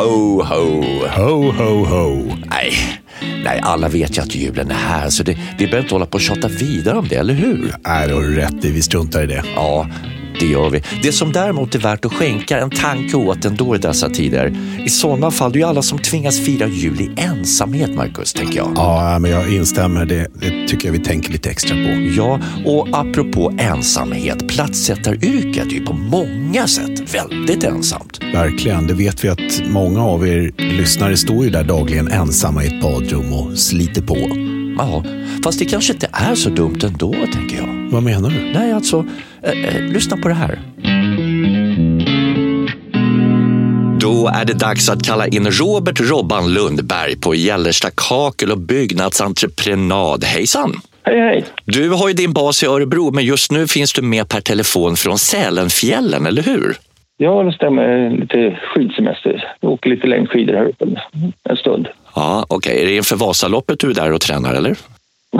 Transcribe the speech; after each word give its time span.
Ho, 0.00 0.42
ho. 0.42 0.84
Ho, 1.16 1.52
ho, 1.52 1.84
ho. 1.84 2.36
Nej, 2.50 2.72
nej, 3.44 3.60
alla 3.62 3.88
vet 3.88 4.18
ju 4.18 4.22
att 4.22 4.34
julen 4.34 4.70
är 4.70 4.74
här 4.74 5.10
så 5.10 5.22
det, 5.22 5.38
vi 5.58 5.66
behöver 5.66 5.82
inte 5.82 5.94
hålla 5.94 6.06
på 6.06 6.14
och 6.14 6.20
tjata 6.20 6.48
vidare 6.48 6.98
om 6.98 7.08
det, 7.08 7.16
eller 7.16 7.34
hur? 7.34 7.74
Nej, 7.86 8.08
det 8.08 8.14
har 8.14 8.22
du 8.22 8.34
rätt 8.34 8.64
i. 8.64 8.70
Vi 8.72 8.82
struntar 8.82 9.22
i 9.22 9.26
det. 9.26 9.44
Ja, 9.54 9.86
det 10.40 10.46
gör 10.46 10.70
vi. 10.70 10.82
Det 11.02 11.12
som 11.12 11.32
däremot 11.32 11.74
är 11.74 11.78
värt 11.78 12.04
att 12.04 12.12
skänka 12.12 12.58
en 12.58 12.70
tanke 12.70 13.16
åt 13.16 13.44
ändå 13.44 13.76
i 13.76 13.78
dessa 13.78 14.10
tider. 14.10 14.56
I 14.86 14.88
sådana 14.88 15.30
fall, 15.30 15.52
det 15.52 15.56
är 15.56 15.60
ju 15.60 15.66
alla 15.66 15.82
som 15.82 15.98
tvingas 15.98 16.40
fira 16.40 16.66
jul 16.66 17.00
i 17.00 17.10
ensamhet, 17.16 17.94
Marcus, 17.94 18.32
tänker 18.32 18.56
jag. 18.56 18.72
Ja, 18.76 19.18
men 19.18 19.30
jag 19.30 19.54
instämmer. 19.54 20.06
Det, 20.06 20.26
det 20.40 20.68
tycker 20.68 20.88
jag 20.88 20.92
vi 20.92 20.98
tänker 20.98 21.32
lite 21.32 21.50
extra 21.50 21.76
på. 21.76 22.10
Ja, 22.16 22.40
och 22.66 22.88
apropå 22.92 23.52
ensamhet, 23.58 24.48
platssättaryrket 24.48 25.66
är 25.66 25.70
ju 25.70 25.86
på 25.86 25.92
många 25.92 26.66
sätt 26.66 27.14
väldigt 27.14 27.64
ensamt. 27.64 28.20
Verkligen. 28.34 28.86
Det 28.86 28.94
vet 28.94 29.24
vi 29.24 29.28
att 29.28 29.62
många 29.68 30.04
av 30.04 30.28
er 30.28 30.52
lyssnare 30.56 31.16
står 31.16 31.44
ju 31.44 31.50
där 31.50 31.64
dagligen 31.64 32.08
ensamma 32.08 32.64
i 32.64 32.66
ett 32.66 32.82
badrum 32.82 33.32
och 33.32 33.58
sliter 33.58 34.02
på. 34.02 34.16
Ja, 34.78 35.04
fast 35.44 35.58
det 35.58 35.64
kanske 35.64 35.92
inte 35.92 36.08
är 36.12 36.34
så 36.34 36.50
dumt 36.50 36.80
ändå, 36.82 37.14
tänker 37.32 37.56
jag. 37.56 37.79
Vad 37.90 38.02
menar 38.02 38.30
du? 38.30 38.52
Nej, 38.54 38.72
alltså, 38.72 39.04
eh, 39.42 39.76
eh, 39.76 39.82
lyssna 39.82 40.16
på 40.16 40.28
det 40.28 40.34
här. 40.34 40.58
Då 44.00 44.28
är 44.28 44.44
det 44.44 44.54
dags 44.54 44.88
att 44.88 45.02
kalla 45.02 45.26
in 45.26 45.46
Robert 45.50 46.00
Robban 46.00 46.54
Lundberg 46.54 47.16
på 47.16 47.34
Gällersta 47.34 47.88
Kakel 47.96 48.50
och 48.50 48.58
byggnadsentreprenad. 48.58 50.24
Hejsan! 50.24 50.72
Hej, 51.02 51.20
hej. 51.20 51.44
Du 51.64 51.90
har 51.90 52.08
ju 52.08 52.14
din 52.14 52.32
bas 52.32 52.62
i 52.62 52.66
Örebro, 52.66 53.10
men 53.10 53.24
just 53.24 53.52
nu 53.52 53.66
finns 53.66 53.92
du 53.92 54.02
med 54.02 54.28
per 54.28 54.40
telefon 54.40 54.96
från 54.96 55.18
Sälenfjällen, 55.18 56.26
eller 56.26 56.42
hur? 56.42 56.76
Ja, 57.16 57.42
det 57.42 57.52
stämmer. 57.52 58.10
Lite 58.10 58.60
skidsemester. 58.62 59.54
Jag 59.60 59.72
åker 59.72 59.90
lite 59.90 60.06
längdskidor 60.06 60.54
här 60.54 60.64
uppe 60.68 60.84
en 61.48 61.56
stund. 61.56 61.88
Ja, 62.14 62.46
okej. 62.48 62.82
Är 62.82 62.86
det 62.86 62.96
inför 62.96 63.16
Vasaloppet 63.16 63.80
du 63.80 63.90
är 63.90 63.94
där 63.94 64.12
och 64.12 64.20
tränar, 64.20 64.54
eller? 64.54 64.76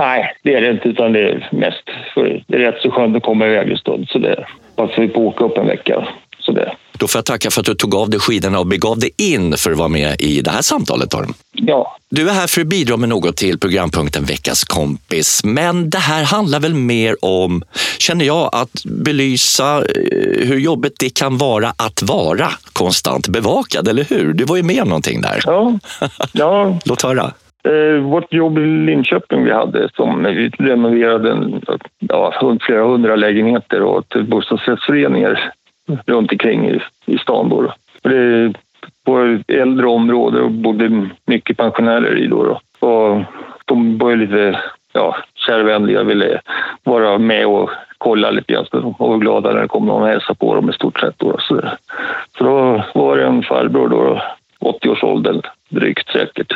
Nej, 0.01 0.35
det 0.43 0.55
är 0.55 0.61
det 0.61 0.71
inte, 0.71 0.89
utan 0.89 1.13
det 1.13 1.21
är 1.21 1.49
mest 1.53 1.85
för 2.15 2.43
det 2.47 2.57
är 2.57 2.59
rätt 2.73 2.83
så 2.83 2.91
skönt 2.91 3.17
att 3.17 3.23
komma 3.23 3.47
iväg 3.47 3.71
en 3.71 3.77
stund. 3.79 4.09
Så 4.09 4.19
det 4.19 4.45
passar 4.77 5.03
vi 5.03 5.13
åka 5.13 5.45
upp 5.45 5.59
en 5.59 5.67
vecka. 5.67 6.09
Så 6.39 6.53
det. 6.53 6.73
Då 6.93 7.09
får 7.09 7.19
jag 7.19 7.25
tacka 7.25 7.51
för 7.51 7.61
att 7.61 7.67
du 7.67 7.75
tog 7.75 7.95
av 7.95 8.11
dig 8.11 8.21
skidorna 8.21 8.59
och 8.59 8.67
begav 8.67 8.99
dig 8.99 9.11
in 9.17 9.57
för 9.57 9.71
att 9.71 9.79
vara 9.79 9.89
med 9.89 10.21
i 10.21 10.41
det 10.41 10.51
här 10.51 10.63
samtalet. 10.63 11.11
Torm. 11.11 11.35
Ja, 11.53 11.97
Du 12.11 12.29
är 12.29 12.33
här 12.33 12.47
för 12.47 12.61
att 12.61 12.67
bidra 12.67 12.97
med 12.97 13.09
något 13.09 13.37
till 13.37 13.59
programpunkten 13.59 14.25
Veckans 14.25 14.65
kompis. 14.65 15.45
Men 15.45 15.91
det 15.91 15.99
här 15.99 16.25
handlar 16.25 16.61
väl 16.61 16.75
mer 16.75 17.17
om, 17.25 17.63
känner 17.99 18.25
jag, 18.25 18.51
att 18.53 18.85
belysa 18.85 19.77
eh, 19.79 20.49
hur 20.49 20.59
jobbigt 20.59 20.99
det 20.99 21.15
kan 21.15 21.39
vara 21.39 21.73
att 21.77 22.03
vara 22.03 22.49
konstant 22.73 23.29
bevakad, 23.29 23.89
eller 23.89 24.05
hur? 24.05 24.33
Du 24.33 24.45
var 24.45 24.57
ju 24.57 24.63
med 24.63 24.83
om 24.83 24.89
någonting 24.89 25.21
där. 25.21 25.43
ja, 25.47 25.79
ja. 26.33 26.79
Låt 26.85 27.03
höra. 27.03 27.33
Eh, 27.63 28.03
vårt 28.03 28.33
jobb 28.33 28.59
i 28.59 28.67
Linköping 28.67 29.45
vi 29.45 29.53
hade 29.53 29.89
som 29.97 30.25
vi 30.25 30.49
renoverade 30.49 31.31
en, 31.31 31.63
ja, 31.99 32.57
flera 32.61 32.85
hundra 32.85 33.17
lägenheter 33.17 33.83
och 33.83 34.09
till 34.09 34.25
bostadsrättsföreningar 34.25 35.53
runt 36.07 36.33
omkring 36.33 36.69
i, 36.69 36.81
i 37.07 37.19
stan. 37.19 37.49
Då. 37.49 37.73
Det 38.03 38.53
var 39.05 39.27
ett 39.27 39.51
äldre 39.51 39.87
område 39.87 40.41
och 40.41 40.51
bodde 40.51 41.09
mycket 41.27 41.57
pensionärer 41.57 42.19
i. 42.19 42.27
Då, 42.27 42.45
då. 42.45 42.87
Och 42.89 43.23
de 43.65 43.99
var 43.99 44.17
lite 44.17 44.61
ja, 44.93 45.17
kärvänliga 45.35 46.03
ville 46.03 46.41
vara 46.85 47.19
med 47.19 47.47
och 47.47 47.71
kolla 47.99 48.31
lite 48.31 48.53
grann. 48.53 48.67
De 48.71 48.95
var 48.99 49.19
glada 49.19 49.53
när 49.53 49.61
det 49.61 49.69
kom 49.69 49.87
någon 49.87 50.03
och 50.03 50.09
hälsade 50.09 50.39
på 50.39 50.55
dem 50.55 50.71
i 50.71 50.73
stort 50.73 51.01
sett. 51.01 51.19
Då. 51.19 51.37
Så, 51.39 51.61
så 52.39 52.45
då 52.45 52.85
var 52.95 53.17
det 53.17 53.27
en 53.27 53.43
farbror 53.43 53.89
då, 53.89 54.23
80-årsåldern 54.61 55.43
drygt 55.71 56.09
säkert. 56.09 56.53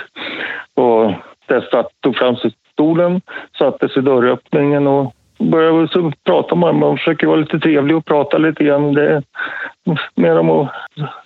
Och 0.74 1.12
där 1.46 1.68
satt, 1.70 1.88
tog 2.00 2.16
fram 2.16 2.36
sig 2.36 2.52
stolen, 2.72 3.20
satte 3.58 3.88
sig 3.88 4.02
i 4.02 4.04
dörröppningen 4.04 4.86
och 4.86 5.14
började 5.38 5.88
så 5.88 6.12
prata 6.24 6.54
med 6.54 6.68
dem. 6.68 6.80
Man 6.80 6.96
försöker 6.96 7.26
vara 7.26 7.36
lite 7.36 7.58
trevlig 7.58 7.96
och 7.96 8.04
prata 8.04 8.38
lite 8.38 8.64
grann 8.64 8.94
det, 8.94 9.22
med 10.14 10.36
dem 10.36 10.50
och 10.50 10.68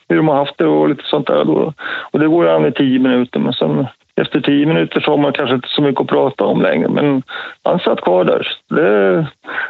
hur 0.09 0.17
de 0.17 0.29
har 0.29 0.37
haft 0.37 0.59
det 0.59 0.67
och 0.67 0.89
lite 0.89 1.05
sånt 1.05 1.27
där. 1.27 1.45
Då. 1.45 1.73
Och 2.13 2.19
det 2.19 2.29
går 2.29 2.45
ju 2.45 2.51
an 2.51 2.67
i 2.67 2.73
tio 2.73 2.99
minuter, 2.99 3.41
men 3.41 3.53
sen 3.53 3.87
efter 4.21 4.41
tio 4.41 4.67
minuter 4.67 5.01
så 5.01 5.11
har 5.11 5.19
man 5.19 5.33
kanske 5.33 5.55
inte 5.55 5.69
så 5.69 5.83
mycket 5.83 6.01
att 6.01 6.07
prata 6.07 6.45
om 6.45 6.63
längre. 6.63 6.89
Men 6.89 7.23
han 7.63 7.79
satt 7.79 8.01
kvar 8.01 8.25
där. 8.25 8.49
Det, 8.69 9.27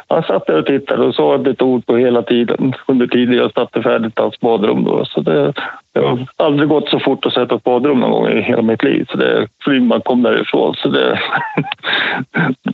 han 0.07 0.23
satt 0.23 0.47
där 0.47 0.59
och 0.59 0.65
tittade 0.65 1.05
och 1.05 1.15
sa 1.15 1.35
ett 1.35 1.61
ord 1.61 1.85
på 1.85 1.97
hela 1.97 2.21
tiden 2.21 2.73
under 2.87 3.07
tiden 3.07 3.35
jag 3.35 3.51
satte 3.53 3.81
färdigt 3.81 4.19
hans 4.19 4.39
badrum. 4.39 4.83
Då. 4.83 5.05
Så 5.05 5.21
det, 5.21 5.53
det 5.93 5.99
har 5.99 6.27
aldrig 6.37 6.69
gått 6.69 6.89
så 6.89 6.99
fort 6.99 7.25
att 7.25 7.33
sätta 7.33 7.55
ett 7.55 7.63
badrum 7.63 7.99
någon 7.99 8.11
gång 8.11 8.27
i 8.27 8.41
hela 8.41 8.61
mitt 8.61 8.83
liv. 8.83 9.05
Så 9.11 9.17
det, 9.17 9.47
för 9.63 9.79
man 9.79 10.01
kom 10.01 10.23
därifrån. 10.23 10.75
Så 10.75 10.89
det, 10.89 11.19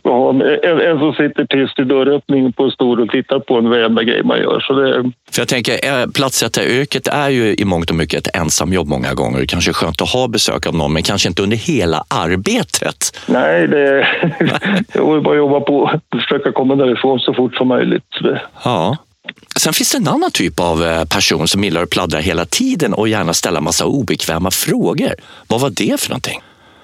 en, 0.64 0.82
en 0.82 1.00
som 1.00 1.14
sitter 1.14 1.46
tyst 1.46 1.80
i 1.80 1.84
dörröppningen 1.84 2.54
på 2.54 2.64
en 2.64 2.72
stol 2.72 3.02
och 3.02 3.10
tittar 3.10 3.40
på 3.40 3.58
en 3.58 3.70
varenda 3.70 4.04
grej 4.04 4.24
man 4.24 4.38
gör. 4.38 4.60
Så 4.60 4.74
det, 4.74 5.12
För 5.32 5.42
jag 5.42 5.48
tänker, 5.48 5.74
eh, 5.74 6.08
platssättaryrket 6.16 7.08
är 7.08 7.30
ju 7.30 7.56
i 7.56 7.66
mångt 7.66 7.90
och 7.90 7.96
mycket 7.96 8.28
ett 8.28 8.36
ensamjobb 8.36 8.88
många 8.88 9.14
gånger. 9.14 9.40
Det 9.40 9.48
kanske 9.48 9.72
är 9.72 9.74
skönt 9.74 10.02
att 10.02 10.10
ha 10.10 10.28
besök 10.28 10.68
av 10.68 10.76
någon, 10.76 10.94
men 10.94 11.04
kanske 11.04 11.30
inte 11.30 11.44
under 11.44 11.58
hela 11.58 12.04
arbetet. 12.10 13.20
nej, 13.28 13.68
det, 13.68 14.08
jag 14.94 15.14
vill 15.14 15.24
bara 15.24 15.36
jobba 15.36 15.60
på 15.60 15.78
och 15.78 16.22
försöka 16.22 16.52
komma 16.52 16.76
därifrån 16.76 17.20
så 17.20 17.34
fort 17.34 17.56
som 17.56 17.68
möjligt. 17.68 18.04
Ja. 18.64 18.98
Sen 19.60 19.74
finns 19.74 19.92
det 19.92 19.98
en 19.98 20.08
annan 20.08 20.32
typ 20.32 20.60
av 20.60 20.84
eh, 20.84 21.06
person 21.06 21.48
som 21.48 21.64
gillar 21.64 21.84
att 21.84 21.90
pladdra 21.90 22.20
hela 22.20 22.46
tiden 22.46 22.94
och 22.94 23.08
gärna 23.08 23.34
ställa 23.34 23.62
massa 23.62 23.86
obekväma 23.86 24.52
frågor. 24.52 25.14
Vad 25.50 25.62
var 25.62 25.70
det 25.70 26.02
för 26.02 26.10
någonting? 26.10 26.40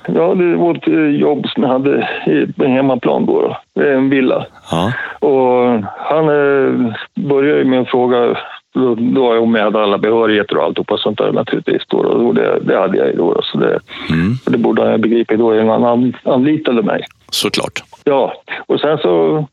Ja, 0.08 0.36
det 0.36 0.56
var 0.56 0.76
ett 0.76 0.88
eh, 0.88 1.22
jobb 1.22 1.48
som 1.48 1.64
jag 1.64 1.70
hade 1.70 2.10
på 2.58 2.66
hemmaplan 2.66 3.26
då, 3.26 3.58
en 3.80 4.10
villa. 4.10 4.46
Ja. 4.72 4.94
Och 5.20 5.84
han 5.98 6.26
eh, 6.30 6.94
började 7.30 7.66
med 7.66 7.80
en 7.80 7.86
fråga, 7.86 8.38
då, 8.74 8.96
då 8.96 9.40
om 9.40 9.56
jag 9.56 9.64
hade 9.64 9.84
alla 9.84 9.98
behörigheter 9.98 10.58
och 10.58 10.64
alltihopa 10.64 10.98
sånt 10.98 11.18
där 11.18 11.32
naturligtvis. 11.32 11.82
Då, 11.88 11.98
och 11.98 12.36
det, 12.36 12.60
det 12.62 12.78
hade 12.78 12.98
jag 12.98 13.08
ju 13.08 13.16
då, 13.16 13.42
så 13.44 13.58
det, 13.58 13.80
Mm, 14.10 14.34
det 14.46 14.58
borde 14.58 14.82
han 14.82 14.92
ha 14.92 14.98
begripit 14.98 15.40
då 15.40 15.60
innan 15.60 15.84
han 15.84 16.14
anlitade 16.24 16.82
mig 16.84 17.06
såklart. 17.34 17.84
Ja, 18.04 18.34
och 18.68 18.80
sen 18.80 18.98
så 18.98 19.46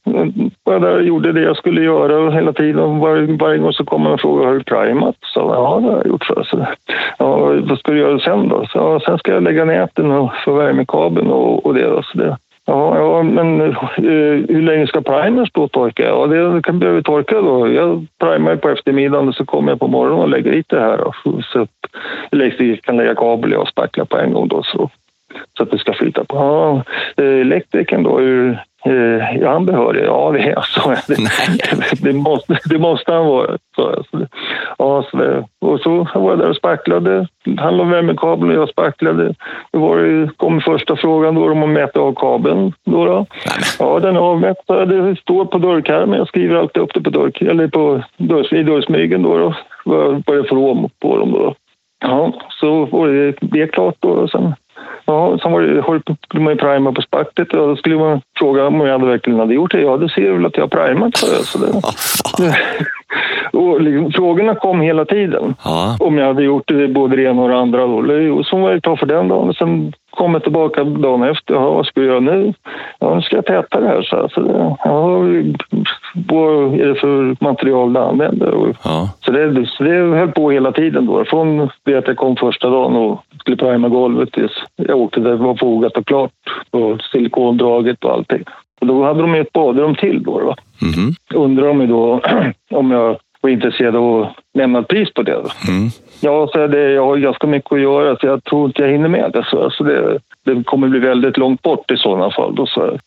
var 0.64 0.72
jag 0.72 0.82
där 0.82 0.96
och 0.96 1.02
gjorde 1.02 1.32
det 1.32 1.40
jag 1.40 1.56
skulle 1.56 1.82
göra 1.82 2.30
hela 2.30 2.52
tiden. 2.52 2.98
Var, 2.98 3.38
varje 3.38 3.58
gång 3.58 3.72
så 3.72 3.84
kom 3.84 4.06
en 4.06 4.12
och 4.12 4.20
har 4.20 4.54
du 4.54 4.62
primat? 4.62 5.16
Så 5.20 5.40
ja, 5.40 5.80
det 5.80 5.88
har 5.88 5.96
jag 5.96 6.06
gjort. 6.06 6.24
För. 6.24 6.42
så, 6.42 6.66
ja, 7.18 7.36
vad 7.68 7.78
ska 7.78 7.92
du 7.92 7.98
göra 7.98 8.18
sen 8.18 8.48
då? 8.48 8.66
Så, 8.66 8.78
ja, 8.78 9.00
sen 9.00 9.18
ska 9.18 9.32
jag 9.32 9.42
lägga 9.42 9.64
näten 9.64 10.10
och 10.10 10.30
få 10.44 10.52
värmekabeln 10.52 11.30
och, 11.30 11.66
och 11.66 11.74
det. 11.74 11.86
Då, 11.86 12.02
så 12.02 12.18
det. 12.18 12.36
Ja, 12.64 12.98
ja, 12.98 13.22
men 13.22 13.60
eh, 13.60 13.76
hur 14.48 14.62
länge 14.62 14.86
ska 14.86 15.00
primern 15.00 15.46
stå 15.46 15.64
och 15.64 15.72
torka? 15.72 16.02
Ja, 16.02 16.26
det 16.26 16.62
kan 16.62 16.78
behöva 16.78 17.02
torka 17.02 17.40
då. 17.40 17.72
Jag 17.72 18.06
primar 18.20 18.56
på 18.56 18.68
eftermiddagen 18.68 19.28
och 19.28 19.34
så 19.34 19.44
kommer 19.44 19.72
jag 19.72 19.80
på 19.80 19.88
morgonen 19.88 20.20
och 20.20 20.28
lägger 20.28 20.52
dit 20.52 20.68
det 20.68 20.80
här. 20.80 20.98
Då, 20.98 21.12
så 21.42 21.62
att 21.62 21.70
jag 22.30 22.82
kan 22.82 22.96
lägga 22.96 23.14
kabel 23.14 23.54
och 23.54 23.68
spackla 23.68 24.04
på 24.04 24.18
en 24.18 24.32
gång 24.32 24.48
då. 24.48 24.62
Så 24.62 24.90
så 25.56 25.62
att 25.62 25.70
det 25.70 25.78
ska 25.78 25.92
flyta 25.92 26.24
på. 26.24 26.36
Ja, 26.36 26.82
eh, 27.24 27.40
elektrikern 27.40 28.02
då, 28.02 28.18
hur, 28.18 28.50
eh, 28.84 29.42
är 29.42 29.46
han 29.46 29.66
behörig? 29.66 30.04
Ja, 30.04 30.30
det 30.32 30.38
är 30.38 30.50
jag. 30.50 30.96
Det, 31.08 31.16
det, 32.02 32.12
måste, 32.12 32.58
det 32.64 32.78
måste 32.78 33.12
han 33.12 33.26
vara. 33.26 33.58
Så 33.76 34.04
ja, 34.78 35.04
så 35.10 35.44
och 35.60 35.80
så 35.80 36.08
var 36.14 36.30
jag 36.30 36.38
där 36.38 36.48
och 36.48 36.56
spacklade. 36.56 37.26
Han 37.58 37.76
la 37.76 37.84
värmekabeln 37.84 38.50
och 38.50 38.56
jag 38.56 38.68
spacklade. 38.68 39.34
Då 39.72 39.78
var 39.78 39.96
det, 39.96 40.30
kom 40.36 40.60
första 40.60 40.96
frågan 40.96 41.34
då 41.34 41.52
om 41.52 41.62
att 41.62 41.68
mäta 41.68 42.00
av 42.00 42.14
kabeln. 42.14 42.72
Då 42.84 43.04
då. 43.04 43.26
Ja, 43.78 44.00
den 44.00 44.16
är 44.16 44.20
avmätt. 44.20 44.56
Det 44.66 45.16
står 45.20 45.44
på 45.44 45.58
dörrkarmen. 45.58 46.18
Jag 46.18 46.28
skriver 46.28 46.56
alltid 46.56 46.82
upp 46.82 46.94
det 46.94 47.00
på, 47.00 47.10
dörr, 47.10 47.42
eller 47.42 47.68
på 47.68 48.02
dörr, 48.16 48.54
i 48.54 48.62
dörrsmygen. 48.62 49.22
Då 49.22 49.38
då. 49.38 49.54
Vad 49.84 50.22
det 50.26 50.32
är 50.32 50.42
för 50.42 50.88
på 51.00 51.18
dem. 51.18 51.32
Då. 51.32 51.54
Ja, 52.00 52.32
så 52.60 52.84
var 52.84 53.08
det, 53.08 53.34
det 53.40 53.66
klart 53.66 53.96
då. 54.00 54.08
Och 54.08 54.30
sen 54.30 54.54
Ja, 55.04 55.38
sen 55.42 55.52
var 55.52 55.60
det, 55.60 55.82
höll 55.82 56.02
på- 56.02 56.16
skulle 56.24 56.42
man 56.42 56.52
ju 56.52 56.58
prima 57.80 58.20
på 58.38 58.54
spaktet 58.54 58.56
och 58.56 58.56
då 58.56 58.58
skulle 58.58 58.60
man 58.60 58.64
fråga 58.64 58.66
om 58.66 58.80
jag 58.80 59.06
verkligen 59.06 59.38
hade 59.38 59.54
gjort 59.54 59.72
det. 59.72 59.80
Ja, 59.80 59.96
det 59.96 60.08
ser 60.08 60.22
du 60.22 60.32
väl 60.32 60.46
att 60.46 60.56
jag 60.56 60.62
har 60.62 60.68
primat, 60.68 61.22
jag. 61.22 61.44
Så 61.44 61.58
det, 61.58 61.72
och 63.58 63.80
liksom, 63.80 64.12
frågorna 64.12 64.54
kom 64.54 64.80
hela 64.80 65.04
tiden. 65.04 65.54
Ja. 65.64 65.96
Om 66.00 66.18
jag 66.18 66.26
hade 66.26 66.42
gjort 66.42 66.68
det 66.68 66.88
både 66.88 67.16
det 67.16 67.22
ena 67.22 67.42
och 67.42 67.48
det 67.48 67.58
andra. 67.58 67.86
Då. 67.86 68.34
Och 68.34 68.46
så 68.46 68.56
var 68.56 68.70
det 68.70 68.76
ett 68.76 68.98
för 68.98 69.06
den 69.06 69.28
dagen. 69.28 69.48
Och 69.48 69.56
sen 69.56 69.92
kom 70.10 70.32
jag 70.32 70.42
tillbaka 70.42 70.84
dagen 70.84 71.22
efter. 71.22 71.54
Ja, 71.54 71.70
vad 71.70 71.86
ska 71.86 72.00
jag 72.00 72.08
göra 72.08 72.20
nu? 72.20 72.54
Ja, 72.98 73.14
nu 73.14 73.22
ska 73.22 73.36
jag 73.36 73.46
täta 73.46 73.80
det 73.80 73.86
här. 73.86 74.02
Så, 74.02 74.16
jag. 74.16 74.32
så 74.32 74.40
det, 74.40 74.76
ja, 74.84 75.18
vad 76.28 76.80
är 76.80 76.86
det 76.86 76.94
för 76.94 77.44
material 77.44 77.92
du 77.92 78.00
använder? 78.00 78.74
Ja. 78.84 79.10
så 79.20 79.32
det, 79.32 79.66
så 79.66 79.84
det 79.84 80.18
höll 80.18 80.32
på 80.32 80.50
hela 80.50 80.72
tiden 80.72 81.06
då. 81.06 81.24
Från 81.24 81.70
det 81.84 81.94
att 81.94 82.06
jag 82.06 82.16
kom 82.16 82.36
första 82.36 82.70
dagen 82.70 82.96
och 82.96 83.22
skulle 83.40 83.56
prima 83.56 83.88
golvet 83.88 84.32
tills 84.32 84.52
jag 84.76 84.98
åkte 84.98 85.20
där 85.20 85.30
det 85.30 85.36
var 85.36 85.54
fogat 85.54 85.96
och 85.96 86.06
klart. 86.06 86.30
Och 86.70 87.02
silikondraget 87.12 88.04
och 88.04 88.14
allting. 88.28 88.44
Och 88.80 88.86
då 88.86 89.04
hade 89.04 89.20
de 89.20 89.34
ju 89.34 89.40
ett 89.40 89.52
badrum 89.52 89.94
till 89.94 90.22
då. 90.22 90.38
Va? 90.38 90.56
Mhm. 90.82 91.14
Undrar 91.34 91.66
de 91.66 91.80
ju 91.80 91.86
då 91.86 92.20
om 92.70 92.90
jag 92.90 93.16
var 93.40 93.50
intresserad 93.50 93.96
av 93.96 94.22
att 94.22 94.32
lämna 94.54 94.78
ett 94.78 94.88
pris 94.88 95.14
på 95.14 95.22
det. 95.22 95.32
Mm. 95.68 95.88
Ja, 96.20 96.48
så 96.52 96.66
det, 96.66 96.90
jag 96.92 97.06
har 97.06 97.16
ganska 97.16 97.46
mycket 97.46 97.72
att 97.72 97.80
göra 97.80 98.16
så 98.16 98.26
jag 98.26 98.44
tror 98.44 98.66
inte 98.66 98.82
jag 98.82 98.90
hinner 98.90 99.08
med 99.08 99.30
det. 99.32 99.44
Så, 99.50 99.64
alltså 99.64 99.84
det, 99.84 100.18
det 100.44 100.64
kommer 100.64 100.88
bli 100.88 100.98
väldigt 100.98 101.36
långt 101.36 101.62
bort 101.62 101.90
i 101.90 101.96
sådana 101.96 102.30
fall. 102.30 102.54
Då, 102.54 102.66
så, 102.66 102.98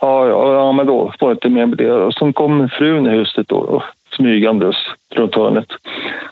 ja, 0.00 0.28
ja, 0.28 0.54
ja, 0.54 0.72
men 0.72 0.86
då 0.86 1.12
får 1.20 1.30
jag 1.30 1.36
inte 1.36 1.48
med 1.48 1.68
det. 1.68 1.92
Och 1.92 2.14
så 2.14 2.32
kom 2.32 2.68
frun 2.68 3.06
i 3.06 3.10
huset 3.10 3.48
då, 3.48 3.66
då 3.66 3.82
smygandes 4.16 4.76
runt 5.14 5.34
hörnet 5.34 5.66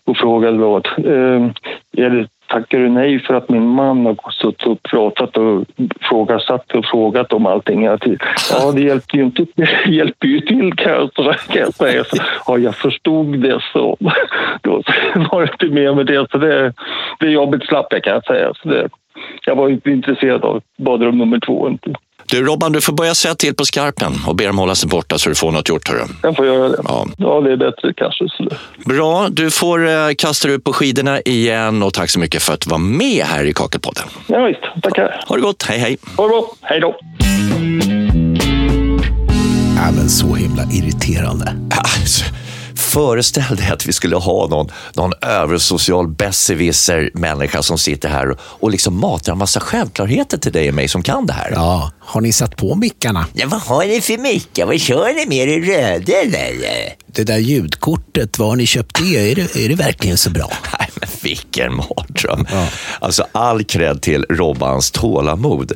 och 0.04 0.16
frågade 0.16 0.58
vad. 0.58 0.86
eh, 0.86 1.48
tackar 2.46 2.78
du 2.78 2.88
nej 2.88 3.20
för 3.20 3.34
att 3.34 3.48
min 3.48 3.66
man 3.66 4.06
har 4.06 4.30
suttit 4.30 4.66
och 4.66 4.82
pratat 4.82 5.36
och 5.36 5.64
frågasatt 6.00 6.72
och 6.72 6.84
frågat 6.84 7.32
om 7.32 7.46
allting 7.46 7.82
hela 7.82 7.98
tiden. 7.98 8.18
Ja, 8.50 8.72
det 8.72 8.80
hjälpte 8.80 9.16
ju 9.16 9.22
inte. 9.24 9.46
Det 9.54 9.68
ju 10.26 10.40
till 10.40 10.74
kan 10.74 10.92
jag, 10.92 11.10
kan 11.48 11.60
jag 11.60 11.74
säga. 11.74 12.04
Så, 12.04 12.16
ja, 12.46 12.58
jag 12.58 12.74
förstod 12.74 13.38
det 13.38 13.60
så. 13.72 13.96
Då 14.62 14.82
var 15.30 15.40
jag 15.40 15.50
inte 15.54 15.66
med 15.66 15.96
med 15.96 16.06
det. 16.06 16.30
Så 16.30 16.38
det, 16.38 16.72
det 17.20 17.30
jobbet 17.30 17.64
slapp 17.64 17.86
jag 17.90 18.02
kan 18.02 18.12
jag 18.12 18.26
säga. 18.26 18.52
Så 18.54 18.68
det, 18.68 18.88
jag 19.46 19.56
var 19.56 19.68
inte 19.68 19.90
intresserad 19.90 20.44
av 20.44 20.62
badrum 20.76 21.18
nummer 21.18 21.40
två. 21.40 21.68
Inte. 21.68 21.90
Du 22.34 22.44
Robban, 22.44 22.72
du 22.72 22.80
får 22.80 22.92
börja 22.92 23.14
säga 23.14 23.34
till 23.34 23.54
på 23.54 23.64
skarpen 23.64 24.12
och 24.26 24.36
be 24.36 24.46
dem 24.46 24.58
hålla 24.58 24.74
sig 24.74 24.88
borta 24.88 25.18
så 25.18 25.28
du 25.28 25.34
får 25.34 25.52
något 25.52 25.68
gjort. 25.68 25.88
Hörru. 25.88 26.04
Jag 26.22 26.36
får 26.36 26.46
göra 26.46 26.68
det. 26.68 26.78
Ja, 26.84 27.06
ja 27.18 27.40
det 27.40 27.52
är 27.52 27.56
bättre 27.56 27.92
kanske. 27.96 28.28
Så. 28.28 28.48
Bra, 28.84 29.28
du 29.28 29.50
får 29.50 29.88
eh, 29.88 30.14
kasta 30.18 30.48
dig 30.48 30.56
ut 30.56 30.64
på 30.64 30.72
skidorna 30.72 31.20
igen 31.20 31.82
och 31.82 31.94
tack 31.94 32.10
så 32.10 32.18
mycket 32.18 32.42
för 32.42 32.52
att 32.52 32.60
du 32.60 32.70
var 32.70 32.78
med 32.78 33.24
här 33.24 33.44
i 33.44 33.52
Kakelpodden. 33.52 34.04
Ja, 34.26 34.44
visst, 34.44 34.82
tackar. 34.82 35.24
Ha 35.28 35.36
det 35.36 35.42
gott, 35.42 35.62
hej 35.62 35.78
hej. 35.78 35.96
Ha 36.16 36.24
det 36.24 36.28
bra, 36.28 36.50
hej 36.60 36.80
då. 36.80 36.96
Ja, 39.76 39.90
men 39.96 40.08
så 40.08 40.34
himla 40.34 40.62
irriterande. 40.62 41.56
Alltså 41.70 42.24
föreställ 42.76 43.56
dig 43.56 43.70
att 43.70 43.86
vi 43.86 43.92
skulle 43.92 44.16
ha 44.16 44.48
någon, 44.48 44.70
någon 44.94 45.12
översocial 45.20 46.08
besserwisser 46.08 47.10
människa 47.14 47.62
som 47.62 47.78
sitter 47.78 48.08
här 48.08 48.36
och, 48.40 48.70
liksom 48.70 49.00
matar 49.00 49.32
en 49.32 49.38
massa 49.38 49.60
självklarheter 49.60 50.38
till 50.38 50.52
dig 50.52 50.68
och 50.68 50.74
mig 50.74 50.88
som 50.88 51.02
kan 51.02 51.26
det 51.26 51.32
här. 51.32 51.50
Ja, 51.54 51.92
har 51.98 52.20
ni 52.20 52.32
satt 52.32 52.56
på 52.56 52.74
mickarna? 52.74 53.26
Ja, 53.32 53.46
vad 53.46 53.60
har 53.60 53.84
ni 53.84 54.00
för 54.00 54.18
mickar? 54.18 54.66
Vad 54.66 54.80
kör 54.80 55.14
ni 55.14 55.26
med? 55.26 55.48
Är 55.48 55.60
det 55.60 55.72
röda 55.72 56.12
eller? 56.12 56.94
Det 57.06 57.24
där 57.24 57.38
ljudkortet, 57.38 58.38
var 58.38 58.46
har 58.46 58.56
ni 58.56 58.66
köpt 58.66 58.98
det? 59.02 59.30
Är 59.30 59.34
det, 59.34 59.56
är 59.56 59.68
det 59.68 59.74
verkligen 59.74 60.18
så 60.18 60.30
bra? 60.30 60.52
Nej, 60.78 60.88
men 60.94 61.08
vilken 61.22 61.74
mardröm. 61.74 62.46
Ja. 62.50 62.68
Alltså 63.00 63.26
all 63.32 63.64
cred 63.64 64.02
till 64.02 64.26
Robbans 64.30 64.90
tålamod. 64.90 65.72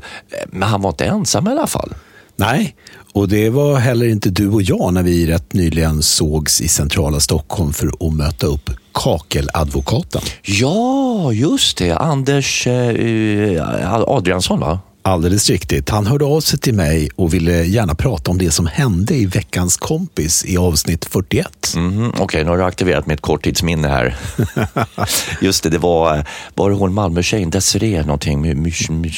Men 0.46 0.68
han 0.68 0.82
var 0.82 0.90
inte 0.90 1.04
ensam 1.04 1.48
i 1.48 1.50
alla 1.50 1.66
fall. 1.66 1.94
Nej, 2.36 2.76
och 3.18 3.28
det 3.28 3.50
var 3.50 3.76
heller 3.76 4.08
inte 4.08 4.30
du 4.30 4.48
och 4.48 4.62
jag 4.62 4.94
när 4.94 5.02
vi 5.02 5.26
rätt 5.26 5.52
nyligen 5.52 6.02
sågs 6.02 6.60
i 6.60 6.68
centrala 6.68 7.20
Stockholm 7.20 7.72
för 7.72 7.86
att 7.86 8.12
möta 8.12 8.46
upp 8.46 8.70
kakeladvokaten. 8.94 10.22
Ja, 10.42 11.32
just 11.32 11.78
det. 11.78 11.96
Anders 11.96 12.66
eh, 12.66 12.88
eh 12.88 13.94
Adriansson, 13.94 14.60
va? 14.60 14.80
Alldeles 15.08 15.50
riktigt. 15.50 15.88
Han 15.90 16.06
hörde 16.06 16.24
av 16.24 16.40
sig 16.40 16.58
till 16.58 16.74
mig 16.74 17.10
och 17.16 17.34
ville 17.34 17.64
gärna 17.64 17.94
prata 17.94 18.30
om 18.30 18.38
det 18.38 18.50
som 18.50 18.66
hände 18.66 19.14
i 19.14 19.26
veckans 19.26 19.76
kompis 19.76 20.44
i 20.44 20.56
avsnitt 20.56 21.04
41. 21.04 21.72
Mm, 21.76 22.08
Okej, 22.08 22.22
okay, 22.22 22.44
nu 22.44 22.50
har 22.50 22.58
du 22.58 22.64
aktiverat 22.64 23.06
mitt 23.06 23.20
korttidsminne 23.20 23.88
här. 23.88 24.16
Just 25.40 25.62
det, 25.62 25.70
det 25.70 25.78
var, 25.78 26.24
var 26.54 26.70
det 26.70 26.76
hon 26.76 26.94
Malmötjejen, 26.94 27.50
Desiree 27.50 28.02
någonting? 28.02 28.62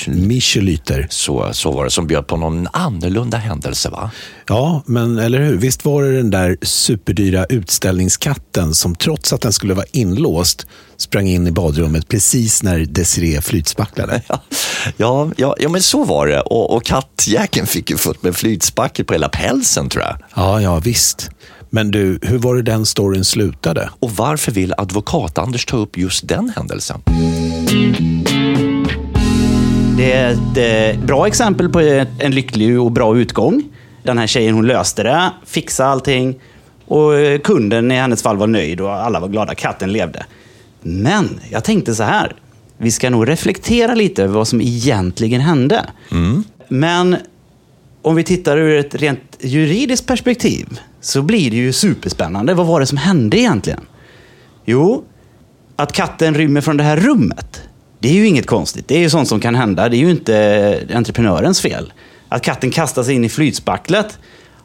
Michelyter. 0.06 1.06
Så, 1.10 1.48
så 1.52 1.72
var 1.72 1.84
det, 1.84 1.90
som 1.90 2.06
bjöd 2.06 2.26
på 2.26 2.36
någon 2.36 2.68
annorlunda 2.72 3.36
händelse 3.38 3.88
va? 3.88 4.10
Ja, 4.48 4.82
men 4.86 5.18
eller 5.18 5.38
hur? 5.38 5.56
Visst 5.56 5.84
var 5.84 6.02
det 6.02 6.16
den 6.16 6.30
där 6.30 6.56
superdyra 6.62 7.44
utställningskatten 7.44 8.74
som 8.74 8.94
trots 8.94 9.32
att 9.32 9.40
den 9.40 9.52
skulle 9.52 9.74
vara 9.74 9.86
inlåst 9.92 10.66
sprang 11.00 11.26
in 11.26 11.46
i 11.46 11.50
badrummet 11.50 12.08
precis 12.08 12.62
när 12.62 12.78
Desiree 12.78 13.40
flytspacklade. 13.40 14.22
Ja, 14.96 15.30
ja, 15.36 15.56
ja, 15.58 15.68
men 15.68 15.82
så 15.82 16.04
var 16.04 16.26
det. 16.26 16.40
Och, 16.40 16.76
och 16.76 16.84
kattjäkeln 16.84 17.66
fick 17.66 17.90
ju 17.90 17.96
fullt 17.96 18.22
med 18.22 18.36
flytspackel 18.36 19.04
på 19.04 19.12
hela 19.12 19.28
pälsen 19.28 19.88
tror 19.88 20.04
jag. 20.04 20.16
Ja, 20.34 20.60
ja 20.60 20.78
visst. 20.78 21.30
Men 21.70 21.90
du, 21.90 22.18
hur 22.22 22.38
var 22.38 22.54
det 22.54 22.62
den 22.62 22.86
storyn 22.86 23.24
slutade? 23.24 23.90
Och 24.00 24.10
varför 24.10 24.52
vill 24.52 24.74
advokat-Anders 24.78 25.66
ta 25.66 25.76
upp 25.76 25.96
just 25.96 26.28
den 26.28 26.52
händelsen? 26.56 27.00
Det 29.96 30.12
är 30.12 30.30
ett 30.32 30.96
eh, 30.96 31.04
bra 31.04 31.26
exempel 31.26 31.68
på 31.68 31.80
en 32.18 32.34
lycklig 32.34 32.80
och 32.80 32.92
bra 32.92 33.18
utgång. 33.18 33.62
Den 34.02 34.18
här 34.18 34.26
tjejen 34.26 34.54
hon 34.54 34.66
löste 34.66 35.02
det, 35.02 35.30
fixade 35.46 35.88
allting 35.88 36.40
och 36.86 37.12
kunden 37.44 37.90
i 37.90 37.94
hennes 37.94 38.22
fall 38.22 38.36
var 38.36 38.46
nöjd 38.46 38.80
och 38.80 38.92
alla 38.92 39.20
var 39.20 39.28
glada. 39.28 39.54
Katten 39.54 39.92
levde. 39.92 40.26
Men 40.82 41.40
jag 41.50 41.64
tänkte 41.64 41.94
så 41.94 42.02
här. 42.02 42.36
Vi 42.78 42.90
ska 42.90 43.10
nog 43.10 43.28
reflektera 43.28 43.94
lite 43.94 44.22
över 44.22 44.34
vad 44.34 44.48
som 44.48 44.60
egentligen 44.60 45.40
hände. 45.40 45.86
Mm. 46.12 46.44
Men 46.68 47.16
om 48.02 48.16
vi 48.16 48.24
tittar 48.24 48.56
ur 48.56 48.78
ett 48.78 48.94
rent 48.94 49.36
juridiskt 49.40 50.06
perspektiv 50.06 50.80
så 51.00 51.22
blir 51.22 51.50
det 51.50 51.56
ju 51.56 51.72
superspännande. 51.72 52.54
Vad 52.54 52.66
var 52.66 52.80
det 52.80 52.86
som 52.86 52.98
hände 52.98 53.38
egentligen? 53.38 53.80
Jo, 54.64 55.04
att 55.76 55.92
katten 55.92 56.34
rymmer 56.34 56.60
från 56.60 56.76
det 56.76 56.84
här 56.84 56.96
rummet. 56.96 57.62
Det 57.98 58.08
är 58.08 58.12
ju 58.12 58.26
inget 58.26 58.46
konstigt. 58.46 58.88
Det 58.88 58.94
är 58.94 58.98
ju 59.00 59.10
sånt 59.10 59.28
som 59.28 59.40
kan 59.40 59.54
hända. 59.54 59.88
Det 59.88 59.96
är 59.96 59.98
ju 59.98 60.10
inte 60.10 60.86
entreprenörens 60.94 61.60
fel. 61.60 61.92
Att 62.28 62.42
katten 62.42 62.70
kastar 62.70 63.02
sig 63.02 63.14
in 63.14 63.24
i 63.24 63.28
flytspacklet, 63.28 64.18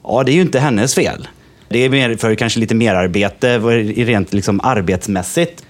ja, 0.03 0.23
det 0.23 0.31
är 0.31 0.33
ju 0.33 0.41
inte 0.41 0.59
hennes 0.59 0.95
fel. 0.95 1.27
Det 1.69 1.79
är 1.79 1.89
mer 1.89 2.15
för 2.15 2.35
kanske 2.35 2.59
lite 2.59 2.75
mer 2.75 2.95
arbete, 2.95 3.59
rent 3.59 4.33
liksom 4.33 4.59
arbetsmässigt. 4.63 5.64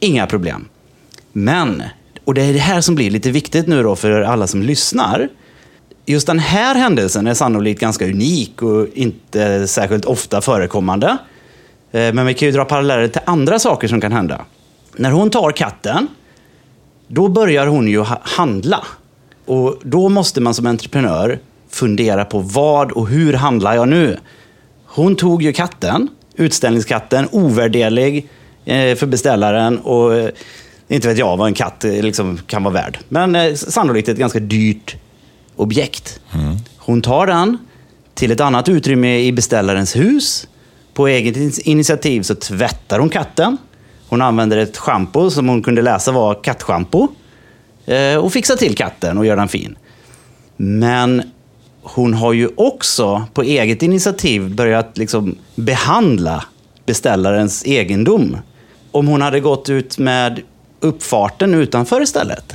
Inga 0.00 0.26
problem. 0.26 0.68
Men, 1.32 1.82
och 2.24 2.34
det 2.34 2.42
är 2.42 2.52
det 2.52 2.58
här 2.58 2.80
som 2.80 2.94
blir 2.94 3.10
lite 3.10 3.30
viktigt 3.30 3.66
nu 3.66 3.82
då 3.82 3.96
för 3.96 4.10
alla 4.22 4.46
som 4.46 4.62
lyssnar. 4.62 5.28
Just 6.06 6.26
den 6.26 6.38
här 6.38 6.74
händelsen 6.74 7.26
är 7.26 7.34
sannolikt 7.34 7.80
ganska 7.80 8.04
unik 8.06 8.62
och 8.62 8.86
inte 8.94 9.68
särskilt 9.68 10.04
ofta 10.04 10.40
förekommande. 10.40 11.16
Eh, 11.92 12.12
men 12.12 12.26
vi 12.26 12.34
kan 12.34 12.46
ju 12.46 12.52
dra 12.52 12.64
paralleller 12.64 13.08
till 13.08 13.20
andra 13.24 13.58
saker 13.58 13.88
som 13.88 14.00
kan 14.00 14.12
hända. 14.12 14.44
När 14.96 15.10
hon 15.10 15.30
tar 15.30 15.52
katten, 15.52 16.08
då 17.08 17.28
börjar 17.28 17.66
hon 17.66 17.88
ju 17.88 18.04
handla. 18.22 18.84
Och 19.46 19.80
då 19.82 20.08
måste 20.08 20.40
man 20.40 20.54
som 20.54 20.66
entreprenör 20.66 21.38
fundera 21.68 22.24
på 22.24 22.38
vad 22.38 22.92
och 22.92 23.08
hur 23.08 23.32
handlar 23.32 23.74
jag 23.74 23.88
nu? 23.88 24.18
Hon 24.86 25.16
tog 25.16 25.42
ju 25.42 25.52
katten, 25.52 26.08
utställningskatten, 26.34 27.28
ovärderlig 27.32 28.28
för 28.70 29.06
beställaren 29.06 29.78
och 29.78 30.14
eh, 30.14 30.30
inte 30.88 31.08
vet 31.08 31.18
jag 31.18 31.36
vad 31.36 31.46
en 31.46 31.54
katt 31.54 31.84
eh, 31.84 32.02
liksom 32.02 32.38
kan 32.46 32.62
vara 32.62 32.74
värd. 32.74 32.98
Men 33.08 33.56
sannolikt 33.56 34.08
ett 34.08 34.16
ganska 34.16 34.40
dyrt 34.40 34.96
objekt. 35.56 36.20
Mm. 36.34 36.56
Hon 36.76 37.02
tar 37.02 37.26
den 37.26 37.58
till 38.14 38.32
ett 38.32 38.40
annat 38.40 38.68
utrymme 38.68 39.20
i 39.20 39.32
beställarens 39.32 39.96
hus. 39.96 40.48
På 40.94 41.08
eget 41.08 41.58
initiativ 41.58 42.22
så 42.22 42.34
tvättar 42.34 42.98
hon 42.98 43.08
katten. 43.08 43.56
Hon 44.08 44.22
använder 44.22 44.56
ett 44.56 44.76
schampo 44.76 45.30
som 45.30 45.48
hon 45.48 45.62
kunde 45.62 45.82
läsa 45.82 46.12
var 46.12 46.42
kattschampo. 46.42 47.08
Och 48.22 48.32
fixar 48.32 48.56
till 48.56 48.76
katten 48.76 49.18
och 49.18 49.26
gör 49.26 49.36
den 49.36 49.48
fin. 49.48 49.76
Men 50.56 51.22
hon 51.82 52.14
har 52.14 52.32
ju 52.32 52.48
också 52.56 53.24
på 53.34 53.42
eget 53.42 53.82
initiativ 53.82 54.54
börjat 54.54 54.98
liksom 54.98 55.38
behandla 55.54 56.44
beställarens 56.86 57.64
egendom. 57.66 58.36
Om 58.92 59.08
hon 59.08 59.22
hade 59.22 59.40
gått 59.40 59.68
ut 59.68 59.98
med 59.98 60.40
uppfarten 60.80 61.54
utanför 61.54 62.02
istället. 62.02 62.54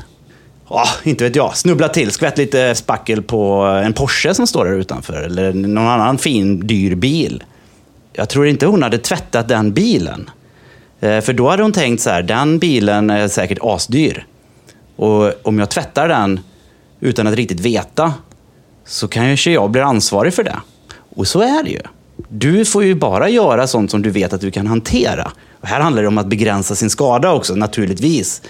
Oh, 0.68 0.89
inte 1.04 1.24
vet 1.24 1.36
jag. 1.36 1.58
Snubblat 1.58 1.94
till, 1.94 2.12
skvätt 2.12 2.38
lite 2.38 2.75
spackel 2.75 3.22
på 3.22 3.62
en 3.84 3.94
Porsche 3.94 4.34
som 4.34 4.48
står 4.48 4.65
där 4.65 4.74
utanför. 4.74 5.22
Eller 5.22 5.54
någon 5.54 5.88
annan 5.88 6.18
fin, 6.18 6.68
dyr 6.68 6.96
bil. 6.96 7.44
Jag 8.13 8.30
tror 8.30 8.48
inte 8.48 8.65
hon 8.65 8.84
hade 8.84 8.98
tvättat 8.98 9.48
den 9.48 9.74
bilen. 9.74 10.30
Eh, 11.00 11.22
för 11.22 11.34
då 11.34 11.50
hade 11.50 11.63
hon 11.63 11.72
tänkt 11.72 12.01
så 12.01 12.10
här, 12.10 12.24
den 12.24 12.60
bilen 12.60 13.10
är 13.10 13.27
säkert 13.27 13.58
asdyr. 13.62 14.25
Och 14.96 15.48
om 15.48 15.60
jag 15.60 15.70
tvättar 15.70 16.08
den 16.08 16.39
utan 17.00 17.27
att 17.27 17.36
riktigt 17.36 17.60
veta 17.60 18.13
så 18.86 19.08
kanske 19.08 19.51
jag 19.51 19.72
blir 19.72 19.82
ansvarig 19.82 20.34
för 20.34 20.44
det. 20.44 20.60
Och 21.15 21.27
så 21.27 21.42
är 21.42 21.63
det 21.63 21.70
ju. 21.70 21.82
Du 22.30 22.65
får 22.65 22.84
ju 22.84 22.96
bara 22.96 23.30
göra 23.30 23.68
sånt 23.68 23.92
som 23.92 24.01
du 24.01 24.10
vet 24.10 24.34
att 24.34 24.42
du 24.42 24.51
kan 24.51 24.68
hantera. 24.68 25.32
Och 25.65 25.69
här 25.69 25.79
handlar 25.79 26.01
det 26.01 26.07
om 26.07 26.17
att 26.17 26.27
begränsa 26.27 26.75
sin 26.75 26.89
skada 26.89 27.34
också, 27.34 27.55
naturligtvis. 27.55 28.41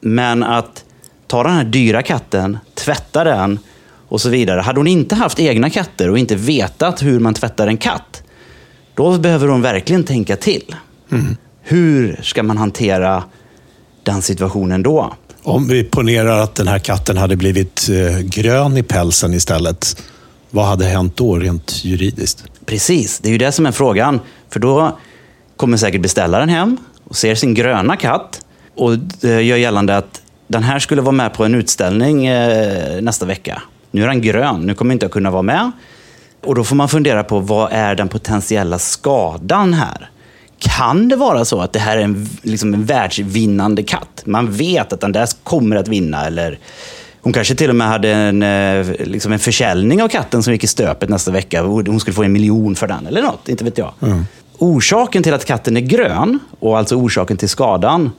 Men 0.00 0.42
att 0.42 0.84
ta 1.26 1.42
den 1.42 1.52
här 1.52 1.64
dyra 1.64 2.02
katten, 2.02 2.58
tvätta 2.74 3.24
den 3.24 3.58
och 4.08 4.20
så 4.20 4.28
vidare. 4.28 4.60
Hade 4.60 4.80
hon 4.80 4.86
inte 4.86 5.14
haft 5.14 5.40
egna 5.40 5.70
katter 5.70 6.10
och 6.10 6.18
inte 6.18 6.36
vetat 6.36 7.02
hur 7.02 7.20
man 7.20 7.34
tvättar 7.34 7.66
en 7.66 7.76
katt, 7.76 8.22
då 8.94 9.18
behöver 9.18 9.48
hon 9.48 9.62
verkligen 9.62 10.04
tänka 10.04 10.36
till. 10.36 10.74
Mm. 11.12 11.36
Hur 11.62 12.20
ska 12.22 12.42
man 12.42 12.58
hantera 12.58 13.24
den 14.02 14.22
situationen 14.22 14.82
då? 14.82 15.14
Om 15.42 15.68
vi 15.68 15.84
ponerar 15.84 16.40
att 16.40 16.54
den 16.54 16.68
här 16.68 16.78
katten 16.78 17.16
hade 17.16 17.36
blivit 17.36 17.88
eh, 17.88 18.18
grön 18.18 18.76
i 18.76 18.82
pälsen 18.82 19.34
istället, 19.34 20.02
vad 20.50 20.66
hade 20.66 20.84
hänt 20.84 21.16
då 21.16 21.36
rent 21.36 21.84
juridiskt? 21.84 22.44
Precis, 22.66 23.18
det 23.18 23.28
är 23.28 23.32
ju 23.32 23.38
det 23.38 23.52
som 23.52 23.66
är 23.66 23.72
frågan. 23.72 24.20
För 24.50 24.60
då 24.60 24.98
kommer 25.62 25.76
säkert 25.76 26.00
beställaren 26.00 26.48
hem 26.48 26.76
och 27.04 27.16
ser 27.16 27.34
sin 27.34 27.54
gröna 27.54 27.96
katt 27.96 28.40
och 28.74 28.92
eh, 29.24 29.46
gör 29.46 29.56
gällande 29.56 29.96
att 29.96 30.22
den 30.48 30.62
här 30.62 30.78
skulle 30.78 31.02
vara 31.02 31.12
med 31.12 31.34
på 31.34 31.44
en 31.44 31.54
utställning 31.54 32.26
eh, 32.26 33.02
nästa 33.02 33.26
vecka. 33.26 33.62
Nu 33.90 34.02
är 34.02 34.08
den 34.08 34.22
grön, 34.22 34.60
nu 34.60 34.74
kommer 34.74 34.92
inte 34.92 35.04
jag 35.04 35.12
kunna 35.12 35.30
vara 35.30 35.42
med. 35.42 35.70
Och 36.44 36.54
då 36.54 36.64
får 36.64 36.76
man 36.76 36.88
fundera 36.88 37.24
på 37.24 37.38
vad 37.38 37.72
är 37.72 37.94
den 37.94 38.08
potentiella 38.08 38.78
skadan 38.78 39.74
här? 39.74 40.10
Kan 40.58 41.08
det 41.08 41.16
vara 41.16 41.44
så 41.44 41.60
att 41.60 41.72
det 41.72 41.78
här 41.78 41.96
är 41.96 42.02
en, 42.02 42.28
liksom 42.42 42.74
en 42.74 42.84
världsvinnande 42.84 43.82
katt? 43.82 44.22
Man 44.24 44.52
vet 44.52 44.92
att 44.92 45.00
den 45.00 45.12
där 45.12 45.28
kommer 45.42 45.76
att 45.76 45.88
vinna 45.88 46.26
eller 46.26 46.58
hon 47.20 47.32
kanske 47.32 47.54
till 47.54 47.70
och 47.70 47.76
med 47.76 47.86
hade 47.86 48.08
en, 48.08 48.42
eh, 48.42 48.86
liksom 49.04 49.32
en 49.32 49.38
försäljning 49.38 50.02
av 50.02 50.08
katten 50.08 50.42
som 50.42 50.52
gick 50.52 50.64
i 50.64 50.66
stöpet 50.66 51.08
nästa 51.08 51.30
vecka. 51.30 51.62
Hon 51.62 52.00
skulle 52.00 52.14
få 52.14 52.22
en 52.22 52.32
miljon 52.32 52.74
för 52.74 52.86
den 52.86 53.06
eller 53.06 53.22
något, 53.22 53.48
inte 53.48 53.64
vet 53.64 53.78
jag. 53.78 53.92
Mm. 54.02 54.24
Orsaken 54.62 55.22
till 55.22 55.34
att 55.34 55.44
katten 55.44 55.76
är 55.76 55.80
grön, 55.80 56.38
och 56.60 56.78
alltså 56.78 56.96
orsaken 56.96 57.36
till 57.36 57.48
skadan, 57.48 58.10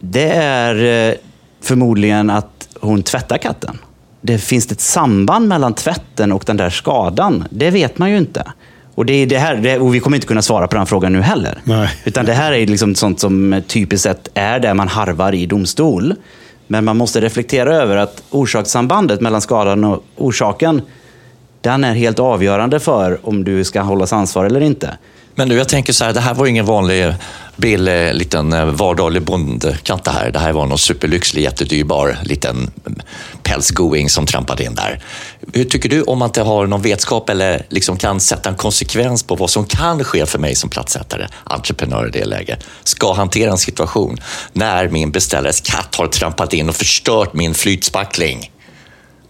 det 0.00 0.30
är 0.32 1.08
eh, 1.08 1.14
förmodligen 1.60 2.30
att 2.30 2.68
hon 2.80 3.02
tvättar 3.02 3.38
katten. 3.38 3.78
Det 4.20 4.38
finns 4.38 4.72
ett 4.72 4.80
samband 4.80 5.48
mellan 5.48 5.74
tvätten 5.74 6.32
och 6.32 6.42
den 6.46 6.56
där 6.56 6.70
skadan. 6.70 7.44
Det 7.50 7.70
vet 7.70 7.98
man 7.98 8.10
ju 8.10 8.18
inte. 8.18 8.52
Och, 8.94 9.06
det 9.06 9.12
är 9.12 9.26
det 9.26 9.38
här, 9.38 9.56
det, 9.56 9.78
vi 9.78 10.00
kommer 10.00 10.16
inte 10.16 10.26
kunna 10.26 10.42
svara 10.42 10.68
på 10.68 10.76
den 10.76 10.86
frågan 10.86 11.12
nu 11.12 11.20
heller. 11.20 11.58
Nej. 11.64 11.88
Utan 12.04 12.26
det 12.26 12.32
här 12.32 12.52
är 12.52 12.66
liksom 12.66 12.94
sånt 12.94 13.20
som 13.20 13.62
typiskt 13.66 14.02
sett 14.02 14.28
är 14.34 14.58
det 14.60 14.74
man 14.74 14.88
harvar 14.88 15.34
i 15.34 15.46
domstol. 15.46 16.14
Men 16.66 16.84
man 16.84 16.96
måste 16.96 17.20
reflektera 17.20 17.74
över 17.74 17.96
att 17.96 18.22
orsakssambandet 18.30 19.20
mellan 19.20 19.40
skadan 19.40 19.84
och 19.84 20.04
orsaken, 20.16 20.82
den 21.60 21.84
är 21.84 21.94
helt 21.94 22.18
avgörande 22.18 22.80
för 22.80 23.28
om 23.28 23.44
du 23.44 23.64
ska 23.64 23.80
hållas 23.80 24.12
ansvar 24.12 24.44
eller 24.44 24.60
inte. 24.60 24.98
Men 25.40 25.48
du, 25.48 25.56
jag 25.56 25.68
tänker 25.68 25.92
så 25.92 26.04
här, 26.04 26.12
det 26.12 26.20
här 26.20 26.34
var 26.34 26.44
ju 26.44 26.50
ingen 26.50 26.66
vanlig 26.66 27.14
billig 27.56 28.06
eh, 28.06 28.14
liten 28.14 28.52
eh, 28.52 28.64
vardaglig 28.64 29.22
bondkatt 29.22 30.04
det 30.04 30.10
här. 30.10 30.30
Det 30.30 30.38
här 30.38 30.52
var 30.52 30.66
någon 30.66 30.78
superlyxlig, 30.78 31.42
jättedyrbar 31.42 32.18
liten 32.22 32.70
mm, 32.86 33.00
pälsgoing 33.42 34.10
som 34.10 34.26
trampade 34.26 34.64
in 34.64 34.74
där. 34.74 35.02
Hur 35.52 35.64
tycker 35.64 35.88
du 35.88 36.02
om 36.02 36.22
att 36.22 36.34
det 36.34 36.42
har 36.42 36.66
någon 36.66 36.82
vetskap 36.82 37.28
eller 37.30 37.66
liksom 37.68 37.96
kan 37.96 38.20
sätta 38.20 38.48
en 38.48 38.56
konsekvens 38.56 39.22
på 39.22 39.34
vad 39.34 39.50
som 39.50 39.64
kan 39.64 40.04
ske 40.04 40.26
för 40.26 40.38
mig 40.38 40.54
som 40.54 40.70
platssättare, 40.70 41.26
entreprenör 41.44 42.08
i 42.08 42.10
det 42.10 42.24
läget? 42.24 42.64
Ska 42.84 43.12
hantera 43.12 43.50
en 43.50 43.58
situation 43.58 44.18
när 44.52 44.88
min 44.88 45.10
beställares 45.10 45.60
katt 45.60 45.94
har 45.94 46.06
trampat 46.06 46.52
in 46.52 46.68
och 46.68 46.74
förstört 46.76 47.34
min 47.34 47.54
flytspackling. 47.54 48.50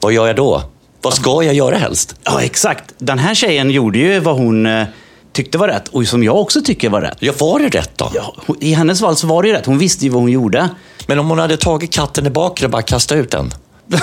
Vad 0.00 0.12
gör 0.12 0.26
jag 0.26 0.36
då? 0.36 0.62
Vad 1.02 1.14
ska 1.14 1.42
jag 1.42 1.54
göra 1.54 1.76
helst? 1.76 2.16
Ja, 2.24 2.42
exakt. 2.42 2.84
Den 2.98 3.18
här 3.18 3.34
tjejen 3.34 3.70
gjorde 3.70 3.98
ju 3.98 4.20
vad 4.20 4.36
hon 4.36 4.66
eh, 4.66 4.84
tyckte 5.32 5.58
var 5.58 5.68
rätt 5.68 5.88
och 5.88 6.06
som 6.06 6.22
jag 6.24 6.36
också 6.40 6.60
tycker 6.62 6.90
var 6.90 7.00
rätt. 7.00 7.16
Ja, 7.20 7.32
var 7.40 7.58
det 7.58 7.68
rätt 7.68 7.90
då? 7.98 8.10
Ja, 8.14 8.34
I 8.60 8.72
hennes 8.72 9.00
fall 9.00 9.16
så 9.16 9.26
var 9.26 9.42
det 9.42 9.48
ju 9.48 9.54
rätt. 9.54 9.66
Hon 9.66 9.78
visste 9.78 10.04
ju 10.04 10.10
vad 10.10 10.22
hon 10.22 10.30
gjorde. 10.32 10.68
Men 11.06 11.18
om 11.18 11.28
hon 11.28 11.38
hade 11.38 11.56
tagit 11.56 11.92
katten 11.92 12.26
i 12.26 12.30
bakre 12.30 12.66
och 12.66 12.70
bara 12.72 12.82
kastat 12.82 13.16
ut 13.18 13.30
den? 13.30 13.52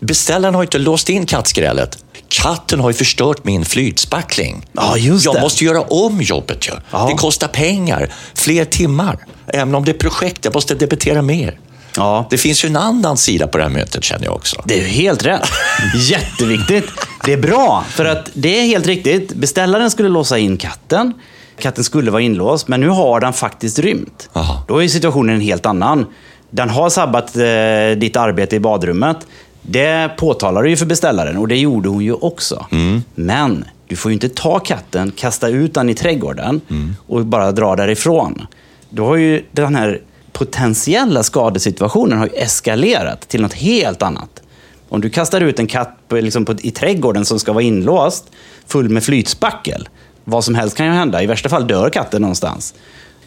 Beställaren 0.00 0.54
har 0.54 0.62
ju 0.62 0.66
inte 0.66 0.78
låst 0.78 1.08
in 1.08 1.26
kattskrälet. 1.26 1.98
Katten 2.28 2.80
har 2.80 2.90
ju 2.90 2.94
förstört 2.94 3.44
min 3.44 3.64
flytspackling. 3.64 4.66
Ja, 4.72 4.96
just 4.96 5.24
jag 5.24 5.34
det. 5.34 5.40
måste 5.40 5.64
göra 5.64 5.80
om 5.82 6.20
jobbet 6.22 6.68
ju. 6.68 6.72
Ja. 6.90 7.06
Det 7.10 7.14
kostar 7.14 7.48
pengar, 7.48 8.12
fler 8.34 8.64
timmar. 8.64 9.18
Även 9.46 9.74
om 9.74 9.84
det 9.84 9.90
är 9.92 9.98
projekt, 9.98 10.44
jag 10.44 10.54
måste 10.54 10.74
debitera 10.74 11.22
mer. 11.22 11.58
Ja, 11.96 12.26
Det 12.30 12.38
finns 12.38 12.64
ju 12.64 12.66
en 12.66 12.76
annan 12.76 13.16
sida 13.16 13.46
på 13.46 13.58
det 13.58 13.64
här 13.64 13.70
mötet 13.70 14.04
känner 14.04 14.24
jag 14.24 14.34
också. 14.34 14.62
det 14.64 14.74
är 14.74 14.78
ju 14.78 14.84
helt 14.88 15.24
rätt. 15.26 15.48
Jätteviktigt. 16.10 16.84
Det 17.24 17.32
är 17.32 17.36
bra, 17.36 17.84
för 17.88 18.04
att 18.04 18.30
det 18.34 18.60
är 18.60 18.66
helt 18.66 18.86
riktigt. 18.86 19.34
Beställaren 19.34 19.90
skulle 19.90 20.08
låsa 20.08 20.38
in 20.38 20.56
katten. 20.56 21.12
Katten 21.58 21.84
skulle 21.84 22.10
vara 22.10 22.22
inlåst, 22.22 22.68
men 22.68 22.80
nu 22.80 22.88
har 22.88 23.20
den 23.20 23.32
faktiskt 23.32 23.78
rymt. 23.78 24.28
Jaha. 24.32 24.62
Då 24.68 24.82
är 24.82 24.88
situationen 24.88 25.34
en 25.34 25.40
helt 25.40 25.66
annan. 25.66 26.06
Den 26.50 26.70
har 26.70 26.90
sabbat 26.90 27.36
eh, 27.36 27.98
ditt 27.98 28.16
arbete 28.16 28.56
i 28.56 28.60
badrummet. 28.60 29.16
Det 29.62 30.10
påtalar 30.16 30.62
du 30.62 30.70
ju 30.70 30.76
för 30.76 30.86
beställaren 30.86 31.36
och 31.36 31.48
det 31.48 31.56
gjorde 31.56 31.88
hon 31.88 32.04
ju 32.04 32.12
också. 32.12 32.66
Men 33.14 33.64
du 33.88 33.96
får 33.96 34.10
ju 34.10 34.14
inte 34.14 34.28
ta 34.28 34.58
katten, 34.58 35.12
kasta 35.16 35.48
ut 35.48 35.74
den 35.74 35.90
i 35.90 35.94
trädgården 35.94 36.60
och 37.06 37.26
bara 37.26 37.52
dra 37.52 37.76
därifrån. 37.76 38.46
Då 38.90 39.06
har 39.06 39.16
ju 39.16 39.44
den 39.52 39.74
här 39.74 40.00
potentiella 40.32 41.22
skadesituationen 41.22 42.18
har 42.18 42.30
eskalerat 42.34 43.28
till 43.28 43.42
något 43.42 43.54
helt 43.54 44.02
annat. 44.02 44.42
Om 44.88 45.00
du 45.00 45.10
kastar 45.10 45.40
ut 45.40 45.58
en 45.58 45.66
katt 45.66 45.98
på, 46.08 46.16
liksom 46.16 46.44
på, 46.44 46.52
i 46.52 46.70
trädgården 46.70 47.24
som 47.24 47.38
ska 47.38 47.52
vara 47.52 47.64
inlåst, 47.64 48.24
full 48.66 48.88
med 48.88 49.04
flytspackel, 49.04 49.88
vad 50.24 50.44
som 50.44 50.54
helst 50.54 50.76
kan 50.76 50.86
ju 50.86 50.92
hända. 50.92 51.22
I 51.22 51.26
värsta 51.26 51.48
fall 51.48 51.66
dör 51.66 51.90
katten 51.90 52.22
någonstans. 52.22 52.74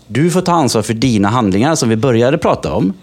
Du 0.08 0.32
får 0.32 0.42
ta 0.42 0.52
ansvar 0.52 0.82
för 0.82 0.94
dina 0.94 1.28
handlingar 1.28 1.76
som 1.76 1.90
vi 1.90 1.96
började 1.96 2.38
prata 2.38 2.74
om. 2.74 2.94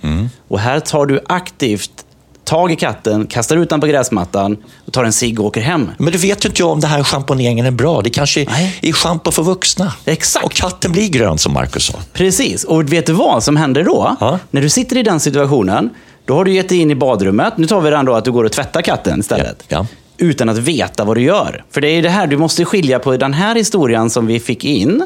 Och 0.49 0.59
här 0.59 0.81
tar 0.81 1.07
du 1.07 1.21
aktivt 1.27 2.05
tag 2.45 2.73
i 2.73 2.77
katten, 2.77 3.27
kastar 3.27 3.57
ut 3.57 3.71
den 3.71 3.81
på 3.81 3.87
gräsmattan 3.87 4.57
och 4.87 4.93
tar 4.93 5.05
en 5.05 5.13
cigg 5.13 5.41
och 5.41 5.47
åker 5.47 5.61
hem. 5.61 5.91
Men 5.99 6.13
du 6.13 6.19
vet 6.19 6.45
ju 6.45 6.49
inte 6.49 6.63
jag 6.63 6.71
om 6.71 6.81
det 6.81 6.87
här 6.87 7.05
schamponeringen 7.05 7.67
är 7.67 7.71
bra. 7.71 8.03
Det 8.03 8.11
kanske 8.11 8.45
Nej. 8.51 8.79
är 8.83 8.93
schampo 8.93 9.31
för 9.31 9.43
vuxna. 9.43 9.93
Exakt. 10.05 10.45
Och 10.45 10.53
katten 10.53 10.93
blir 10.93 11.09
grön 11.09 11.39
som 11.39 11.53
Marcus 11.53 11.87
sa. 11.87 11.99
Precis. 12.13 12.65
Och 12.65 12.93
vet 12.93 13.07
du 13.07 13.13
vad 13.13 13.45
som 13.45 13.57
händer 13.57 13.85
då? 13.85 14.17
Ja. 14.21 14.39
När 14.51 14.63
du 14.63 14.69
sitter 14.69 14.97
i 14.97 15.03
den 15.03 15.21
situationen, 15.21 15.91
då 16.25 16.35
har 16.35 16.45
du 16.45 16.53
gett 16.53 16.69
dig 16.69 16.79
in 16.79 16.91
i 16.91 16.95
badrummet. 16.95 17.59
Nu 17.59 17.67
tar 17.67 17.81
vi 17.81 17.91
den 17.91 18.05
då 18.05 18.15
att 18.15 18.25
du 18.25 18.33
går 18.33 18.45
och 18.45 18.53
tvättar 18.53 18.83
katten 18.83 19.21
istället. 19.21 19.65
Ja. 19.69 19.77
Ja. 19.79 19.87
Utan 20.19 20.49
att 20.49 20.59
veta 20.59 21.05
vad 21.05 21.17
du 21.17 21.23
gör. 21.23 21.65
För 21.71 21.81
det 21.81 21.89
är 21.89 22.03
det 22.03 22.09
här, 22.09 22.27
du 22.27 22.37
måste 22.37 22.65
skilja 22.65 22.99
på 22.99 23.17
den 23.17 23.33
här 23.33 23.55
historien 23.55 24.11
som 24.11 24.27
vi 24.27 24.41
fick 24.41 24.65
in 24.65 25.03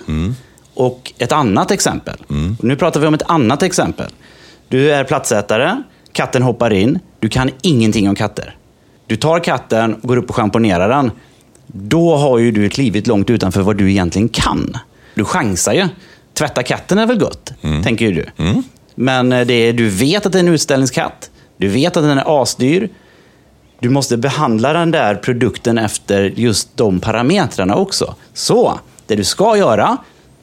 och 0.74 1.12
ett 1.18 1.32
annat 1.32 1.70
exempel. 1.70 2.16
Och 2.58 2.64
nu 2.64 2.76
pratar 2.76 3.00
vi 3.00 3.06
om 3.06 3.14
ett 3.14 3.30
annat 3.30 3.62
exempel. 3.62 4.06
Du 4.68 4.92
är 4.92 5.04
platsätare, 5.04 5.82
katten 6.12 6.42
hoppar 6.42 6.72
in, 6.72 6.98
du 7.20 7.28
kan 7.28 7.50
ingenting 7.62 8.08
om 8.08 8.14
katter. 8.14 8.56
Du 9.06 9.16
tar 9.16 9.40
katten 9.40 9.96
går 10.02 10.16
upp 10.16 10.28
och 10.28 10.36
schamponerar 10.36 10.88
den. 10.88 11.10
Då 11.66 12.16
har 12.16 12.38
ju 12.38 12.50
du 12.50 12.68
klivit 12.68 13.06
långt 13.06 13.30
utanför 13.30 13.62
vad 13.62 13.76
du 13.76 13.90
egentligen 13.90 14.28
kan. 14.28 14.76
Du 15.14 15.24
chansar 15.24 15.72
ju. 15.72 15.88
Tvätta 16.34 16.62
katten 16.62 16.98
är 16.98 17.06
väl 17.06 17.18
gott, 17.18 17.52
tänker 17.84 18.06
ju 18.06 18.12
du. 18.12 18.52
Men 18.98 19.32
eh, 19.32 19.46
det 19.46 19.54
är, 19.54 19.72
du 19.72 19.88
vet 19.88 20.26
att 20.26 20.32
det 20.32 20.38
är 20.38 20.40
en 20.40 20.48
utställningskatt. 20.48 21.30
Du 21.56 21.68
vet 21.68 21.96
att 21.96 22.02
den 22.02 22.18
är 22.18 22.42
asdyr. 22.42 22.88
Du 23.80 23.88
måste 23.88 24.16
behandla 24.16 24.72
den 24.72 24.90
där 24.90 25.14
produkten 25.14 25.78
efter 25.78 26.32
just 26.36 26.76
de 26.76 27.00
parametrarna 27.00 27.74
också. 27.76 28.14
Så, 28.34 28.80
det 29.06 29.16
du 29.16 29.24
ska 29.24 29.56
göra, 29.56 29.96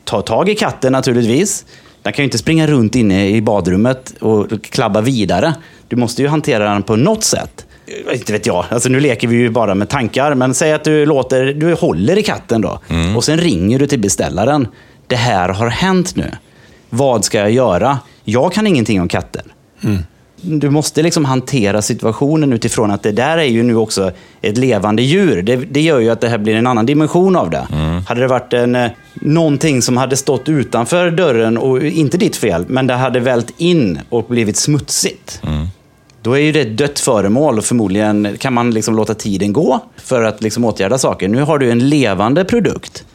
ta 0.03 0.21
tag 0.21 0.49
i 0.49 0.55
katten 0.55 0.91
naturligtvis. 0.91 1.65
Den 2.01 2.13
kan 2.13 2.23
ju 2.23 2.25
inte 2.25 2.37
springa 2.37 2.67
runt 2.67 2.95
inne 2.95 3.29
i 3.29 3.41
badrummet 3.41 4.13
och 4.19 4.63
klabba 4.63 5.01
vidare. 5.01 5.53
Du 5.87 5.95
måste 5.95 6.21
ju 6.21 6.27
hantera 6.27 6.73
den 6.73 6.83
på 6.83 6.95
något 6.95 7.23
sätt. 7.23 7.65
Eh, 8.07 8.15
Inte 8.17 8.33
vet 8.33 8.45
jag, 8.45 8.65
alltså 8.69 8.89
nu 8.89 8.99
leker 8.99 9.27
vi 9.27 9.35
ju 9.35 9.49
bara 9.49 9.75
med 9.75 9.89
tankar. 9.89 10.35
Men 10.35 10.53
säg 10.53 10.73
att 10.73 10.83
du, 10.83 11.05
låter, 11.05 11.45
du 11.45 11.73
håller 11.73 12.17
i 12.17 12.23
katten 12.23 12.61
då. 12.61 12.79
Och 13.15 13.23
sen 13.23 13.37
ringer 13.37 13.79
du 13.79 13.87
till 13.87 13.99
beställaren. 13.99 14.67
Det 15.07 15.15
här 15.15 15.49
har 15.49 15.67
hänt 15.69 16.15
nu. 16.15 16.31
Vad 16.89 17.25
ska 17.25 17.37
jag 17.37 17.51
göra? 17.51 17.99
Jag 18.25 18.53
kan 18.53 18.67
ingenting 18.67 19.01
om 19.01 19.07
katter. 19.07 19.43
Du 20.41 20.69
måste 20.69 21.03
liksom 21.03 21.25
hantera 21.25 21.81
situationen 21.81 22.53
utifrån 22.53 22.91
att 22.91 23.03
det 23.03 23.11
där 23.11 23.37
är 23.37 23.43
ju 23.43 23.63
nu 23.63 23.75
också 23.75 24.11
ett 24.41 24.57
levande 24.57 25.01
djur. 25.01 25.41
Det, 25.41 25.55
det 25.55 25.81
gör 25.81 25.99
ju 25.99 26.09
att 26.09 26.21
det 26.21 26.29
här 26.29 26.37
blir 26.37 26.55
en 26.55 26.67
annan 26.67 26.85
dimension 26.85 27.35
av 27.35 27.49
det. 27.49 27.67
Hade 28.07 28.21
det 28.21 28.27
varit 28.27 28.53
en, 28.53 28.75
eh, 28.75 28.91
någonting 29.13 29.81
som 29.81 29.97
hade 29.97 30.15
stått 30.15 30.49
utanför 30.49 31.11
dörren, 31.11 31.57
och 31.57 31.83
inte 31.83 32.17
ditt 32.17 32.35
fel, 32.35 32.65
men 32.67 32.87
det 32.87 32.93
hade 32.93 33.19
vält 33.19 33.53
in 33.57 33.99
och 34.09 34.25
blivit 34.27 34.57
smutsigt. 34.57 35.41
Då 36.21 36.33
är 36.33 36.41
ju 36.41 36.51
det 36.51 36.61
ett 36.61 36.77
dött 36.77 36.99
föremål 36.99 37.57
och 37.57 37.65
förmodligen 37.65 38.37
kan 38.37 38.53
man 38.53 38.71
liksom 38.71 38.95
låta 38.95 39.13
tiden 39.13 39.53
gå 39.53 39.79
för 39.97 40.23
att 40.23 40.41
liksom 40.41 40.65
åtgärda 40.65 40.97
saker. 40.97 41.27
Nu 41.27 41.41
har 41.41 41.57
du 41.57 41.71
en 41.71 41.89
levande 41.89 42.45
produkt 42.45 43.05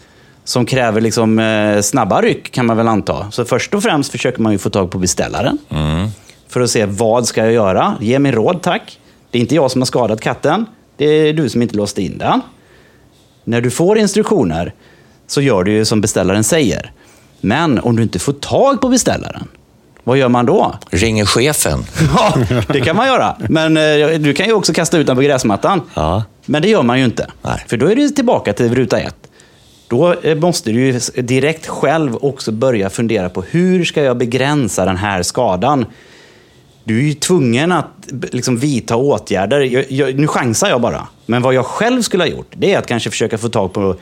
som 0.45 0.67
kräver 0.67 1.01
liksom, 1.01 1.39
eh, 1.39 1.81
snabba 1.81 2.23
ryck 2.23 2.53
kan 2.53 2.67
man 2.67 2.77
väl 2.77 2.89
anta. 2.89 3.31
Så 3.31 3.45
först 3.45 3.75
och 3.75 3.83
främst 3.83 4.13
försöker 4.13 4.43
man 4.43 4.53
ju 4.53 4.59
få 4.59 4.71
tag 4.71 4.91
på 4.91 4.99
beställaren. 4.99 5.59
För 6.49 6.61
att 6.61 6.71
se 6.71 6.85
vad 6.87 7.27
ska 7.27 7.45
jag 7.45 7.53
göra. 7.53 7.95
Ge 8.01 8.19
mig 8.19 8.33
råd 8.33 8.63
tack. 8.63 8.99
Det 9.31 9.39
är 9.39 9.41
inte 9.41 9.55
jag 9.55 9.71
som 9.71 9.81
har 9.81 9.87
skadat 9.87 10.21
katten. 10.21 10.67
Det 10.97 11.05
är 11.05 11.33
du 11.33 11.49
som 11.49 11.63
inte 11.63 11.77
låste 11.77 12.03
in 12.03 12.19
den. 12.19 12.41
När 13.45 13.61
du 13.61 13.71
får 13.71 13.99
instruktioner 13.99 14.75
så 15.27 15.41
gör 15.41 15.65
du 15.65 15.73
ju 15.73 15.85
som 15.85 16.01
beställaren 16.01 16.45
säger. 16.45 16.93
Men 17.41 17.79
om 17.79 17.97
du 17.97 18.03
inte 18.03 18.19
får 18.19 18.33
tag 18.33 18.81
på 18.81 18.89
beställaren, 18.89 19.49
vad 20.05 20.19
gör 20.19 20.29
man 20.29 20.47
då? 20.47 20.75
Ringer 20.91 21.25
chefen. 21.25 21.85
Ja, 22.17 22.35
det 22.69 22.81
kan 22.81 22.97
man 22.97 23.07
göra. 23.07 23.37
Men 23.49 23.77
eh, 23.77 24.19
du 24.19 24.35
kan 24.35 24.47
ju 24.47 24.53
också 24.53 24.73
kasta 24.73 24.99
ut 24.99 25.07
den 25.07 25.17
på 25.17 25.23
gräsmattan. 25.23 25.81
Ja. 25.95 26.25
Men 26.47 26.63
det 26.63 26.69
gör 26.69 26.83
man 26.83 26.99
ju 26.99 27.05
inte. 27.05 27.27
Nej. 27.43 27.65
För 27.69 27.77
då 27.77 27.87
är 27.87 27.97
du 27.97 28.09
tillbaka 28.09 28.53
till 28.53 28.75
ruta 28.75 28.99
ett. 29.01 29.20
Då 29.91 30.15
eh, 30.23 30.37
måste 30.37 30.73
du 30.73 30.81
ju 30.81 31.01
direkt 31.23 31.67
själv 31.67 32.17
också 32.17 32.53
börja 32.53 32.91
fundera 32.91 33.29
på 33.29 33.43
hur 33.43 33.85
ska 33.85 34.03
jag 34.03 34.17
begränsa 34.17 34.85
den 34.85 34.97
här 34.97 35.23
skadan? 35.23 35.87
Du 36.85 36.99
är 36.99 37.03
ju 37.03 37.15
tvungen 37.15 37.73
att 37.73 37.87
liksom 38.33 38.57
vidta 38.57 38.97
åtgärder. 38.97 39.61
Jag, 39.61 39.85
jag, 39.91 40.19
nu 40.19 40.27
chansar 40.27 40.69
jag 40.69 40.81
bara. 40.81 41.09
Men 41.27 41.43
vad 41.43 41.55
jag 41.55 41.67
själv 41.67 42.03
skulle 42.03 42.23
ha 42.23 42.29
gjort, 42.29 42.53
det 42.57 42.75
är 42.75 42.79
att 42.79 42.87
kanske 42.87 43.11
försöka 43.11 43.39
få 43.39 43.49
tag 43.49 43.73
på 43.73 43.97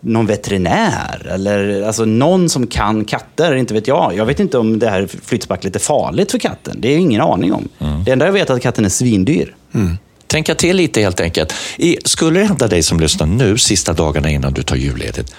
någon 0.00 0.26
veterinär 0.26 1.26
eller 1.30 1.82
alltså 1.82 2.04
någon 2.04 2.48
som 2.48 2.66
kan 2.66 3.04
katter, 3.04 3.54
inte 3.54 3.74
vet 3.74 3.88
jag. 3.88 4.16
Jag 4.16 4.26
vet 4.26 4.40
inte 4.40 4.58
om 4.58 4.78
det 4.78 4.90
här 4.90 5.08
flytspacklet 5.24 5.76
är 5.76 5.80
farligt 5.80 6.30
för 6.30 6.38
katten. 6.38 6.76
Det 6.80 6.88
är 6.94 6.98
ingen 6.98 7.20
aning 7.20 7.52
om. 7.52 7.68
Det 8.04 8.10
enda 8.12 8.26
jag 8.26 8.32
vet 8.32 8.50
är 8.50 8.54
att 8.54 8.62
katten 8.62 8.84
är 8.84 8.88
svindyr. 8.88 9.54
Tänka 10.30 10.54
till 10.54 10.76
lite 10.76 11.00
helt 11.00 11.20
enkelt. 11.20 11.54
I, 11.76 11.98
skulle 12.04 12.40
det 12.40 12.46
hända 12.46 12.68
dig 12.68 12.82
som 12.82 13.00
lyssnar 13.00 13.26
nu, 13.26 13.58
sista 13.58 13.92
dagarna 13.92 14.30
innan 14.30 14.52
du 14.52 14.62
tar 14.62 14.76
julledigt, 14.76 15.34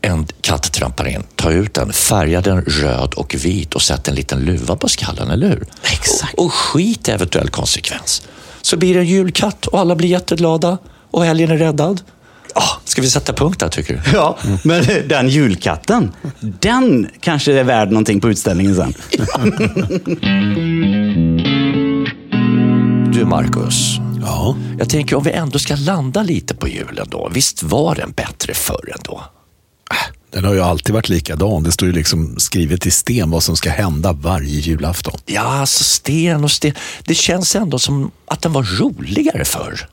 en 0.00 0.26
katt 0.40 0.72
trampar 0.72 1.08
in, 1.08 1.22
ta 1.34 1.50
ut 1.50 1.74
den, 1.74 1.92
färga 1.92 2.40
den 2.40 2.62
röd 2.62 3.14
och 3.14 3.34
vit 3.34 3.74
och 3.74 3.82
sätt 3.82 4.08
en 4.08 4.14
liten 4.14 4.40
luva 4.40 4.76
på 4.76 4.88
skallen, 4.88 5.30
eller 5.30 5.48
hur? 5.48 5.66
Exakt. 5.82 6.34
Och, 6.34 6.44
och 6.44 6.52
skit 6.52 7.08
i 7.08 7.10
eventuell 7.10 7.48
konsekvens. 7.48 8.22
Så 8.62 8.76
blir 8.76 8.94
det 8.94 9.00
en 9.00 9.06
julkatt 9.06 9.66
och 9.66 9.80
alla 9.80 9.96
blir 9.96 10.08
jätteglada 10.08 10.78
och 11.10 11.24
helgen 11.24 11.50
är 11.50 11.56
räddad. 11.56 12.00
Ah, 12.54 12.80
ska 12.84 13.02
vi 13.02 13.10
sätta 13.10 13.32
punkt 13.32 13.60
där 13.60 13.68
tycker 13.68 13.94
du? 13.94 14.00
Ja, 14.12 14.38
men 14.62 14.84
den 15.06 15.28
julkatten, 15.28 16.12
den 16.40 17.08
kanske 17.20 17.52
är 17.52 17.64
värd 17.64 17.88
någonting 17.88 18.20
på 18.20 18.30
utställningen 18.30 18.76
sen. 18.76 18.94
Du 23.16 23.24
Marcus, 23.24 23.98
Ja. 24.26 24.56
jag 24.78 24.88
tänker 24.88 25.16
om 25.16 25.22
vi 25.22 25.30
ändå 25.30 25.58
ska 25.58 25.76
landa 25.76 26.22
lite 26.22 26.54
på 26.54 26.68
julen 26.68 27.06
då. 27.10 27.30
Visst 27.32 27.62
var 27.62 27.94
den 27.94 28.12
bättre 28.12 28.54
förr 28.54 28.92
ändå? 28.98 29.24
Den 30.30 30.44
har 30.44 30.54
ju 30.54 30.60
alltid 30.60 30.94
varit 30.94 31.08
likadan. 31.08 31.62
Det 31.62 31.72
står 31.72 31.88
ju 31.88 31.94
liksom 31.94 32.38
skrivet 32.38 32.86
i 32.86 32.90
sten 32.90 33.30
vad 33.30 33.42
som 33.42 33.56
ska 33.56 33.70
hända 33.70 34.12
varje 34.12 34.60
julafton. 34.60 35.20
Ja, 35.26 35.40
alltså 35.42 35.84
sten 35.84 36.44
och 36.44 36.50
sten. 36.50 36.74
Det 37.04 37.14
känns 37.14 37.56
ändå 37.56 37.78
som 37.78 38.10
att 38.26 38.42
den 38.42 38.52
var 38.52 38.62
roligare 38.62 39.44
förr. 39.44 39.88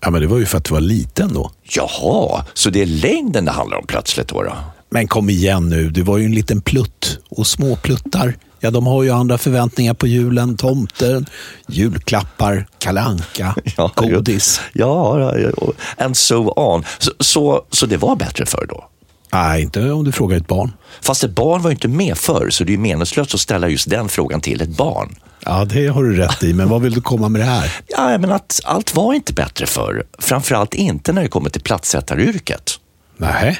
Ja, 0.00 0.10
men 0.10 0.20
det 0.20 0.26
var 0.26 0.38
ju 0.38 0.46
för 0.46 0.58
att 0.58 0.64
du 0.64 0.74
var 0.74 0.80
liten 0.80 1.34
då. 1.34 1.50
Jaha, 1.62 2.44
så 2.54 2.70
det 2.70 2.82
är 2.82 2.86
längden 2.86 3.44
det 3.44 3.50
handlar 3.50 3.76
om 3.76 3.86
plötsligt 3.86 4.28
då? 4.28 4.42
då? 4.42 4.56
Men 4.90 5.08
kom 5.08 5.30
igen 5.30 5.68
nu, 5.68 5.90
du 5.90 6.02
var 6.02 6.18
ju 6.18 6.24
en 6.24 6.34
liten 6.34 6.60
plutt. 6.60 7.18
Och 7.28 7.46
små 7.46 7.76
pluttar, 7.76 8.36
ja 8.66 8.70
de 8.70 8.86
har 8.86 9.02
ju 9.02 9.10
andra 9.10 9.38
förväntningar 9.38 9.94
på 9.94 10.06
julen. 10.06 10.56
Tomten, 10.56 11.26
julklappar, 11.68 12.66
kalanka, 12.78 13.54
godis. 13.96 14.60
Ja, 14.72 15.20
ja, 15.20 15.38
ja, 15.38 15.72
and 16.04 16.16
so 16.16 16.52
on. 16.56 16.84
Så, 16.98 17.12
så, 17.20 17.64
så 17.70 17.86
det 17.86 17.96
var 17.96 18.16
bättre 18.16 18.46
förr 18.46 18.66
då? 18.68 18.88
Nej, 19.32 19.62
inte 19.62 19.90
om 19.90 20.04
du 20.04 20.12
frågar 20.12 20.36
ett 20.36 20.46
barn. 20.46 20.72
Fast 21.00 21.24
ett 21.24 21.34
barn 21.34 21.62
var 21.62 21.70
ju 21.70 21.74
inte 21.74 21.88
med 21.88 22.18
förr, 22.18 22.50
så 22.50 22.64
det 22.64 22.74
är 22.74 22.78
meningslöst 22.78 23.34
att 23.34 23.40
ställa 23.40 23.68
just 23.68 23.90
den 23.90 24.08
frågan 24.08 24.40
till 24.40 24.60
ett 24.60 24.76
barn. 24.76 25.16
Ja, 25.40 25.64
det 25.64 25.86
har 25.86 26.02
du 26.02 26.16
rätt 26.16 26.42
i. 26.42 26.54
Men 26.54 26.68
vad 26.68 26.82
vill 26.82 26.92
du 26.92 27.00
komma 27.00 27.28
med 27.28 27.40
det 27.40 27.44
här? 27.44 27.72
Ja, 27.86 28.18
men 28.18 28.32
att 28.32 28.60
allt 28.64 28.94
var 28.94 29.14
inte 29.14 29.32
bättre 29.32 29.66
förr. 29.66 30.06
Framförallt 30.18 30.74
inte 30.74 31.12
när 31.12 31.22
det 31.22 31.28
kommer 31.28 31.50
till 31.50 31.62
plattsättaryrket. 31.62 32.72
Nej. 33.16 33.58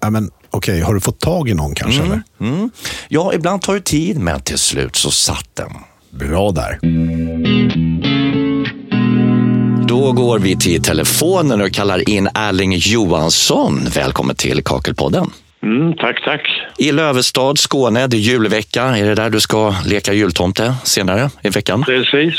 Ja, 0.00 0.10
men 0.10 0.30
okej, 0.54 0.80
har 0.80 0.94
du 0.94 1.00
fått 1.00 1.20
tag 1.20 1.48
i 1.48 1.54
någon 1.54 1.74
kanske? 1.74 2.02
Eller? 2.02 2.22
Mm. 2.40 2.70
Ja, 3.08 3.32
ibland 3.34 3.62
tar 3.62 3.74
det 3.74 3.80
tid, 3.80 4.18
men 4.18 4.40
till 4.40 4.58
slut 4.58 4.96
så 4.96 5.10
satt 5.10 5.48
den. 5.54 5.70
Bra 6.10 6.50
där. 6.50 6.78
Då 9.86 10.12
går 10.12 10.38
vi 10.38 10.56
till 10.56 10.82
telefonen 10.82 11.60
och 11.60 11.72
kallar 11.72 12.08
in 12.08 12.28
Erling 12.34 12.72
Johansson. 12.76 13.80
Välkommen 13.94 14.36
till 14.36 14.64
Kakelpodden. 14.64 15.30
Mm, 15.64 15.94
tack, 15.96 16.24
tack. 16.24 16.40
I 16.78 16.92
Lövestad, 16.92 17.58
Skåne, 17.58 18.06
det 18.06 18.16
är 18.16 18.18
julvecka. 18.18 18.82
Är 18.82 19.04
det 19.04 19.14
där 19.14 19.30
du 19.30 19.40
ska 19.40 19.74
leka 19.86 20.12
jultomte 20.12 20.74
senare 20.84 21.30
i 21.42 21.48
veckan? 21.48 21.82
Precis. 21.82 22.38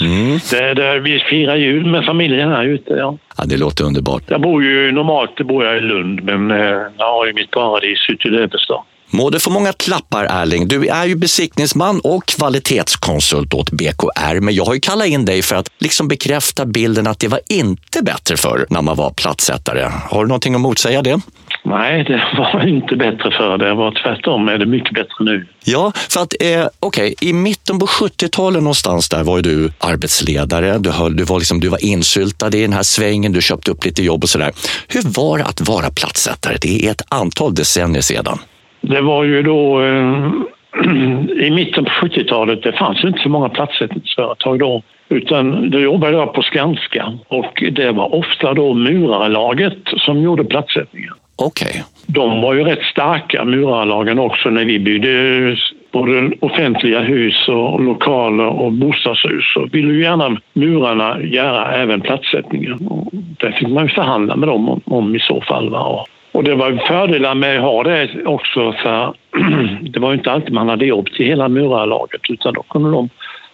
Det 0.50 0.60
är 0.60 0.76
där 0.76 1.00
vi 1.00 1.20
firar 1.20 1.56
jul 1.56 1.86
med 1.86 2.06
familjen 2.06 2.50
här 2.50 2.66
ute, 2.66 2.94
ja. 2.94 3.18
Ja, 3.38 3.44
det 3.46 3.58
låter 3.58 3.84
underbart. 3.84 4.24
Jag 4.28 4.42
bor 4.42 4.64
ju 4.64 4.92
normalt 4.92 5.48
bor 5.48 5.66
jag 5.66 5.78
i 5.78 5.82
Lund, 5.82 6.24
men 6.24 6.52
eh, 6.52 6.58
jag 6.98 7.12
har 7.14 7.26
ju 7.26 7.34
mitt 7.34 7.52
paradis 7.52 8.00
ute 8.10 8.28
i 8.28 8.32
Lövestad. 8.32 8.84
Må 9.10 9.30
du 9.30 9.40
få 9.40 9.50
många 9.50 9.74
klappar 9.74 10.26
Erling. 10.26 10.68
Du 10.68 10.88
är 10.88 11.06
ju 11.06 11.16
besiktningsman 11.16 12.02
och 12.04 12.26
kvalitetskonsult 12.26 13.54
åt 13.54 13.72
BKR, 13.72 14.40
men 14.40 14.56
jag 14.56 14.66
har 14.66 14.74
ju 14.74 14.80
kallat 14.80 15.08
in 15.08 15.26
dig 15.26 15.42
för 15.42 15.56
att 15.56 15.70
liksom 15.80 16.08
bekräfta 16.08 16.66
bilden 16.66 17.08
att 17.08 17.20
det 17.20 17.28
var 17.28 17.40
inte 17.50 18.04
bättre 18.04 18.38
förr 18.38 18.66
när 18.70 18.82
man 18.82 18.98
var 18.98 19.10
plattsättare. 19.10 19.92
Har 20.10 20.22
du 20.24 20.28
någonting 20.28 20.56
att 20.56 20.62
motsäga 20.62 21.02
det? 21.02 21.20
Nej, 21.66 22.04
det 22.04 22.22
var 22.38 22.68
inte 22.68 22.96
bättre 22.96 23.32
för 23.32 23.58
Det 23.58 23.74
var 23.74 23.92
tvärtom, 24.04 24.48
är 24.50 24.58
det 24.58 24.66
mycket 24.66 24.94
bättre 24.94 25.16
nu. 25.20 25.46
Ja, 25.66 25.92
för 25.96 26.22
att 26.22 26.34
eh, 26.42 26.68
okej, 26.80 27.16
i 27.22 27.34
mitten 27.34 27.80
på 27.80 27.86
70-talet 27.86 28.64
någonstans 28.64 29.10
där 29.10 29.24
var 29.24 29.36
ju 29.36 29.42
du 29.42 29.72
arbetsledare. 29.80 30.78
Du, 30.78 30.90
höll, 30.90 31.16
du, 31.16 31.24
var 31.24 31.40
liksom, 31.40 31.60
du 31.60 31.68
var 31.68 31.86
insyltad 31.86 32.48
i 32.48 32.62
den 32.62 32.74
här 32.74 32.84
svängen, 32.84 33.32
du 33.32 33.42
köpte 33.42 33.72
upp 33.72 33.86
lite 33.86 34.04
jobb 34.04 34.24
och 34.24 34.30
sådär. 34.30 34.52
Hur 34.88 35.02
var 35.22 35.38
det 35.38 35.44
att 35.44 35.68
vara 35.68 35.90
plattsättare? 36.00 36.58
Det 36.62 36.86
är 36.88 36.92
ett 36.92 37.02
antal 37.10 37.56
decennier 37.56 38.02
sedan. 38.02 38.38
Det 38.82 39.02
var 39.02 39.24
ju 39.24 39.44
då 39.44 39.82
eh, 39.82 40.32
i 41.46 41.52
mitten 41.52 41.86
på 41.86 41.92
70-talet, 41.92 42.64
det 42.64 42.74
fanns 42.74 43.04
inte 43.04 43.20
så 43.20 43.30
många 43.30 43.50
platssättningsföretag 43.50 44.60
då. 44.60 44.84
Utan 45.10 45.70
då 45.70 45.80
jobbade 45.80 46.18
jag 46.18 46.34
på 46.34 46.42
Skanska 46.42 47.14
och 47.28 47.64
det 47.72 47.92
var 47.92 48.16
ofta 48.16 48.54
då 48.54 48.74
murarlaget 48.74 49.78
som 49.98 50.22
gjorde 50.22 50.44
platssättningen. 50.44 51.14
Okej. 51.36 51.84
De 52.08 52.42
var 52.42 52.54
ju 52.54 52.64
rätt 52.64 52.84
starka, 52.84 53.46
murarlagen 53.46 54.20
också, 54.20 54.50
när 54.50 54.66
vi 54.66 54.80
byggde 54.80 55.56
både 55.92 56.32
offentliga 56.40 57.00
hus 57.00 57.48
och 57.48 57.82
lokaler 57.82 58.46
och 58.48 58.72
bostadshus. 58.72 59.54
Så 59.54 59.66
ville 59.72 59.94
ju 59.94 60.02
gärna 60.04 60.38
murarna 60.54 61.22
göra 61.22 61.72
även 61.76 62.02
platssättningen. 62.02 62.74
Och 62.88 63.08
det 63.14 63.52
fick 63.52 63.68
man 63.68 63.84
ju 63.84 63.90
förhandla 63.90 64.36
med 64.36 64.50
dem 64.50 64.70
om, 64.70 64.82
om 64.86 65.16
i 65.16 65.20
så 65.20 65.42
fall. 65.42 65.70
Va? 65.70 65.80
Och- 65.80 66.08
Och 66.32 66.44
det 66.44 66.56
var 66.56 66.70
ju 66.72 66.78
fördelar 66.78 67.36
med 67.36 67.56
att 67.58 67.62
ha 67.64 67.84
det 67.84 68.10
också 68.26 68.72
för 68.84 69.14
det 69.90 70.00
var 70.00 70.10
ju 70.12 70.18
inte 70.18 70.32
alltid 70.32 70.54
man 70.54 70.70
hade 70.70 70.86
jobb 70.86 71.06
till 71.12 71.26
hela 71.26 71.50
murarlaget 71.50 72.22
utan 72.30 72.54
då 72.54 72.64
kunde 72.64 72.92
de 72.92 73.10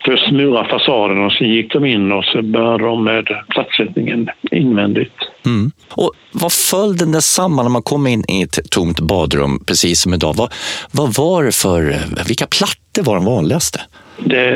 först 0.06 0.32
mura 0.32 0.66
fasaden 0.66 1.26
och 1.26 1.32
sen 1.32 1.50
gick 1.50 1.74
de 1.74 1.86
in 1.86 2.12
och 2.12 2.26
så 2.26 2.42
började 2.42 2.84
de 2.84 3.04
med 3.04 3.28
platssättningen 3.50 4.30
invändigt. 4.52 5.16
Mm. 5.46 5.72
Och 5.90 6.12
vad 6.32 6.52
följden 6.54 7.12
detsamma 7.12 7.64
när 7.64 7.70
man 7.70 7.84
kom 7.84 8.08
in 8.08 8.24
i 8.28 8.42
ett 8.42 8.72
tomt 8.72 9.00
badrum, 9.00 9.64
precis 9.68 10.02
som 10.02 10.14
idag? 10.14 10.34
Vad, 10.38 10.54
vad 10.92 11.14
var 11.14 11.44
det 11.44 11.56
för, 11.56 11.82
vilka 12.28 12.48
plattor 12.48 13.04
var 13.04 13.16
de 13.16 13.26
vanligaste? 13.26 13.80
Det, 14.18 14.48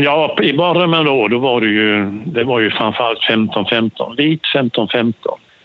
ja, 0.04 0.38
i 0.42 0.52
badrummen 0.52 1.04
då, 1.04 1.28
då 1.28 1.38
var 1.38 1.60
det 1.60 1.66
ju, 1.66 2.10
det 2.26 2.44
var 2.44 2.60
ju 2.60 2.70
framförallt 2.70 3.20
15-15, 3.20 4.16
vit 4.16 4.42
15-15, 4.54 5.12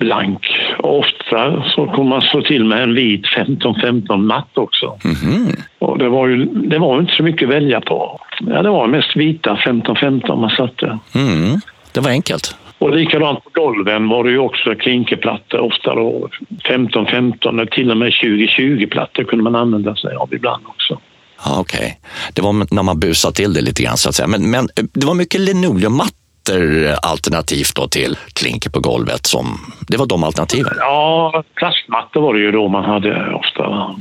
blank. 0.01 0.41
Och 0.79 0.99
ofta 0.99 1.63
så 1.75 1.87
kunde 1.87 2.09
man 2.09 2.21
slå 2.21 2.41
till 2.41 2.65
med 2.65 2.83
en 2.83 2.93
vit 2.93 3.25
15-15 3.25 4.17
matt 4.17 4.57
också. 4.57 4.97
Mhm. 5.03 5.55
Och 5.79 5.97
det 5.97 6.09
var 6.09 6.27
ju 6.27 6.45
det 6.45 6.79
var 6.79 6.99
inte 6.99 7.13
så 7.13 7.23
mycket 7.23 7.47
att 7.47 7.55
välja 7.55 7.81
på. 7.81 8.19
Ja, 8.39 8.61
det 8.61 8.69
var 8.69 8.87
mest 8.87 9.15
vita 9.15 9.55
15-15 9.55 10.35
man 10.35 10.49
satte. 10.49 10.99
Mm. 11.15 11.59
Det 11.91 11.99
var 11.99 12.09
enkelt. 12.09 12.55
Och 12.79 12.95
likadant 12.95 13.43
på 13.43 13.49
golven 13.53 14.09
var 14.09 14.23
det 14.23 14.31
ju 14.31 14.37
också 14.37 14.75
klinkerplattor 14.75 15.59
ofta 15.59 15.95
då. 15.95 16.29
15-15, 16.69 17.65
till 17.71 17.91
och 17.91 17.97
med 17.97 18.11
20-20-plattor 18.11 19.23
kunde 19.23 19.43
man 19.43 19.55
använda 19.55 19.95
sig 19.95 20.15
av 20.15 20.33
ibland 20.33 20.63
också. 20.67 20.99
Ja, 21.45 21.59
Okej, 21.59 21.99
det 22.33 22.41
var 22.41 22.73
när 22.75 22.83
man 22.83 22.99
busade 22.99 23.33
till 23.33 23.53
det 23.53 23.61
lite 23.61 23.83
grann 23.83 23.97
så 23.97 24.09
att 24.09 24.15
säga. 24.15 24.27
Men, 24.27 24.51
men 24.51 24.69
eh, 24.75 24.85
det 24.93 25.05
var 25.05 25.13
mycket 25.13 25.41
linoleummattor 25.41 26.20
eh, 26.49 26.97
alternativt 27.11 27.75
då 27.75 27.87
till 27.87 28.17
klinker 28.33 28.69
på 28.69 28.79
golvet. 28.79 29.25
Som, 29.25 29.45
det 29.87 29.97
var 29.97 30.05
de 30.05 30.23
alternativen. 30.23 30.73
Ja, 30.79 31.43
plastmattor 31.55 32.21
var 32.21 32.33
det 32.33 32.39
ju 32.39 32.51
då 32.51 32.67
man 32.67 32.83
hade 32.83 33.33
ofta. 33.33 33.69
va. 33.69 33.95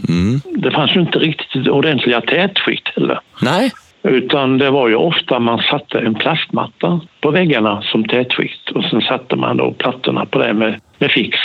Det 0.56 0.70
fanns 0.70 0.96
ju 0.96 1.00
inte 1.00 1.18
riktigt 1.18 1.68
ordentliga 1.68 2.20
tätskikt 2.20 2.88
heller. 2.96 3.20
Nej, 3.42 3.70
Utan 4.02 4.58
det 4.58 4.70
var 4.70 4.88
ju 4.88 4.94
ofta 4.94 5.38
man 5.38 5.58
satte 5.58 5.98
en 5.98 6.14
plastmatta 6.14 7.00
på 7.20 7.30
väggarna 7.30 7.82
som 7.82 8.04
tätskikt 8.04 8.70
och 8.74 8.84
sen 8.84 9.00
satte 9.00 9.36
man 9.36 9.56
då 9.56 9.72
plattorna 9.72 10.26
på 10.26 10.38
det 10.38 10.52
med, 10.54 10.80
med 10.98 11.10
fix. 11.10 11.38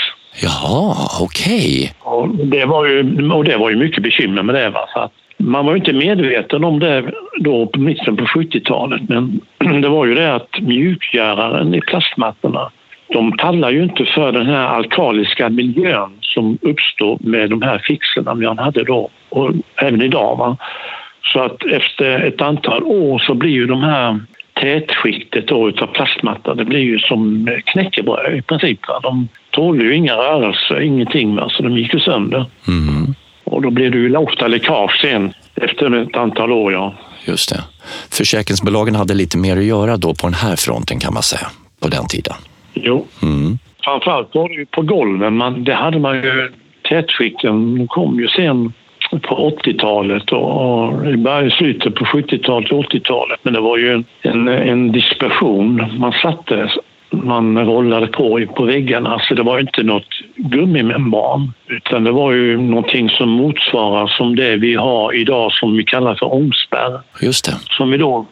jaha, 0.43 0.95
okej. 1.21 1.93
Och 1.99 2.29
det, 2.29 2.65
var 2.65 2.85
ju, 2.85 3.29
och 3.31 3.43
det 3.43 3.57
var 3.57 3.69
ju 3.69 3.75
mycket 3.75 4.03
bekymmer 4.03 4.43
med 4.43 4.55
det. 4.55 4.69
Va? 4.69 4.87
För 4.93 4.99
att 4.99 5.11
man 5.45 5.65
var 5.65 5.73
ju 5.73 5.79
inte 5.79 5.93
medveten 5.93 6.63
om 6.63 6.79
det 6.79 7.11
då 7.39 7.65
på 7.65 7.79
mitten 7.79 8.17
på 8.17 8.25
70-talet 8.25 9.01
men 9.09 9.39
det 9.81 9.89
var 9.89 10.05
ju 10.05 10.15
det 10.15 10.35
att 10.35 10.61
mjukgöraren 10.61 11.73
i 11.73 11.81
plastmattorna 11.81 12.71
de 13.07 13.37
pallar 13.37 13.69
ju 13.69 13.83
inte 13.83 14.05
för 14.05 14.31
den 14.31 14.45
här 14.45 14.67
alkaliska 14.67 15.49
miljön 15.49 16.11
som 16.21 16.57
uppstår 16.61 17.17
med 17.21 17.49
de 17.49 17.61
här 17.61 17.77
fixerna 17.77 18.35
man 18.35 18.57
hade 18.57 18.83
då 18.83 19.09
och 19.29 19.51
även 19.75 20.01
idag. 20.01 20.37
Va? 20.37 20.57
Så 21.23 21.39
att 21.39 21.65
efter 21.65 22.19
ett 22.19 22.41
antal 22.41 22.83
år 22.83 23.19
så 23.19 23.33
blir 23.33 23.51
ju 23.51 23.65
de 23.65 23.81
här 23.81 24.19
tätskiktet 24.53 25.47
då 25.47 25.69
utav 25.69 25.87
plastmatta, 25.87 26.55
det 26.55 26.65
blir 26.65 26.79
ju 26.79 26.99
som 26.99 27.49
knäckebröd 27.65 28.37
i 28.37 28.41
princip. 28.41 28.87
Va? 28.87 28.99
De 29.03 29.27
tålde 29.49 29.83
ju 29.83 29.95
inga 29.95 30.15
rörelser, 30.15 30.79
ingenting, 30.79 31.35
va? 31.35 31.49
så 31.49 31.63
de 31.63 31.77
gick 31.77 31.93
ju 31.93 31.99
sönder. 31.99 32.45
Mm. 32.67 33.15
Och 33.45 33.61
då 33.61 33.69
blir 33.69 33.89
det 33.89 33.97
ju 33.97 34.17
ofta 34.17 34.47
läckage 34.47 35.01
sen 35.01 35.33
efter 35.55 36.01
ett 36.01 36.17
antal 36.17 36.51
år. 36.51 36.73
Ja. 36.73 36.93
Just 37.25 37.49
det. 37.49 37.63
Försäkringsbolagen 38.11 38.95
hade 38.95 39.13
lite 39.13 39.37
mer 39.37 39.57
att 39.57 39.63
göra 39.63 39.97
då 39.97 40.13
på 40.13 40.27
den 40.27 40.33
här 40.33 40.55
fronten 40.55 40.99
kan 40.99 41.13
man 41.13 41.23
säga, 41.23 41.47
på 41.79 41.87
den 41.87 42.07
tiden. 42.07 42.33
Jo. 42.73 43.05
Mm. 43.23 43.57
Framförallt 43.83 44.35
var 44.35 44.49
det 44.49 44.55
ju 44.55 44.65
på 44.65 44.81
golven. 44.81 45.37
Man, 45.37 45.63
det 45.63 45.73
hade 45.73 45.99
man 45.99 46.15
ju 46.15 46.51
tätskikten 46.89 47.87
kom 47.87 48.19
ju 48.19 48.27
sen 48.27 48.73
på 49.21 49.57
80-talet 49.63 50.31
och, 50.31 50.95
och 50.95 51.05
i 51.05 51.17
början, 51.17 51.51
slutet 51.51 51.95
på 51.95 52.05
70-talet 52.05 52.71
och 52.71 52.83
80-talet. 52.83 53.39
Men 53.43 53.53
det 53.53 53.59
var 53.59 53.77
ju 53.77 53.93
en, 53.93 54.05
en, 54.21 54.47
en 54.47 54.91
dispersion 54.91 55.93
man 55.97 56.11
satte 56.11 56.71
man 57.23 57.65
rollade 57.65 58.07
på 58.07 58.45
på 58.55 58.63
väggarna. 58.63 59.19
Så 59.19 59.33
det 59.33 59.43
var 59.43 59.59
inte 59.59 59.83
något 59.83 60.07
gummimembran 60.35 61.53
utan 61.67 62.03
det 62.03 62.11
var 62.11 62.31
ju 62.31 62.57
någonting 62.57 63.09
som 63.09 63.29
motsvarar 63.29 64.07
som 64.07 64.35
det 64.35 64.55
vi 64.55 64.75
har 64.75 65.15
idag 65.15 65.51
som 65.51 65.77
vi 65.77 65.83
kallar 65.83 66.15
för 66.15 66.33
ångspärr. 66.33 66.99
Just 67.21 67.45
det. 67.45 67.57
Som 67.69 67.91
vi 67.91 67.97
då 67.97 68.25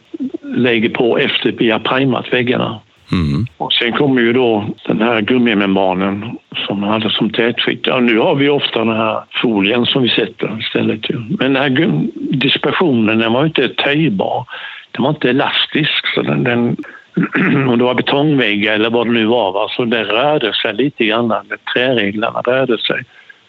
lägger 0.55 0.89
på 0.89 1.17
efter 1.17 1.51
vi 1.51 1.69
har 1.69 1.79
primat 1.79 2.33
väggarna. 2.33 2.79
Mm. 3.11 3.47
Och 3.57 3.73
sen 3.73 3.91
kommer 3.91 4.21
ju 4.21 4.33
då 4.33 4.65
den 4.85 5.01
här 5.01 5.21
gummimembranen 5.21 6.37
som 6.67 6.79
man 6.79 6.89
hade 6.89 7.09
som 7.09 7.29
tätskikt. 7.29 7.87
Ja, 7.87 7.99
nu 7.99 8.17
har 8.17 8.35
vi 8.35 8.49
ofta 8.49 8.79
den 8.79 8.95
här 8.95 9.23
folien 9.41 9.85
som 9.85 10.03
vi 10.03 10.09
sätter 10.09 10.59
istället. 10.59 11.09
Men 11.09 11.53
den 11.53 11.55
här 11.55 12.01
dispersionen 12.15 13.19
den 13.19 13.33
var 13.33 13.45
inte 13.45 13.69
töjbar. 13.69 14.45
Den 14.91 15.03
var 15.03 15.09
inte 15.09 15.29
elastisk. 15.29 16.07
Så 16.15 16.21
den, 16.21 16.43
den, 16.43 16.77
om 17.69 17.77
det 17.77 17.83
var 17.83 17.93
betongväggar 17.93 18.73
eller 18.73 18.89
vad 18.89 19.07
det 19.07 19.13
nu 19.13 19.25
var, 19.25 19.51
va, 19.51 19.67
så 19.69 19.85
det 19.85 20.03
rörde 20.03 20.53
sig 20.53 20.73
lite 20.73 21.05
grann. 21.05 21.33
Träreglarna 21.73 22.41
rörde 22.41 22.77
sig. 22.77 23.03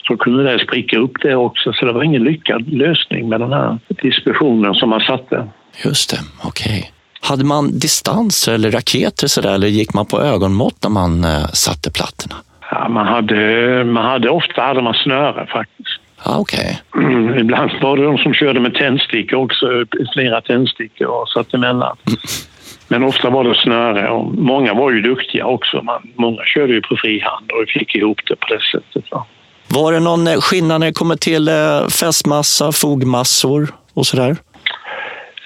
Så 0.07 0.17
kunde 0.17 0.43
det 0.53 0.59
spricka 0.59 0.99
upp 0.99 1.13
det 1.23 1.35
också. 1.35 1.73
Så 1.73 1.87
det 1.87 1.93
var 1.93 2.03
ingen 2.03 2.25
lyckad 2.25 2.73
lösning 2.73 3.29
med 3.29 3.41
den 3.41 3.53
här 3.53 3.79
dispersionen 3.89 4.75
som 4.75 4.91
man 4.91 5.01
satte. 5.01 5.47
Just 5.85 6.11
det, 6.11 6.19
okej. 6.45 6.91
Hade 7.21 7.45
man 7.45 7.79
distanser 7.79 8.53
eller 8.53 8.71
raketer 8.71 9.27
sådär, 9.27 9.55
eller 9.55 9.69
gick 9.69 9.95
man 9.95 10.07
på 10.07 10.21
ögonmått 10.21 10.77
när 10.83 10.91
man 10.91 11.25
eh, 11.25 11.47
satte 11.53 11.91
plattorna? 11.91 12.35
Ja, 12.71 12.89
man, 12.89 13.07
hade, 13.07 13.85
man 13.85 14.05
hade, 14.05 14.31
ofta 14.31 14.63
hade 14.63 14.83
man 14.83 14.95
snöre 14.95 15.47
faktiskt. 15.47 16.01
Ja, 16.25 16.39
okej. 16.39 16.81
Mm, 16.97 17.39
ibland 17.39 17.71
var 17.83 17.97
det 17.97 18.05
de 18.05 18.19
som 18.19 18.35
körde 18.35 18.61
med 18.61 18.75
tändstickor 18.75 19.39
också, 19.39 19.67
flera 20.15 20.41
tändstickor 20.41 21.07
och 21.07 21.29
satt 21.29 21.55
emellan. 21.55 21.97
Men 22.89 23.05
ofta 23.05 23.31
var 23.31 23.45
det 23.45 23.55
snöre 23.55 24.09
och 24.09 24.35
många 24.35 24.75
var 24.75 24.91
ju 24.91 25.01
duktiga 25.01 25.47
också. 25.47 25.83
Man, 25.83 26.03
många 26.15 26.45
körde 26.45 26.73
ju 26.73 26.81
på 26.81 26.97
frihand 26.97 27.51
och 27.53 27.69
fick 27.69 27.95
ihop 27.95 28.21
det 28.29 28.37
på 28.37 28.47
det 28.55 28.61
sättet. 28.73 29.11
Va? 29.11 29.27
Var 29.69 29.93
det 29.93 30.01
någon 30.01 30.27
eh, 30.27 30.41
skillnad 30.41 30.81
när 30.81 30.87
det 30.87 30.93
kommer 30.93 31.17
till 31.17 31.49
eh, 31.49 31.89
fästmassa, 32.01 32.73
fogmassor 32.73 33.69
och 33.95 34.07
sådär? 34.07 34.37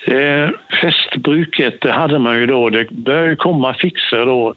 Eh, 0.07 0.51
fästbruket 0.81 1.81
det 1.81 1.92
hade 1.92 2.18
man 2.18 2.37
ju 2.40 2.46
då. 2.46 2.70
Det 2.70 2.90
började 2.90 3.37
komma 3.37 3.74
fixer 3.74 4.27
då 4.27 4.55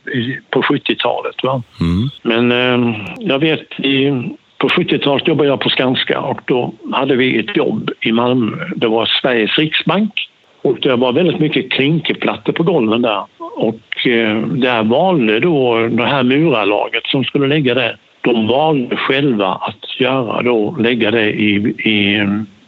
på 0.50 0.62
70-talet. 0.62 1.36
Va? 1.44 1.64
Mm. 1.80 2.10
Men 2.22 2.52
eh, 2.52 3.06
jag 3.20 3.40
vet, 3.40 3.80
i, 3.80 4.12
på 4.58 4.68
70-talet 4.68 5.28
jobbade 5.28 5.50
jag 5.50 5.60
på 5.60 5.70
Skanska 5.70 6.20
och 6.20 6.42
då 6.46 6.74
hade 6.92 7.16
vi 7.16 7.40
ett 7.40 7.58
jobb 7.58 7.92
i 8.02 8.12
Malmö. 8.12 8.58
Det 8.76 8.88
var 8.88 9.06
Sveriges 9.22 9.58
riksbank 9.58 10.31
och 10.62 10.78
det 10.82 10.96
var 10.96 11.12
väldigt 11.14 11.40
mycket 11.40 11.72
klinkerplattor 11.72 12.54
på 12.54 12.64
golven 12.64 13.02
där. 13.02 13.24
Och 13.58 14.08
eh, 14.08 14.38
där 14.48 14.84
valde 14.84 15.40
då 15.40 15.88
det 15.92 16.06
här 16.06 16.24
murarlaget 16.24 17.06
som 17.08 17.24
skulle 17.24 17.48
lägga 17.48 17.74
det. 17.74 17.98
De 18.22 18.48
valde 18.48 18.96
själva 18.96 19.48
att 19.48 20.00
göra 20.00 20.42
då, 20.42 20.76
lägga 20.80 21.12
det 21.12 21.32
i, 21.32 21.56
i, 21.86 22.26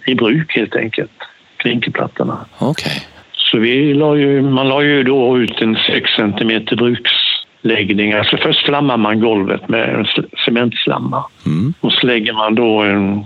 i 0.07 0.15
bruk 0.15 0.55
helt 0.55 0.75
enkelt, 0.75 1.11
klinkerplattorna. 1.57 2.37
Okej. 2.59 3.01
Så 3.33 3.57
vi 3.57 3.93
la 3.93 4.15
ju, 4.15 4.41
man 4.41 4.69
la 4.69 4.83
ju 4.83 5.03
då 5.03 5.37
ut 5.37 5.61
en 5.61 5.75
6 5.87 6.09
cm 6.15 6.65
bruksläggning. 6.77 8.13
Alltså 8.13 8.37
först 8.37 8.65
slammar 8.65 8.97
man 8.97 9.19
golvet 9.19 9.69
med 9.69 9.89
en 9.89 10.05
sl- 10.05 10.37
cementslamma 10.45 11.23
Mm. 11.45 11.73
och 11.81 11.91
så 11.93 12.07
lägger 12.07 12.33
man 12.33 12.55
då 12.55 12.81
en 12.81 13.23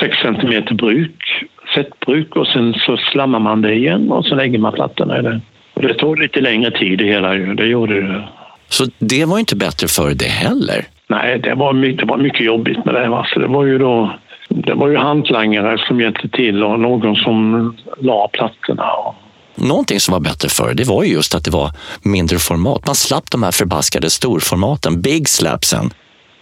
6 0.00 0.16
cm 0.22 0.64
bruk, 0.76 1.46
sättbruk 1.74 2.36
och 2.36 2.46
sen 2.46 2.74
så 2.74 2.96
slammar 2.96 3.38
man 3.38 3.62
det 3.62 3.74
igen 3.74 4.12
och 4.12 4.24
så 4.24 4.34
lägger 4.34 4.58
man 4.58 4.72
plattorna 4.72 5.18
i 5.18 5.22
det. 5.22 5.40
Och 5.74 5.82
det 5.82 5.94
tog 5.94 6.18
lite 6.18 6.40
längre 6.40 6.70
tid 6.70 6.98
det 6.98 7.04
hela 7.04 7.34
det 7.34 7.66
gjorde 7.66 8.00
det. 8.00 8.28
Så 8.68 8.84
det 8.98 9.24
var 9.24 9.38
inte 9.38 9.56
bättre 9.56 9.88
för 9.88 10.14
det 10.14 10.24
heller. 10.24 10.84
Nej, 11.08 11.38
det 11.38 11.54
var, 11.54 11.72
mycket, 11.72 12.00
det 12.00 12.06
var 12.06 12.18
mycket 12.18 12.46
jobbigt 12.46 12.84
med 12.84 12.94
det. 12.94 13.08
Va? 13.08 13.26
Så 13.34 13.40
det 13.40 13.46
var 13.46 13.64
ju 13.64 13.78
då 13.78 14.16
det 14.48 14.74
var 14.74 14.88
ju 14.88 14.96
hantlangare 14.96 15.78
som 15.88 16.00
hjälpte 16.00 16.28
till 16.28 16.64
och 16.64 16.80
någon 16.80 17.16
som 17.16 17.76
la 17.98 18.28
plattorna. 18.32 18.92
Och, 18.92 19.14
Någonting 19.58 20.00
som 20.00 20.12
var 20.12 20.20
bättre 20.20 20.48
för 20.48 20.74
det 20.74 20.84
var 20.84 21.04
ju 21.04 21.12
just 21.12 21.34
att 21.34 21.44
det 21.44 21.50
var 21.50 21.70
mindre 22.02 22.38
format. 22.38 22.86
Man 22.86 22.94
slapp 22.94 23.30
de 23.30 23.42
här 23.42 23.50
förbaskade 23.50 24.10
storformaten, 24.10 25.00
big 25.00 25.28
slapsen. 25.28 25.90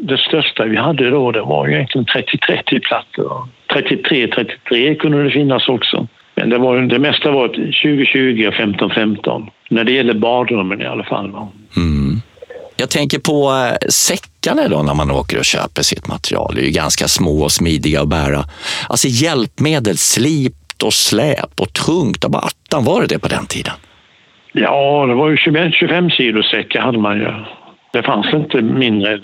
Det 0.09 0.19
största 0.19 0.65
vi 0.65 0.77
hade 0.77 1.11
då 1.11 1.33
det 1.33 1.41
var 1.41 1.67
ju 1.67 1.75
egentligen 1.75 2.07
30-30 2.07 2.81
plattor. 2.81 3.49
33-33 3.73 4.95
kunde 4.95 5.25
det 5.25 5.31
finnas 5.31 5.69
också. 5.69 6.07
Men 6.35 6.51
det, 6.51 6.59
var, 6.59 6.77
det 6.77 6.99
mesta 6.99 7.31
var 7.31 7.49
2020 7.49 8.47
och 8.49 8.55
15-15. 8.55 9.49
När 9.71 9.85
det 9.85 9.93
gäller 9.93 10.15
badrummen 10.15 10.83
i 10.83 10.87
alla 10.87 11.05
fall. 11.05 11.31
Mm. 11.77 12.21
Jag 12.77 12.91
tänker 12.91 13.19
på 13.19 13.51
eh, 13.53 13.89
säckarna 13.89 14.69
då 14.69 14.83
när 14.83 14.95
man 14.95 15.11
åker 15.11 15.39
och 15.39 15.45
köper 15.45 15.83
sitt 15.83 16.09
material. 16.09 16.55
Det 16.55 16.61
är 16.61 16.65
ju 16.65 16.71
ganska 16.71 17.09
små 17.09 17.43
och 17.43 17.53
smidiga 17.53 18.01
att 18.01 18.09
bära. 18.09 18.45
Alltså 18.89 19.09
hjälpmedel, 19.09 19.97
slipt 19.97 20.83
och 20.83 20.93
släp 20.93 21.61
och 21.61 21.73
tungt. 21.73 22.25
Och 22.25 22.37
attan, 22.37 22.85
var 22.85 23.01
det 23.01 23.07
det 23.07 23.19
på 23.19 23.29
den 23.29 23.47
tiden? 23.47 23.73
Ja, 24.53 25.07
det 25.07 25.15
var 25.15 25.29
ju 25.29 25.37
25, 25.37 25.73
25 25.73 26.11
kilo 26.11 26.43
säckar 26.43 26.81
hade 26.81 26.99
man 26.99 27.19
ju. 27.19 27.29
Det 27.95 28.03
fanns 28.03 28.35
inte 28.35 28.63
mindre. 28.63 29.21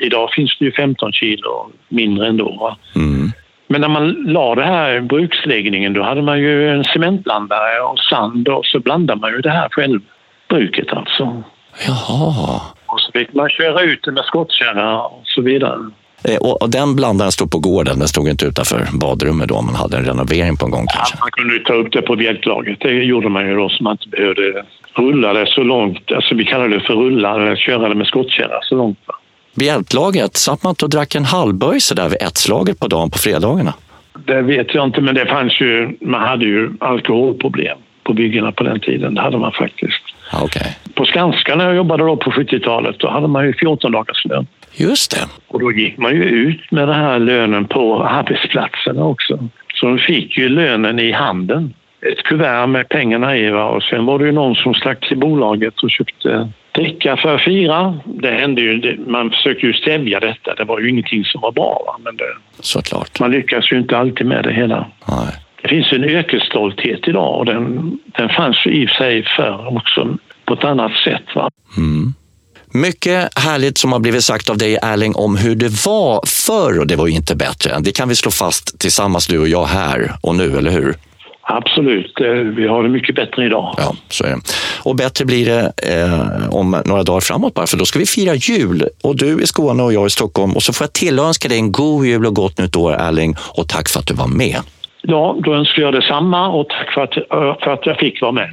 Idag- 0.00 0.32
finns 0.32 0.56
det 0.58 0.64
ju 0.64 0.72
15 0.72 1.12
kilo 1.12 1.70
mindre 1.88 2.26
ändå. 2.26 2.76
Mm. 2.96 3.30
Men 3.68 3.80
när 3.80 3.88
man 3.88 4.10
la 4.26 4.54
det 4.54 4.64
här 4.64 5.00
bruksläggningen 5.00 5.92
då 5.92 6.02
hade 6.02 6.22
man 6.22 6.38
ju 6.40 6.68
en 6.70 6.84
cementblandare 6.84 7.80
och 7.80 7.98
sand 7.98 8.48
och 8.48 8.66
så 8.66 8.80
blandade 8.80 9.20
man 9.20 9.30
ju 9.32 9.38
det 9.40 9.50
här 9.50 9.68
själv. 9.70 10.00
Bruket 10.48 10.92
alltså. 10.92 11.42
Jaha. 11.86 12.60
Och 12.86 13.00
så 13.00 13.12
fick 13.12 13.32
man 13.34 13.48
köra 13.50 13.82
ut 13.82 14.02
det 14.02 14.12
med 14.12 14.24
skottkärra 14.24 15.00
och 15.02 15.22
så 15.24 15.42
vidare. 15.42 15.78
Eh, 16.28 16.36
Och, 16.40 16.62
och 16.62 16.70
den 16.70 16.96
blandaren 16.96 17.32
stod 17.32 17.50
på 17.50 17.58
gården, 17.58 17.98
den 17.98 18.08
stod 18.08 18.28
inte 18.28 18.44
utanför 18.46 18.80
badrummet 19.00 19.48
då 19.48 19.54
om 19.54 19.66
man 19.66 19.74
hade 19.74 19.96
en 19.96 20.04
renovering 20.04 20.56
på 20.56 20.64
en 20.66 20.70
gång 20.70 20.86
kanske. 20.96 21.16
Man 21.20 21.30
kunde 21.30 21.54
ju 21.54 21.60
ta 21.60 21.72
upp 21.74 21.92
det 21.92 22.02
på 22.02 22.16
bjälklaget. 22.16 22.78
Det 22.80 22.90
gjorde 22.92 23.28
man 23.28 23.46
ju 23.48 23.54
då 23.56 23.68
så 23.68 23.82
man 23.82 23.92
inte 23.92 24.08
behövde 24.08 24.64
rulla 24.96 25.32
det 25.32 25.46
så 25.46 25.62
långt. 25.62 26.12
Alltså 26.12 26.34
vi 26.34 26.44
kallar 26.44 26.68
det 26.68 26.80
för 26.80 26.94
rulla, 26.94 27.34
eller 27.34 27.56
köra 27.56 27.88
det 27.88 27.94
med 27.94 28.06
skottkärra 28.06 28.58
så 28.62 28.74
långt. 28.74 28.98
va. 29.06 29.14
Bjälklaget, 29.54 30.36
satt 30.36 30.62
man 30.62 30.70
inte 30.70 30.84
och 30.84 30.90
drack 30.90 31.14
en 31.14 31.24
halvböjse 31.24 31.94
där 31.94 32.08
vid 32.08 32.22
ett-slaget 32.22 32.80
på 32.80 32.88
dagen 32.88 33.10
på 33.10 33.18
fredagarna? 33.18 33.74
Det 34.26 34.42
vet 34.42 34.74
jag 34.74 34.84
inte, 34.84 35.00
men 35.00 35.14
det 35.14 35.26
fanns 35.26 35.60
ju, 35.60 35.96
man 36.00 36.20
hade 36.22 36.44
ju 36.44 36.70
alkoholproblem 36.80 37.78
på 38.04 38.12
byggena 38.12 38.52
på 38.52 38.64
den 38.64 38.80
tiden. 38.80 39.14
Det 39.14 39.20
hade 39.20 39.38
man 39.38 39.52
faktiskt. 39.52 40.02
Okej, 40.42 40.76
På 40.94 41.04
Skanska 41.04 41.56
när 41.56 41.64
jag 41.64 41.76
jobbade 41.76 42.04
då 42.04 42.16
på 42.16 42.30
70-talet, 42.30 42.96
då 42.98 43.10
hade 43.10 43.28
man 43.28 43.46
ju 43.46 43.52
14 43.54 43.92
dagars 43.92 44.24
lön. 44.24 44.46
just 44.72 45.10
det. 45.10 45.26
Och 45.48 45.60
då 45.60 45.72
gick 45.72 45.98
man 45.98 46.12
ju 46.14 46.22
ut 46.24 46.70
med 46.70 46.88
den 46.88 46.96
här 46.96 47.18
lönen 47.18 47.64
på 47.64 48.04
arbetsplatserna 48.04 49.04
också. 49.04 49.48
Så 49.74 49.86
de 49.86 49.98
fick 49.98 50.38
ju 50.38 50.48
lönen 50.48 50.98
i 50.98 51.12
handen. 51.12 51.74
Ett 52.12 52.22
kuvert 52.22 52.66
med 52.66 52.88
pengarna 52.88 53.36
i 53.36 53.50
va? 53.50 53.64
och 53.64 53.82
sen 53.82 54.06
var 54.06 54.18
det 54.18 54.24
ju 54.24 54.32
någon 54.32 54.54
som 54.54 54.74
stack 54.74 55.08
till 55.08 55.18
bolaget 55.18 55.82
och 55.82 55.90
köpte 55.90 56.48
dricka 56.74 57.16
för 57.16 57.38
fira. 57.38 58.00
Det 58.04 58.30
hände 58.30 58.60
ju, 58.60 58.98
man 59.06 59.30
försökte 59.30 59.66
ju 59.66 59.72
stävja 59.72 60.20
detta. 60.20 60.54
Det 60.54 60.64
var 60.64 60.80
ju 60.80 60.90
ingenting 60.90 61.24
som 61.24 61.40
var 61.40 61.52
bra. 61.52 61.82
Va? 61.86 61.96
Men 62.04 62.16
det, 62.16 62.24
Såklart. 62.60 63.20
man 63.20 63.30
lyckas 63.30 63.72
ju 63.72 63.78
inte 63.78 63.98
alltid 63.98 64.26
med 64.26 64.44
det 64.44 64.52
hela. 64.52 64.86
Nej. 65.08 65.34
Det 65.62 65.68
finns 65.68 65.92
en 65.92 66.04
yrkesstolthet 66.04 67.08
idag 67.08 67.38
och 67.38 67.46
den, 67.46 67.98
den 68.18 68.28
fanns 68.28 68.66
ju 68.66 68.70
i 68.82 68.86
sig 68.86 69.24
förr 69.36 69.76
också 69.76 70.16
på 70.44 70.54
ett 70.54 70.64
annat 70.64 70.92
sätt. 71.04 71.24
Va? 71.34 71.50
Mm. 71.76 72.14
Mycket 72.72 73.38
härligt 73.38 73.78
som 73.78 73.92
har 73.92 73.98
blivit 73.98 74.24
sagt 74.24 74.50
av 74.50 74.58
dig 74.58 74.78
Erling 74.82 75.14
om 75.14 75.36
hur 75.36 75.54
det 75.54 75.86
var 75.86 76.20
förr 76.26 76.80
och 76.80 76.86
det 76.86 76.96
var 76.96 77.06
ju 77.06 77.14
inte 77.14 77.36
bättre. 77.36 77.78
Det 77.80 77.92
kan 77.92 78.08
vi 78.08 78.14
slå 78.14 78.30
fast 78.30 78.78
tillsammans 78.78 79.26
du 79.26 79.38
och 79.38 79.48
jag 79.48 79.64
här 79.64 80.12
och 80.22 80.34
nu, 80.34 80.58
eller 80.58 80.70
hur? 80.70 80.94
Absolut, 81.46 82.20
eh, 82.20 82.26
vi 82.30 82.66
har 82.66 82.82
det 82.82 82.88
mycket 82.88 83.14
bättre 83.14 83.44
idag. 83.44 83.74
Ja, 83.76 83.94
så 84.08 84.24
är 84.24 84.28
det. 84.28 84.40
Och 84.84 84.96
bättre 84.96 85.24
blir 85.24 85.46
det 85.46 85.72
eh, 85.92 86.54
om 86.54 86.82
några 86.84 87.02
dagar 87.02 87.20
framåt 87.20 87.54
bara, 87.54 87.66
för 87.66 87.76
då 87.76 87.84
ska 87.84 87.98
vi 87.98 88.06
fira 88.06 88.34
jul. 88.34 88.88
Och 89.02 89.16
du 89.16 89.42
i 89.42 89.46
Skåne 89.46 89.82
och 89.82 89.92
jag 89.92 90.06
i 90.06 90.10
Stockholm. 90.10 90.52
Och 90.52 90.62
så 90.62 90.72
får 90.72 90.84
jag 90.84 90.92
tillönska 90.92 91.48
dig 91.48 91.58
en 91.58 91.72
god 91.72 92.06
jul 92.06 92.26
och 92.26 92.34
gott 92.34 92.58
nytt 92.58 92.76
år, 92.76 92.92
Erling. 92.92 93.34
Och 93.58 93.68
tack 93.68 93.88
för 93.88 94.00
att 94.00 94.06
du 94.06 94.14
var 94.14 94.26
med. 94.26 94.56
Ja, 95.02 95.36
då 95.44 95.54
önskar 95.54 95.82
jag 95.82 95.92
detsamma 95.92 96.48
och 96.48 96.68
tack 96.68 96.94
för 96.94 97.00
att, 97.00 97.14
för 97.62 97.70
att 97.70 97.86
jag 97.86 97.98
fick 97.98 98.22
vara 98.22 98.32
med. 98.32 98.50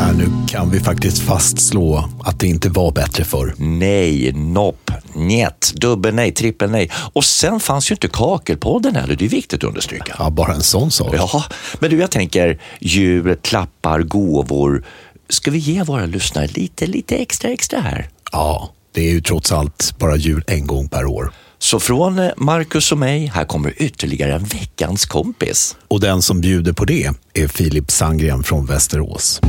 Äh, 0.00 0.16
nu 0.16 0.28
kan 0.48 0.70
vi 0.70 0.80
faktiskt 0.80 1.22
fastslå 1.22 2.08
att 2.24 2.40
det 2.40 2.46
inte 2.46 2.68
var 2.68 2.92
bättre 2.92 3.24
förr. 3.24 3.54
Nej, 3.58 4.32
nopp, 4.32 4.90
njet, 5.14 5.72
dubbel 5.74 6.14
nej, 6.14 6.32
trippel 6.32 6.70
nej. 6.70 6.90
Och 7.12 7.24
sen 7.24 7.60
fanns 7.60 7.90
ju 7.90 7.94
inte 7.94 8.08
Kakelpodden 8.08 8.96
heller, 8.96 9.16
det 9.16 9.24
är 9.24 9.28
viktigt 9.28 9.64
att 9.64 9.68
understryka. 9.68 10.16
Ja, 10.18 10.30
bara 10.30 10.54
en 10.54 10.62
sån 10.62 10.90
sak. 10.90 11.14
Ja, 11.16 11.44
men 11.78 11.90
du, 11.90 11.98
jag 11.98 12.10
tänker 12.10 12.60
jul, 12.80 13.36
klappar, 13.42 14.02
gåvor. 14.02 14.84
Ska 15.28 15.50
vi 15.50 15.58
ge 15.58 15.82
våra 15.82 16.06
lyssnare 16.06 16.46
lite, 16.46 16.86
lite 16.86 17.16
extra, 17.16 17.50
extra 17.50 17.80
här? 17.80 18.08
Ja, 18.32 18.70
Det 18.94 19.00
är 19.00 19.12
ju 19.12 19.20
trots 19.20 19.52
allt 19.52 19.94
bara 19.98 20.16
jul 20.16 20.44
en 20.46 20.66
gång 20.66 20.88
per 20.88 21.06
år. 21.06 21.32
Så 21.62 21.80
från 21.80 22.18
eh, 22.18 22.30
Marcus 22.36 22.92
och 22.92 22.98
mig, 22.98 23.30
här 23.34 23.44
kommer 23.44 23.82
ytterligare 23.82 24.32
en 24.32 24.44
veckans 24.44 25.06
kompis. 25.06 25.76
Och 25.88 26.00
den 26.00 26.22
som 26.22 26.40
bjuder 26.40 26.72
på 26.72 26.84
det 26.84 27.04
är 27.34 27.48
Filip 27.48 27.90
Sandgren 27.90 28.42
från 28.42 28.66
Västerås. 28.66 29.40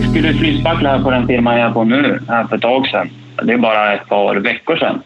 Vi 0.00 0.08
skulle 0.10 0.34
flytspackla 0.34 0.88
här 0.88 1.02
på 1.02 1.10
den 1.10 1.26
firman 1.26 1.58
jag 1.58 1.70
är 1.70 1.72
på 1.72 1.84
nu, 1.84 2.20
här 2.28 2.44
för 2.44 2.56
ett 2.56 2.62
tag 2.62 2.86
sedan. 2.86 3.10
Det 3.42 3.52
är 3.52 3.58
bara 3.58 3.92
ett 3.94 4.08
par 4.08 4.36
veckor 4.36 4.76
sedan. 4.76 5.02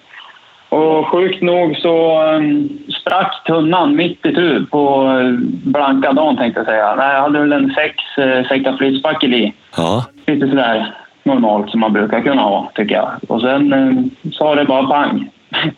Och 0.68 1.06
sjukt 1.08 1.42
nog 1.42 1.76
så 1.76 2.22
um, 2.22 2.68
sprack 3.00 3.44
tunnan 3.46 3.96
mitt 3.96 4.26
i 4.26 4.34
tu 4.34 4.66
på 4.66 5.08
uh, 5.08 5.38
blanka 5.64 6.12
dagen 6.12 6.36
tänkte 6.36 6.60
jag 6.60 6.66
säga. 6.66 6.94
Nej, 6.94 7.14
jag 7.14 7.22
hade 7.22 7.40
väl 7.40 7.52
en 7.52 7.74
sex 7.74 7.94
uh, 8.18 8.48
säckar 8.48 8.76
flytspackel 8.76 9.34
i. 9.34 9.54
Ja, 9.76 10.04
Lite 10.26 10.48
sådär 10.48 10.94
normalt 11.26 11.70
som 11.70 11.80
man 11.80 11.92
brukar 11.92 12.20
kunna 12.20 12.42
ha, 12.42 12.70
tycker 12.74 12.94
jag. 12.94 13.10
Och 13.28 13.40
sen 13.40 13.72
um, 13.72 14.10
sa 14.32 14.54
det 14.54 14.64
bara 14.64 14.86
pang. 14.86 15.30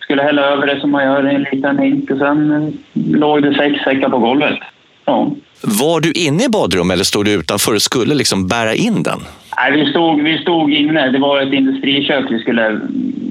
Skulle 0.00 0.22
hälla 0.22 0.42
över 0.42 0.66
det 0.66 0.80
som 0.80 0.90
man 0.90 1.04
gör 1.04 1.32
i 1.32 1.34
en 1.34 1.46
liten 1.52 1.78
hink 1.78 2.10
och 2.10 2.18
sen 2.18 2.50
um, 2.50 2.78
låg 2.94 3.42
det 3.42 3.54
sex 3.54 3.84
säckar 3.84 4.08
på 4.08 4.18
golvet. 4.18 4.58
Ja. 5.04 5.30
var 5.62 6.00
du 6.00 6.12
inne 6.12 6.44
i 6.44 6.48
badrummet 6.48 6.94
eller 6.94 7.04
stod 7.04 7.24
du 7.24 7.32
utanför 7.32 7.74
och 7.74 7.82
skulle 7.82 8.14
liksom 8.14 8.48
bära 8.48 8.74
in 8.74 9.02
den? 9.02 9.18
Nej, 9.56 9.72
vi 9.72 9.90
stod, 9.90 10.22
vi 10.22 10.38
stod 10.38 10.72
inne. 10.72 11.10
Det 11.10 11.18
var 11.18 11.40
ett 11.40 11.52
industrikök 11.52 12.24
vi 12.30 12.38
skulle 12.38 12.80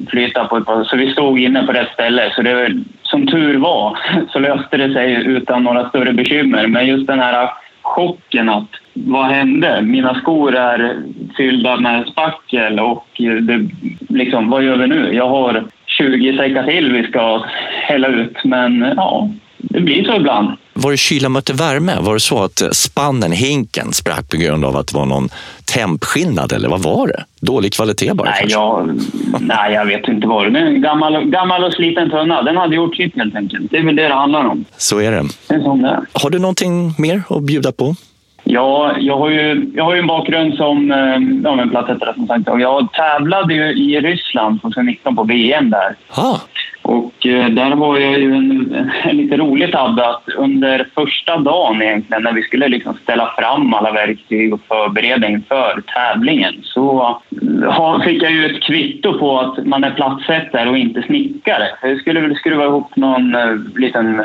flytta 0.10 0.46
på. 0.46 0.58
Ett 0.58 0.66
par, 0.66 0.84
så 0.84 0.98
vi 0.98 1.12
stod 1.12 1.40
inne 1.40 1.64
på 1.66 1.72
rätt 1.72 1.94
ställe. 1.94 2.32
Så 2.36 2.42
det, 2.42 2.84
som 3.04 3.28
tur 3.28 3.58
var 3.58 4.00
så 4.30 4.40
löste 4.40 4.78
det 4.78 4.94
sig 4.94 5.14
utan 5.14 5.64
några 5.64 5.90
större 5.90 6.14
bekymmer. 6.14 6.68
Men 6.68 6.88
just 6.88 7.08
den 7.08 7.20
här 7.20 7.50
chocken 7.82 8.50
att 8.50 8.70
vad 8.96 9.26
hände? 9.26 9.82
Mina 9.82 10.16
skor 10.16 10.56
är 10.56 11.04
fyllda 11.38 11.78
med 11.80 12.08
spackel 12.08 12.80
och 12.80 13.08
det, 13.18 13.70
liksom, 14.10 14.50
vad 14.50 14.64
gör 14.64 14.78
vi 14.78 14.88
nu? 14.88 15.14
Jag 15.14 15.30
har 15.30 15.64
20 15.98 16.38
säckar 16.38 16.64
till 16.64 16.92
vi 16.92 17.08
ska 17.08 17.44
hälla 17.88 18.08
ut. 18.08 18.38
Men 18.44 18.94
ja, 18.98 19.30
det 19.58 19.80
blir 19.80 20.04
så 20.04 20.16
ibland. 20.16 20.50
Var 20.74 20.92
det 20.92 20.98
kyla 20.98 21.30
mötte 21.30 21.54
värme? 21.54 21.96
Var 22.00 22.14
det 22.14 22.20
så 22.20 22.44
att 22.44 22.62
spannen, 22.72 23.32
hinken, 23.32 23.94
sprack 23.94 24.30
på 24.30 24.38
grund 24.38 24.66
av 24.66 24.78
att 24.78 24.88
det 24.88 24.98
var 24.98 25.06
någon 25.06 25.30
tempskillnad 25.74 26.54
eller 26.54 26.70
vad 26.70 26.84
var 26.84 27.08
det? 27.08 27.24
Dålig 27.42 27.74
kvalitet 27.74 28.14
bara 28.14 28.30
Nej, 28.30 28.40
kanske? 28.40 28.58
jag, 28.58 29.00
nej, 29.40 29.74
jag 29.74 29.86
vet 29.86 30.08
inte 30.08 30.28
vad 30.28 30.54
det 30.54 30.60
är. 30.60 30.66
En 30.66 30.82
gammal, 30.82 31.26
gammal 31.26 31.64
och 31.64 31.74
sliten 31.74 32.10
tunna. 32.10 32.42
Den 32.42 32.58
hade 32.58 32.76
gjort 32.76 32.96
sitt 32.96 33.16
helt 33.16 33.36
enkelt. 33.36 33.72
Det 33.72 33.78
är 33.78 33.84
väl 33.84 33.96
det 33.96 34.08
det 34.08 34.14
handlar 34.14 34.46
om. 34.46 34.66
Så 34.78 35.00
är 35.00 35.12
det. 35.12 35.24
Det 35.48 35.56
är 35.56 35.62
som 35.62 35.82
det 35.82 35.90
är. 35.90 36.00
Har 36.14 36.30
du 36.30 36.40
någonting 36.40 36.94
mer 36.98 37.22
att 37.30 37.44
bjuda 37.44 37.72
på? 37.72 37.96
Ja, 38.48 38.96
jag 39.00 39.18
har 39.18 39.30
ju, 39.30 39.72
jag 39.76 39.84
har 39.84 39.94
ju 39.94 40.00
en 40.00 40.08
bakgrund 40.08 40.56
som 40.56 40.92
eh, 40.92 41.18
ja, 41.44 41.56
men 41.56 41.70
platsättare 41.70 42.14
som 42.14 42.28
sagt. 42.28 42.50
Och 42.50 42.62
jag 42.62 42.88
tävlade 42.94 43.54
ju 43.54 43.64
i 43.64 44.00
Ryssland 44.00 44.62
2019 44.62 45.16
på 45.16 45.24
VM 45.24 45.70
där. 45.70 45.96
Ah, 46.10 46.40
Och 46.82 47.26
eh, 47.28 47.50
där 47.50 47.76
var 47.76 47.98
jag 47.98 48.20
ju 48.20 48.36
en, 48.36 48.76
en 49.04 49.18
lite 49.18 49.38
rolig 49.38 49.72
tabbe 49.72 50.10
att 50.10 50.24
under 50.38 50.88
första 50.96 51.38
dagen 51.38 51.82
egentligen 51.82 52.24
när 52.24 52.34
vi 52.34 52.42
skulle 52.44 52.68
liksom 52.68 52.94
ställa 53.04 53.34
fram 53.38 53.74
alla 53.74 53.92
verktyg 53.92 54.54
och 54.54 54.62
förberedning 54.68 55.44
för 55.48 55.84
tävlingen 55.96 56.54
så 56.64 57.18
fick 58.04 58.24
jag 58.24 58.32
ju 58.32 58.46
ett 58.46 58.64
kvitto 58.64 59.20
på 59.20 59.40
att 59.40 59.66
man 59.66 59.84
är 59.84 59.92
plattsättare 59.92 60.70
och 60.70 60.78
inte 60.78 61.02
snickare. 61.02 61.68
Jag 61.82 62.00
skulle 62.00 62.20
väl 62.20 62.36
skruva 62.36 62.64
ihop 62.66 62.96
någon 62.96 63.36
eh, 63.36 63.56
liten 63.76 64.22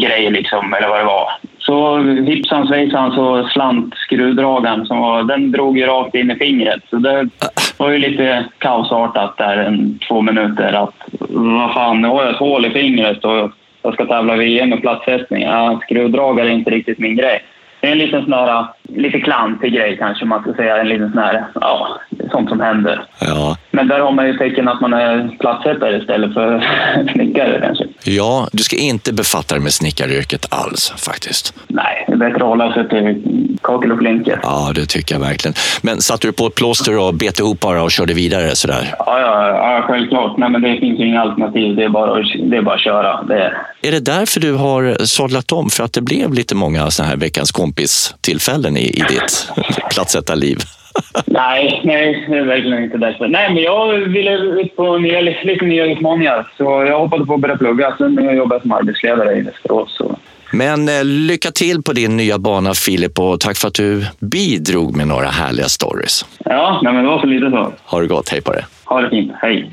grej 0.00 0.30
liksom, 0.30 0.74
eller 0.74 0.88
vad 0.88 1.00
det 1.00 1.04
var. 1.04 1.28
Så 1.66 1.96
vipsan 1.98 2.66
svejsan 2.66 3.12
så 3.12 3.48
slant 3.48 3.94
skruvdragaren 3.94 4.86
som 4.86 4.98
var, 4.98 5.22
den 5.22 5.50
drog 5.52 5.78
ju 5.78 5.86
rakt 5.86 6.14
in 6.14 6.30
i 6.30 6.34
fingret. 6.34 6.80
Så 6.90 6.96
det 6.96 7.28
var 7.76 7.90
ju 7.90 7.98
lite 7.98 8.44
kaosartat 8.58 9.36
där 9.36 9.56
en 9.56 9.98
två 10.08 10.20
minuter 10.20 10.72
att 10.72 10.94
vad 11.28 11.74
fan, 11.74 12.00
nu 12.00 12.08
har 12.08 12.22
jag 12.22 12.30
ett 12.30 12.36
hål 12.36 12.66
i 12.66 12.70
fingret 12.70 13.24
och 13.24 13.50
jag 13.82 13.94
ska 13.94 14.06
tävla 14.06 14.36
VM 14.36 14.70
med 14.70 14.80
plattsättning. 14.80 15.42
Ja, 15.42 15.80
skruvdragare 15.82 16.48
är 16.48 16.52
inte 16.52 16.70
riktigt 16.70 16.98
min 16.98 17.16
grej. 17.16 17.40
Det 17.84 17.88
är 17.88 17.92
en 17.92 17.98
liten 17.98 18.24
sån 18.24 18.32
här, 18.32 18.66
lite 18.88 19.20
klantig 19.20 19.72
grej 19.72 19.96
kanske 19.98 20.24
man 20.24 20.42
ska 20.42 20.54
säga. 20.54 20.76
En 20.76 20.88
liten 20.88 21.10
sån 21.12 21.22
här, 21.22 21.44
ja, 21.54 22.00
sånt 22.30 22.48
som 22.48 22.60
händer. 22.60 23.04
ja. 23.20 23.56
Men 23.70 23.88
där 23.88 24.00
har 24.00 24.12
man 24.12 24.26
ju 24.26 24.36
tecken 24.38 24.68
att 24.68 24.80
man 24.80 24.92
är 24.92 25.36
plattsättare 25.40 25.98
istället 25.98 26.34
för 26.34 26.64
snickare 27.12 27.60
kanske. 27.62 27.84
ja, 28.04 28.48
du 28.52 28.62
ska 28.62 28.76
inte 28.76 29.12
befatta 29.12 29.54
dig 29.54 29.62
med 29.62 29.72
snickaryrket 29.72 30.46
alls 30.50 30.92
faktiskt. 30.96 31.54
Nej, 31.68 32.04
det 32.08 32.12
är 32.12 32.16
bättre 32.16 32.36
att 32.36 32.42
hålla 32.42 32.74
sig 32.74 32.88
till 32.88 33.22
kakel 33.62 33.92
och 33.92 33.98
flinke. 33.98 34.38
Ja, 34.42 34.72
det 34.74 34.86
tycker 34.86 35.14
jag 35.14 35.20
verkligen. 35.20 35.54
Men 35.82 36.00
satte 36.00 36.26
du 36.26 36.32
på 36.32 36.46
ett 36.46 36.54
plåster 36.54 36.98
och 36.98 37.14
bet 37.14 37.38
ihop 37.40 37.60
bara 37.60 37.82
och 37.82 37.90
körde 37.90 38.14
vidare 38.14 38.56
sådär? 38.56 38.94
Ja, 38.98 39.20
ja, 39.20 39.48
ja 39.48 39.84
självklart. 39.88 40.36
Nej, 40.38 40.50
men 40.50 40.62
det 40.62 40.76
finns 40.80 41.00
ju 41.00 41.06
inga 41.08 41.20
alternativ. 41.20 41.76
Det 41.76 41.84
är 41.84 41.88
bara, 41.88 42.22
det 42.50 42.56
är 42.56 42.62
bara 42.62 42.74
att 42.74 42.80
köra. 42.80 43.22
Det 43.22 43.34
är, 43.34 43.58
Är 43.82 43.92
det 43.92 44.00
därför 44.00 44.40
du 44.40 44.52
har 44.52 45.04
sadlat 45.04 45.52
om? 45.52 45.70
För 45.70 45.84
att 45.84 45.92
det 45.92 46.00
blev 46.00 46.34
lite 46.34 46.54
många 46.54 46.90
såna 46.90 47.08
här 47.08 47.16
veckans 47.16 47.52
kompis-tillfällen 47.74 48.76
i, 48.76 48.80
i 48.80 49.04
ditt 49.08 49.48
plattsättarliv? 49.90 50.58
Nej, 51.26 51.80
nej, 51.84 52.26
det 52.28 52.36
är 52.36 52.44
verkligen 52.44 52.84
inte 52.84 52.98
därför. 52.98 53.28
Nej, 53.28 53.54
men 53.54 53.62
jag 53.62 53.92
ville 53.92 54.30
ut 54.30 54.76
på 54.76 54.98
nya, 54.98 55.20
lite 55.20 55.64
nya 55.64 55.84
utmaningar. 55.84 56.46
Så 56.56 56.64
jag 56.64 56.98
hoppade 56.98 57.26
på 57.26 57.34
att 57.34 57.40
börja 57.40 57.56
plugga. 57.56 57.94
Sen 57.98 58.36
jobbade 58.36 58.54
jag 58.54 58.62
som 58.62 58.72
arbetsledare 58.72 59.36
i 59.36 59.40
Västerås. 59.40 59.96
Så. 59.96 60.18
Men 60.52 60.88
eh, 60.88 61.04
lycka 61.04 61.50
till 61.50 61.82
på 61.82 61.92
din 61.92 62.16
nya 62.16 62.38
bana 62.38 62.74
Filip 62.74 63.18
och 63.18 63.40
tack 63.40 63.56
för 63.56 63.68
att 63.68 63.74
du 63.74 64.06
bidrog 64.20 64.96
med 64.96 65.08
några 65.08 65.28
härliga 65.28 65.68
stories. 65.68 66.24
Ja, 66.44 66.80
nej, 66.82 66.92
men 66.92 67.04
det 67.04 67.10
var 67.10 67.20
så 67.20 67.26
lite 67.26 67.50
så. 67.50 67.72
Ha 67.84 68.00
det 68.00 68.06
gott, 68.06 68.28
hej 68.28 68.40
på 68.40 68.52
det. 68.52 68.64
Ha 68.84 69.00
det 69.00 69.10
fint. 69.10 69.32
Hej. 69.42 69.70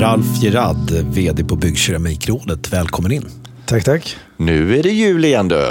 Ralf 0.00 0.42
Gerard, 0.42 0.90
VD 1.14 1.44
på 1.44 1.56
Byggkeramikrådet. 1.56 2.72
Välkommen 2.72 3.12
in. 3.12 3.45
Tack, 3.66 3.84
tack. 3.84 4.16
Nu 4.36 4.78
är 4.78 4.82
det 4.82 4.90
jul 4.90 5.24
igen 5.24 5.48
du. 5.48 5.66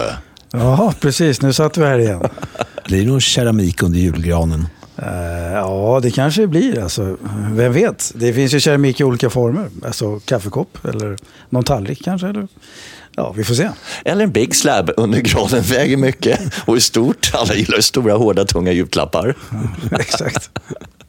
Ja, 0.51 0.93
precis. 0.99 1.41
Nu 1.41 1.53
satt 1.53 1.77
vi 1.77 1.83
här 1.83 1.99
igen. 1.99 2.23
Blir 2.85 3.01
det 3.01 3.07
någon 3.07 3.21
keramik 3.21 3.83
under 3.83 3.99
julgranen? 3.99 4.67
Eh, 4.97 5.53
ja, 5.53 5.99
det 6.03 6.11
kanske 6.11 6.41
det 6.41 6.47
blir. 6.47 6.83
Alltså, 6.83 7.17
vem 7.51 7.73
vet? 7.73 8.11
Det 8.15 8.33
finns 8.33 8.53
ju 8.53 8.59
keramik 8.59 8.99
i 8.99 9.03
olika 9.03 9.29
former. 9.29 9.69
Alltså 9.85 10.19
kaffekopp 10.19 10.85
eller 10.85 11.17
någon 11.49 11.63
tallrik 11.63 12.03
kanske. 12.03 12.27
Eller? 12.27 12.47
Ja, 13.15 13.33
vi 13.37 13.43
får 13.43 13.55
se. 13.55 13.69
Eller 14.05 14.23
en 14.23 14.31
big 14.31 14.55
slab 14.55 14.91
under 14.97 15.19
granen 15.19 15.61
väger 15.63 15.97
mycket 15.97 16.39
och 16.65 16.75
är 16.75 16.79
stort. 16.79 17.31
Alla 17.33 17.53
gillar 17.53 17.81
stora, 17.81 18.13
hårda, 18.13 18.45
tunga 18.45 18.71
julklappar. 18.71 19.35
Exakt. 19.99 20.49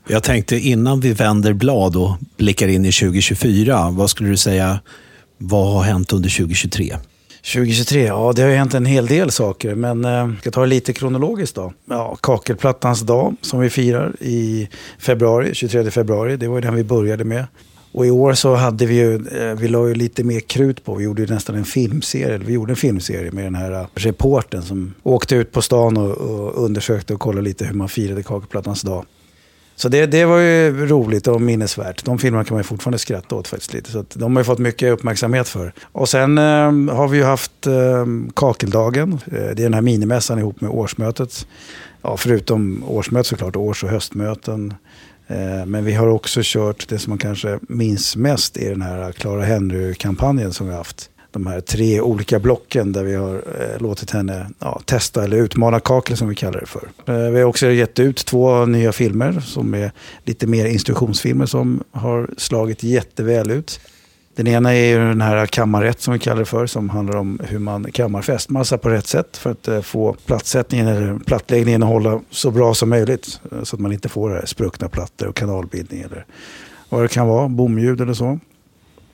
Jag 0.08 0.22
tänkte 0.22 0.56
innan 0.56 1.00
vi 1.00 1.12
vänder 1.12 1.52
blad 1.52 1.96
och 1.96 2.16
blickar 2.36 2.68
in 2.68 2.84
i 2.84 2.92
2024, 2.92 3.90
vad 3.90 4.10
skulle 4.10 4.28
du 4.28 4.36
säga, 4.36 4.80
vad 5.38 5.72
har 5.72 5.82
hänt 5.82 6.12
under 6.12 6.28
2023? 6.28 6.96
2023, 7.54 8.06
ja 8.06 8.32
det 8.36 8.42
har 8.42 8.50
hänt 8.50 8.74
en 8.74 8.86
hel 8.86 9.06
del 9.06 9.30
saker. 9.30 9.74
Men 9.74 10.04
eh, 10.04 10.10
jag 10.10 10.38
ska 10.40 10.50
ta 10.50 10.60
det 10.60 10.66
lite 10.66 10.92
kronologiskt 10.92 11.54
då. 11.54 11.72
Ja, 11.84 12.16
Kakelplattans 12.22 13.00
dag 13.00 13.36
som 13.40 13.60
vi 13.60 13.70
firar 13.70 14.16
i 14.20 14.68
februari, 14.98 15.54
23 15.54 15.90
februari. 15.90 16.36
Det 16.36 16.48
var 16.48 16.56
ju 16.56 16.60
den 16.60 16.74
vi 16.74 16.84
började 16.84 17.24
med. 17.24 17.46
Och 17.92 18.06
i 18.06 18.10
år 18.10 18.32
så 18.32 18.54
hade 18.54 18.86
vi 18.86 18.94
ju, 18.94 19.14
eh, 19.14 19.54
vi 19.54 19.68
la 19.68 19.88
ju 19.88 19.94
lite 19.94 20.24
mer 20.24 20.40
krut 20.40 20.84
på, 20.84 20.94
vi 20.94 21.04
gjorde 21.04 21.22
ju 21.22 21.28
nästan 21.28 21.56
en 21.56 21.64
filmserie, 21.64 22.38
vi 22.38 22.52
gjorde 22.52 22.72
en 22.72 22.76
filmserie 22.76 23.32
med 23.32 23.44
den 23.44 23.54
här 23.54 23.72
eh, 23.72 23.86
reporten 23.94 24.62
som 24.62 24.94
åkte 25.02 25.36
ut 25.36 25.52
på 25.52 25.62
stan 25.62 25.96
och, 25.96 26.10
och 26.10 26.64
undersökte 26.64 27.14
och 27.14 27.20
kollade 27.20 27.42
lite 27.42 27.64
hur 27.64 27.74
man 27.74 27.88
firade 27.88 28.22
Kakelplattans 28.22 28.82
dag. 28.82 29.04
Så 29.76 29.88
det, 29.88 30.06
det 30.06 30.24
var 30.24 30.38
ju 30.38 30.86
roligt 30.86 31.26
och 31.26 31.40
minnesvärt. 31.40 32.04
De 32.04 32.18
filmerna 32.18 32.44
kan 32.44 32.54
man 32.54 32.60
ju 32.60 32.64
fortfarande 32.64 32.98
skratta 32.98 33.34
åt 33.34 33.48
faktiskt 33.48 33.72
lite. 33.72 33.90
Så 33.90 33.98
att 33.98 34.10
de 34.10 34.36
har 34.36 34.40
ju 34.40 34.44
fått 34.44 34.58
mycket 34.58 34.92
uppmärksamhet 34.92 35.48
för. 35.48 35.72
Och 35.82 36.08
sen 36.08 36.38
eh, 36.38 36.94
har 36.94 37.08
vi 37.08 37.18
ju 37.18 37.24
haft 37.24 37.66
eh, 37.66 38.06
Kakeldagen. 38.34 39.12
Eh, 39.12 39.18
det 39.32 39.38
är 39.38 39.54
den 39.54 39.74
här 39.74 39.80
minimässan 39.80 40.38
ihop 40.38 40.60
med 40.60 40.70
årsmötet. 40.70 41.46
Ja, 42.02 42.16
förutom 42.16 42.84
årsmötet 42.86 43.26
såklart, 43.26 43.56
års 43.56 43.84
och 43.84 43.90
höstmöten. 43.90 44.74
Eh, 45.26 45.66
men 45.66 45.84
vi 45.84 45.92
har 45.92 46.06
också 46.06 46.40
kört 46.42 46.88
det 46.88 46.98
som 46.98 47.10
man 47.10 47.18
kanske 47.18 47.58
minns 47.68 48.16
mest 48.16 48.56
i 48.56 48.68
den 48.68 48.82
här 48.82 49.12
Clara 49.12 49.44
Henry-kampanjen 49.44 50.52
som 50.52 50.66
vi 50.66 50.72
har 50.72 50.78
haft. 50.78 51.10
De 51.36 51.46
här 51.46 51.60
tre 51.60 52.00
olika 52.00 52.38
blocken 52.38 52.92
där 52.92 53.04
vi 53.04 53.14
har 53.14 53.34
eh, 53.34 53.82
låtit 53.82 54.10
henne 54.10 54.46
ja, 54.58 54.80
testa 54.84 55.24
eller 55.24 55.36
utmana 55.36 55.80
kaklet 55.80 56.18
som 56.18 56.28
vi 56.28 56.34
kallar 56.34 56.60
det 56.60 56.66
för. 56.66 56.88
Eh, 57.06 57.30
vi 57.30 57.40
har 57.40 57.48
också 57.48 57.66
gett 57.66 57.98
ut 57.98 58.16
två 58.16 58.66
nya 58.66 58.92
filmer 58.92 59.40
som 59.40 59.74
är 59.74 59.92
lite 60.24 60.46
mer 60.46 60.66
instruktionsfilmer 60.66 61.46
som 61.46 61.82
har 61.90 62.30
slagit 62.36 62.82
jätteväl 62.82 63.50
ut. 63.50 63.80
Den 64.36 64.46
ena 64.46 64.74
är 64.74 64.86
ju 64.86 64.98
den 64.98 65.20
här 65.20 65.46
kammarrätt 65.46 66.00
som 66.00 66.12
vi 66.12 66.18
kallar 66.18 66.38
det 66.38 66.44
för, 66.44 66.66
som 66.66 66.90
handlar 66.90 67.16
om 67.16 67.40
hur 67.44 67.58
man 67.58 67.92
kammar 67.92 68.22
fästmassa 68.22 68.78
på 68.78 68.88
rätt 68.88 69.06
sätt 69.06 69.36
för 69.36 69.50
att 69.50 69.68
eh, 69.68 69.80
få 69.80 70.16
plattsättningen 70.26 70.86
eller 70.86 71.18
plattläggningen 71.18 71.82
att 71.82 71.88
hålla 71.88 72.20
så 72.30 72.50
bra 72.50 72.74
som 72.74 72.88
möjligt. 72.88 73.40
eh, 73.52 73.62
Så 73.62 73.76
att 73.76 73.80
man 73.80 73.92
inte 73.92 74.08
får 74.08 74.30
det 74.30 74.36
här 74.36 74.46
spruckna 74.46 74.88
plattor 74.88 75.26
och 75.28 75.36
kanalbildning 75.36 76.00
eller 76.00 76.24
vad 76.88 77.02
det 77.02 77.08
kan 77.08 77.26
vara, 77.26 77.48
bomljud 77.48 78.00
eller 78.00 78.14
så. 78.14 78.38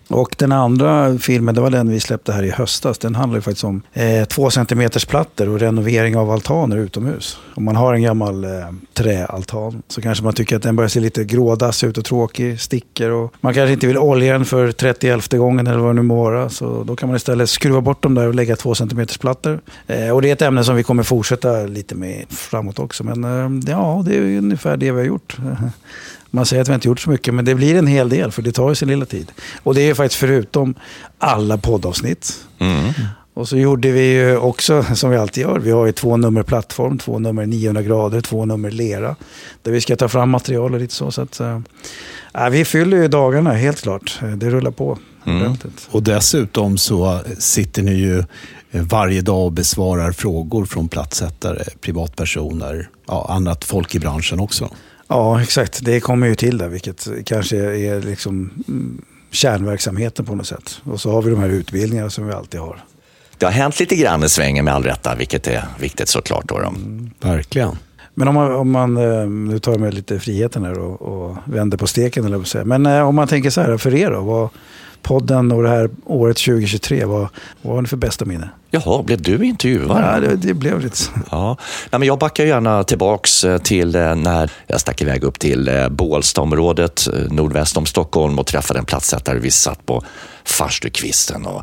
Och 0.08 0.34
den 0.38 0.52
andra 0.52 1.18
filmen, 1.18 1.54
det 1.54 1.60
var 1.60 1.70
den 1.70 1.88
vi 1.88 2.00
släppte 2.00 2.32
här 2.32 2.42
i 2.42 2.50
höstas. 2.50 2.98
Den 2.98 3.14
handlar 3.14 3.38
ju 3.38 3.42
faktiskt 3.42 3.64
om 3.64 3.82
eh, 3.92 4.24
två 4.24 4.50
centimeters 4.50 5.04
plattor 5.04 5.48
och 5.48 5.60
renovering 5.60 6.16
av 6.16 6.30
altaner 6.30 6.76
utomhus. 6.76 7.38
Om 7.54 7.64
man 7.64 7.76
har 7.76 7.94
en 7.94 8.02
gammal 8.02 8.44
eh, 8.44 8.50
träaltan 8.94 9.82
så 9.88 10.02
kanske 10.02 10.24
man 10.24 10.32
tycker 10.32 10.56
att 10.56 10.62
den 10.62 10.76
börjar 10.76 10.88
se 10.88 11.00
lite 11.00 11.24
grådassig 11.24 11.86
ut 11.86 11.98
och 11.98 12.04
tråkig, 12.04 12.60
sticker 12.60 13.10
och 13.10 13.34
man 13.40 13.54
kanske 13.54 13.72
inte 13.72 13.86
vill 13.86 13.98
olja 13.98 14.32
den 14.32 14.44
för 14.44 14.72
30 14.72 15.36
gången 15.36 15.66
eller 15.66 15.78
vad 15.78 15.90
det 15.90 15.94
nu 15.94 16.02
må 16.02 16.22
vara. 16.22 16.48
Så 16.48 16.84
då 16.84 16.96
kan 16.96 17.08
man 17.08 17.16
istället 17.16 17.50
skruva 17.50 17.80
bort 17.80 18.02
dem 18.02 18.14
där 18.14 18.28
och 18.28 18.34
lägga 18.34 18.56
två 18.56 18.74
centimeters 18.74 19.18
plattor. 19.18 19.60
Eh, 19.86 20.10
och 20.10 20.22
det 20.22 20.28
är 20.28 20.32
ett 20.32 20.42
ämne 20.42 20.64
som 20.64 20.76
vi 20.76 20.82
kommer 20.82 21.02
fortsätta 21.02 21.62
lite 21.62 21.94
med 21.94 22.24
framåt 22.28 22.78
också. 22.78 23.04
Men 23.04 23.24
eh, 23.24 23.70
ja, 23.70 24.02
det 24.06 24.16
är 24.16 24.38
ungefär 24.38 24.76
det 24.76 24.92
vi 24.92 24.98
har 24.98 25.06
gjort. 25.06 25.36
Man 26.34 26.46
säger 26.46 26.62
att 26.62 26.68
vi 26.68 26.74
inte 26.74 26.88
gjort 26.88 27.00
så 27.00 27.10
mycket, 27.10 27.34
men 27.34 27.44
det 27.44 27.54
blir 27.54 27.74
en 27.74 27.86
hel 27.86 28.08
del 28.08 28.32
för 28.32 28.42
det 28.42 28.52
tar 28.52 28.68
ju 28.68 28.74
sin 28.74 28.88
lilla 28.88 29.06
tid. 29.06 29.32
Och 29.62 29.74
det 29.74 29.82
är 29.82 29.86
ju 29.86 29.94
faktiskt 29.94 30.20
förutom 30.20 30.74
alla 31.18 31.58
poddavsnitt. 31.58 32.34
Mm. 32.58 32.92
Och 33.34 33.48
så 33.48 33.56
gjorde 33.56 33.90
vi 33.90 34.12
ju 34.12 34.36
också, 34.36 34.84
som 34.94 35.10
vi 35.10 35.16
alltid 35.16 35.42
gör, 35.42 35.58
vi 35.58 35.70
har 35.70 35.86
ju 35.86 35.92
två 35.92 36.16
nummer 36.16 36.42
plattform, 36.42 36.98
två 36.98 37.18
nummer 37.18 37.46
900 37.46 37.82
grader, 37.82 38.20
två 38.20 38.44
nummer 38.44 38.70
lera. 38.70 39.16
Där 39.62 39.72
vi 39.72 39.80
ska 39.80 39.96
ta 39.96 40.08
fram 40.08 40.30
material 40.30 40.74
och 40.74 40.80
lite 40.80 40.94
så. 40.94 41.10
så 41.10 41.22
att, 41.22 41.40
äh, 41.40 42.48
vi 42.50 42.64
fyller 42.64 42.96
ju 42.96 43.08
dagarna, 43.08 43.52
helt 43.52 43.82
klart. 43.82 44.20
Det 44.36 44.50
rullar 44.50 44.70
på. 44.70 44.98
Mm. 45.26 45.56
Och 45.90 46.02
dessutom 46.02 46.78
så 46.78 47.20
sitter 47.38 47.82
ni 47.82 47.92
ju 47.92 48.24
varje 48.70 49.20
dag 49.20 49.44
och 49.44 49.52
besvarar 49.52 50.12
frågor 50.12 50.64
från 50.64 50.88
platssättare, 50.88 51.64
privatpersoner, 51.80 52.88
ja, 53.06 53.26
annat 53.30 53.64
folk 53.64 53.94
i 53.94 53.98
branschen 53.98 54.40
också. 54.40 54.68
Ja, 55.12 55.42
exakt. 55.42 55.84
Det 55.84 56.00
kommer 56.00 56.26
ju 56.26 56.34
till 56.34 56.58
där, 56.58 56.68
vilket 56.68 57.08
kanske 57.24 57.56
är 57.56 58.00
liksom 58.00 58.50
mm, 58.68 59.02
kärnverksamheten 59.30 60.24
på 60.24 60.34
något 60.34 60.46
sätt. 60.46 60.80
Och 60.84 61.00
så 61.00 61.10
har 61.12 61.22
vi 61.22 61.30
de 61.30 61.40
här 61.40 61.48
utbildningarna 61.48 62.10
som 62.10 62.26
vi 62.26 62.32
alltid 62.32 62.60
har. 62.60 62.84
Det 63.38 63.46
har 63.46 63.52
hänt 63.52 63.80
lite 63.80 63.96
grann 63.96 64.24
i 64.24 64.28
svängen 64.28 64.64
med 64.64 64.74
all 64.74 64.82
rätta, 64.82 65.14
vilket 65.14 65.46
är 65.46 65.64
viktigt 65.80 66.08
såklart. 66.08 66.48
Då, 66.48 66.58
då. 66.58 66.68
Mm. 66.68 67.10
Verkligen. 67.20 67.78
Men 68.14 68.28
om 68.28 68.34
man, 68.34 68.52
om 68.52 68.70
man, 68.70 68.96
eh, 68.96 69.28
nu 69.28 69.58
tar 69.58 69.72
jag 69.72 69.80
mig 69.80 69.92
lite 69.92 70.20
friheten 70.20 70.64
här 70.64 70.78
och, 70.78 71.02
och 71.02 71.36
vänder 71.44 71.78
på 71.78 71.86
steken, 71.86 72.24
eller 72.24 72.44
säga. 72.44 72.64
Men 72.64 72.86
eh, 72.86 73.08
om 73.08 73.14
man 73.14 73.28
tänker 73.28 73.50
så 73.50 73.60
här, 73.60 73.76
för 73.76 73.94
er 73.94 74.10
då? 74.10 74.20
Vad, 74.20 74.48
podden 75.02 75.52
och 75.52 75.62
det 75.62 75.68
här 75.68 75.90
året 76.04 76.36
2023, 76.36 77.04
vad, 77.04 77.28
vad 77.62 77.74
har 77.74 77.82
ni 77.82 77.88
för 77.88 77.96
bästa 77.96 78.24
minne? 78.24 78.50
Jaha, 78.74 79.02
blev 79.02 79.22
du 79.22 79.44
intervjuad? 79.44 80.04
Ja, 80.04 80.20
det, 80.20 80.36
det 80.36 80.54
blev 80.54 80.80
lite 80.80 80.96
så. 80.96 81.10
Ja. 81.30 81.56
Nej, 81.90 81.98
men 81.98 82.08
jag 82.08 82.18
backar 82.18 82.44
gärna 82.44 82.84
tillbaks 82.84 83.44
eh, 83.44 83.58
till 83.58 83.94
eh, 83.94 84.14
när 84.14 84.50
jag 84.66 84.80
stack 84.80 85.02
iväg 85.02 85.24
upp 85.24 85.38
till 85.38 85.68
eh, 85.68 85.88
Bålstaområdet 85.88 87.08
nordväst 87.30 87.76
om 87.76 87.86
Stockholm 87.86 88.38
och 88.38 88.46
träffade 88.46 88.78
en 88.78 88.84
platssättare. 88.84 89.38
Vi 89.38 89.50
satt 89.50 89.86
på 89.86 90.04
farstukvisten 90.44 91.46
och 91.46 91.62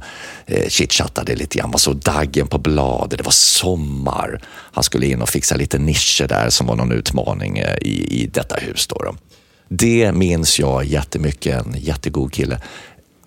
chitchattade 0.68 1.36
lite 1.36 1.58
grann. 1.58 1.70
Man 1.70 1.80
såg 1.80 1.96
daggen 1.96 2.48
på 2.48 2.58
bladet, 2.58 3.18
det 3.18 3.24
var 3.24 3.32
sommar. 3.32 4.42
Han 4.72 4.84
skulle 4.84 5.06
in 5.08 5.22
och 5.22 5.30
fixa 5.30 5.56
lite 5.56 5.78
nischer 5.78 6.28
där 6.28 6.50
som 6.50 6.68
var 6.68 6.76
någon 6.76 6.92
utmaning 6.92 7.58
i, 7.58 8.22
i 8.22 8.30
detta 8.34 8.56
hus. 8.56 8.88
Då, 8.88 8.96
då. 8.96 9.16
Det 9.70 10.12
minns 10.12 10.60
jag 10.60 10.86
jättemycket, 10.86 11.66
en 11.66 11.76
jättegod 11.78 12.34
kille 12.34 12.60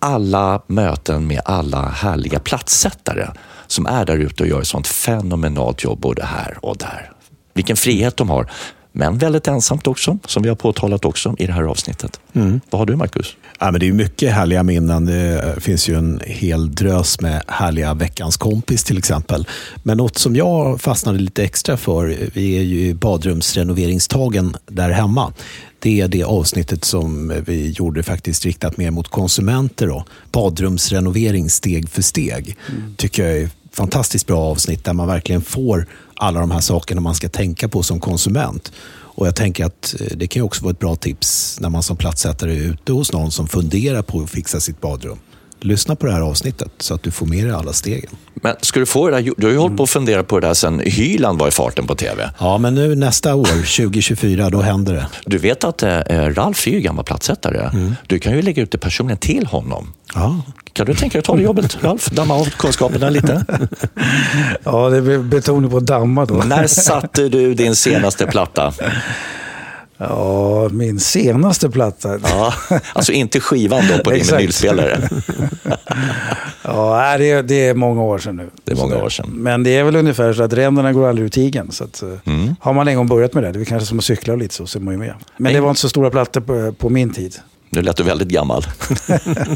alla 0.03 0.63
möten 0.67 1.27
med 1.27 1.41
alla 1.45 1.89
härliga 1.89 2.39
platssättare 2.39 3.29
som 3.67 3.87
är 3.87 4.05
där 4.05 4.17
ute 4.17 4.43
och 4.43 4.49
gör 4.49 4.61
ett 4.61 4.67
sånt 4.67 4.87
fenomenalt 4.87 5.85
jobb 5.85 6.01
både 6.01 6.25
här 6.25 6.59
och 6.61 6.77
där. 6.77 7.13
Vilken 7.55 7.77
frihet 7.77 8.17
de 8.17 8.31
har. 8.31 8.51
Men 8.93 9.19
väldigt 9.19 9.49
ensamt 9.49 9.87
också, 9.87 10.19
som 10.27 10.43
vi 10.43 10.49
har 10.49 10.57
påtalat 10.57 11.05
också 11.05 11.35
i 11.39 11.47
det 11.47 11.53
här 11.53 11.63
avsnittet. 11.63 12.21
Mm. 12.33 12.61
Vad 12.71 12.79
har 12.79 12.87
du, 12.87 12.97
Marcus? 12.97 13.37
Ja, 13.59 13.71
men 13.71 13.81
det 13.81 13.89
är 13.89 13.93
mycket 13.93 14.33
härliga 14.33 14.63
minnen. 14.63 15.05
Det 15.05 15.55
finns 15.61 15.89
ju 15.89 15.99
en 15.99 16.21
hel 16.27 16.75
drös 16.75 17.21
med 17.21 17.43
härliga 17.49 17.95
Veckans 17.95 18.37
kompis 18.37 18.85
till 18.85 18.99
exempel. 18.99 19.49
Men 19.83 19.97
något 19.97 20.19
som 20.19 20.37
jag 20.37 20.81
fastnade 20.81 21.19
lite 21.19 21.45
extra 21.45 21.77
för, 21.77 22.17
vi 22.35 22.59
är 22.59 22.63
ju 22.63 22.87
i 22.87 22.95
badrumsrenoveringstagen 22.95 24.57
där 24.67 24.91
hemma. 24.91 25.33
Det 25.79 26.01
är 26.01 26.09
det 26.09 26.25
avsnittet 26.25 26.85
som 26.85 27.33
vi 27.47 27.71
gjorde 27.71 28.03
faktiskt 28.03 28.45
riktat 28.45 28.77
mer 28.77 28.91
mot 28.91 29.09
konsumenter. 29.09 29.87
Då. 29.87 30.05
Badrumsrenovering 30.33 31.51
steg 31.51 31.89
för 31.89 32.03
steg. 32.03 32.57
Mm. 32.69 32.95
tycker 32.97 33.27
jag 33.27 33.39
är 33.39 33.51
fantastiskt 33.73 34.27
bra 34.27 34.41
avsnitt 34.41 34.85
där 34.85 34.93
man 34.93 35.09
verkligen 35.09 35.43
får 35.43 35.87
alla 36.15 36.41
de 36.41 36.51
här 36.51 36.61
sakerna 36.61 37.01
man 37.01 37.15
ska 37.15 37.29
tänka 37.29 37.69
på 37.69 37.83
som 37.83 38.01
konsument. 38.01 38.73
Och 39.15 39.27
Jag 39.27 39.37
tänker 39.37 39.65
att 39.65 39.95
eh, 40.01 40.07
det 40.17 40.27
kan 40.27 40.43
också 40.43 40.63
vara 40.63 40.73
ett 40.73 40.79
bra 40.79 40.97
tips 40.97 41.61
när 41.61 41.69
man 41.69 41.83
som 41.83 41.97
platssättare 41.97 42.53
är 42.53 42.61
ute 42.61 42.93
hos 42.93 43.13
någon 43.13 43.31
som 43.31 43.49
funderar 43.49 44.03
på 44.03 44.21
att 44.21 44.31
fixa 44.31 44.61
sitt 44.61 44.81
badrum 44.81 45.19
lyssna 45.65 45.97
på 45.97 46.07
det 46.07 46.13
här 46.13 46.21
avsnittet 46.21 46.71
så 46.79 46.95
att 46.95 47.03
du 47.03 47.11
får 47.11 47.27
med 47.27 47.45
dig 47.45 47.55
alla 47.55 47.73
stegen. 47.73 48.11
Men 48.35 48.57
ska 48.61 48.81
du 48.81 48.87
få 48.87 49.11
det 49.11 49.17
där, 49.17 49.33
du 49.37 49.47
har 49.47 49.53
ju 49.53 49.59
hållit 49.59 49.77
på 49.77 49.83
att 49.83 49.91
fundera 49.91 50.23
på 50.23 50.41
det 50.41 50.47
där 50.47 50.55
sen 50.55 50.83
Hyland 50.85 51.39
var 51.39 51.49
i 51.49 51.51
farten 51.51 51.87
på 51.87 51.95
tv. 51.95 52.31
Ja, 52.39 52.59
men 52.59 52.75
nu 52.75 52.95
nästa 52.95 53.35
år, 53.35 53.47
2024, 53.77 54.51
då 54.51 54.61
händer 54.61 54.93
det. 54.93 55.07
Du 55.27 55.39
vet 55.39 55.65
att 55.65 55.83
eh, 55.83 56.01
Ralf 56.11 56.67
är 56.67 56.71
ju 56.71 56.81
gammal 56.81 57.05
plattsättare. 57.05 57.71
Mm. 57.73 57.95
Du 58.07 58.19
kan 58.19 58.33
ju 58.33 58.43
lägga 58.43 58.63
ut 58.63 58.71
det 58.71 58.79
personligen 58.79 59.19
till 59.19 59.47
honom. 59.47 59.93
Ja. 60.15 60.43
Kan 60.73 60.87
du 60.87 60.95
tänka 60.95 61.13
dig 61.13 61.19
att 61.19 61.25
ta 61.25 61.37
det 61.37 61.43
jobbet, 61.43 61.79
Ralf? 61.83 62.07
Damma 62.07 62.35
av 62.35 62.45
kunskaperna 62.45 63.11
lite? 63.11 63.45
ja, 64.65 64.89
det 64.89 65.03
blir 65.03 65.19
betoning 65.19 65.71
på 65.71 65.81
damma 65.81 66.25
då. 66.25 66.35
När 66.35 66.67
satte 66.67 67.29
du 67.29 67.55
din 67.55 67.77
senaste 67.77 68.27
platta? 68.27 68.73
Ja, 70.09 70.69
min 70.69 71.01
senaste 71.01 71.71
platta. 71.71 72.19
Ja, 72.23 72.55
alltså 72.93 73.13
inte 73.13 73.41
skivan 73.41 73.83
då 73.89 73.99
på 73.99 74.11
din 74.11 74.25
vinylspelare. 74.25 75.09
ja, 76.63 77.19
det 77.19 77.31
är, 77.31 77.43
det 77.43 77.69
är 77.69 77.75
många 77.75 78.03
år 78.03 78.19
sedan 78.19 78.37
nu. 78.37 78.51
Det 78.65 78.73
är 78.73 78.77
många 78.77 78.97
år 78.97 79.09
sedan. 79.09 79.31
Men 79.31 79.63
det 79.63 79.77
är 79.77 79.85
väl 79.85 79.97
ungefär 79.97 80.33
så 80.33 80.43
att 80.43 80.53
ränderna 80.53 80.93
går 80.93 81.09
aldrig 81.09 81.25
ur 81.25 81.29
tigen. 81.29 81.73
Så 81.73 81.85
att, 81.85 82.03
eh, 82.03 82.09
mm. 82.25 82.55
Har 82.61 82.73
man 82.73 82.89
en 82.89 82.97
gång 82.97 83.07
börjat 83.07 83.35
med 83.35 83.43
det, 83.43 83.53
det 83.53 83.61
är 83.61 83.65
kanske 83.65 83.87
som 83.87 83.99
att 83.99 84.05
cykla 84.05 84.37
lite 84.37 84.55
så, 84.55 84.67
så 84.67 84.79
är 84.79 84.83
man 84.83 84.95
ju 84.95 84.99
med. 84.99 85.15
Men 85.37 85.47
en... 85.47 85.55
det 85.55 85.61
var 85.61 85.69
inte 85.69 85.81
så 85.81 85.89
stora 85.89 86.11
plattor 86.11 86.41
på, 86.41 86.73
på 86.73 86.89
min 86.89 87.13
tid. 87.13 87.37
Nu 87.71 87.83
lät 87.83 87.97
du 87.97 88.03
väldigt 88.03 88.29
gammal. 88.29 88.67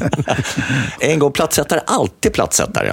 en 1.01 1.19
gång 1.19 1.33
plattsättare, 1.33 1.81
alltid 1.87 2.33
plattsättare. 2.33 2.93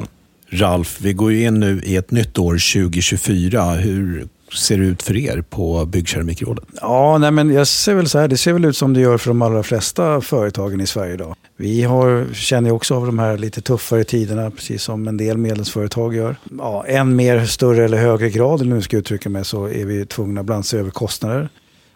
Ralf, 0.49 0.97
vi 1.01 1.13
går 1.13 1.31
ju 1.31 1.45
in 1.45 1.59
nu 1.59 1.81
i 1.83 1.95
ett 1.95 2.11
nytt 2.11 2.37
år, 2.37 2.51
2024. 2.51 3.73
Hur 3.73 4.27
ser 4.55 4.77
det 4.77 4.85
ut 4.85 5.03
för 5.03 5.17
er 5.17 5.43
på 5.49 5.85
Byggkeramikrådet? 5.85 6.63
Ja, 6.81 7.17
nej 7.17 7.31
men 7.31 7.53
jag 7.53 7.67
ser 7.67 7.93
väl 7.93 8.09
så 8.09 8.19
här, 8.19 8.27
det 8.27 8.37
ser 8.37 8.53
väl 8.53 8.65
ut 8.65 8.77
som 8.77 8.93
det 8.93 8.99
gör 8.99 9.17
för 9.17 9.29
de 9.29 9.41
allra 9.41 9.63
flesta 9.63 10.21
företagen 10.21 10.81
i 10.81 10.87
Sverige 10.87 11.13
idag. 11.13 11.35
Vi 11.57 11.83
har, 11.83 12.25
känner 12.33 12.71
också 12.71 12.95
av 12.95 13.05
de 13.05 13.19
här 13.19 13.37
lite 13.37 13.61
tuffare 13.61 14.03
tiderna, 14.03 14.51
precis 14.51 14.83
som 14.83 15.07
en 15.07 15.17
del 15.17 15.37
medlemsföretag 15.37 16.15
gör. 16.15 16.35
Ja, 16.57 16.85
än 16.87 17.15
mer 17.15 17.45
större 17.45 17.85
eller 17.85 17.97
högre 17.97 18.29
grad, 18.29 18.61
eller 18.61 18.75
nu 18.75 18.81
ska 18.81 18.95
jag 18.95 18.99
uttrycka 19.01 19.29
mig, 19.29 19.45
så 19.45 19.65
är 19.65 19.85
vi 19.85 20.05
tvungna 20.05 20.41
ibland 20.41 20.65
se 20.65 20.77
över 20.77 20.91
kostnader. 20.91 21.49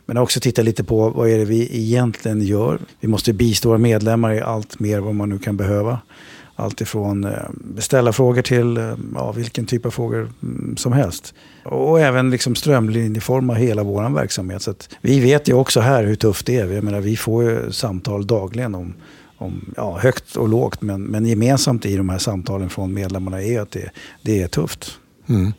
Men 0.06 0.18
också 0.18 0.40
titta 0.40 0.62
lite 0.62 0.84
på 0.84 1.10
vad 1.10 1.30
är 1.30 1.38
det 1.38 1.46
vi 1.46 1.70
egentligen 1.72 2.42
gör. 2.42 2.80
Vi 3.00 3.08
måste 3.08 3.34
bistå 3.34 3.70
våra 3.70 3.78
medlemmar 3.78 4.34
i 4.34 4.42
allt 4.42 4.80
mer 4.80 5.00
vad 5.00 5.16
man 5.16 5.30
nu 5.30 5.40
kan 5.40 5.58
behöva. 5.58 6.00
Allt 6.60 6.82
ifrån 6.82 7.24
eh, 7.24 7.32
beställa 7.54 8.14
till 8.44 8.78
eh, 8.78 8.94
ja, 9.16 9.32
vilken 9.32 9.66
typ 9.66 9.86
av 9.86 9.92
frågor 9.92 10.32
mm, 10.44 10.78
som 10.78 10.94
helst. 10.94 11.34
Och 11.64 12.00
även 12.00 12.30
liksom 12.30 12.56
strömlinjeforma 12.56 13.54
hela 13.54 13.84
vår 13.84 14.10
verksamhet. 14.16 14.62
Så 14.62 14.74
vi 15.02 15.20
vet 15.20 15.50
ju 15.50 15.54
också 15.54 15.80
här 15.80 16.04
hur 16.04 16.16
tufft 16.16 16.46
det 16.46 16.58
är. 16.58 16.68
Jag 16.68 16.84
menar, 16.84 17.02
vi 17.02 17.18
får 17.18 17.44
ju 17.44 17.72
samtal 17.72 18.28
dagligen 18.28 18.76
om, 18.76 18.94
om 19.38 19.74
ja, 19.78 19.98
högt 19.98 20.36
och 20.36 20.50
lågt. 20.50 20.82
Men, 20.82 21.04
men 21.04 21.26
gemensamt 21.26 21.86
i 21.86 21.98
de 21.98 22.10
här 22.10 22.18
samtalen 22.18 22.70
från 22.70 22.94
medlemmarna 22.94 23.44
är 23.44 23.62
att 23.62 23.72
det, 23.72 23.90
det 24.22 24.42
är 24.42 24.48
tufft. 24.48 24.92
Mm. 25.30 25.54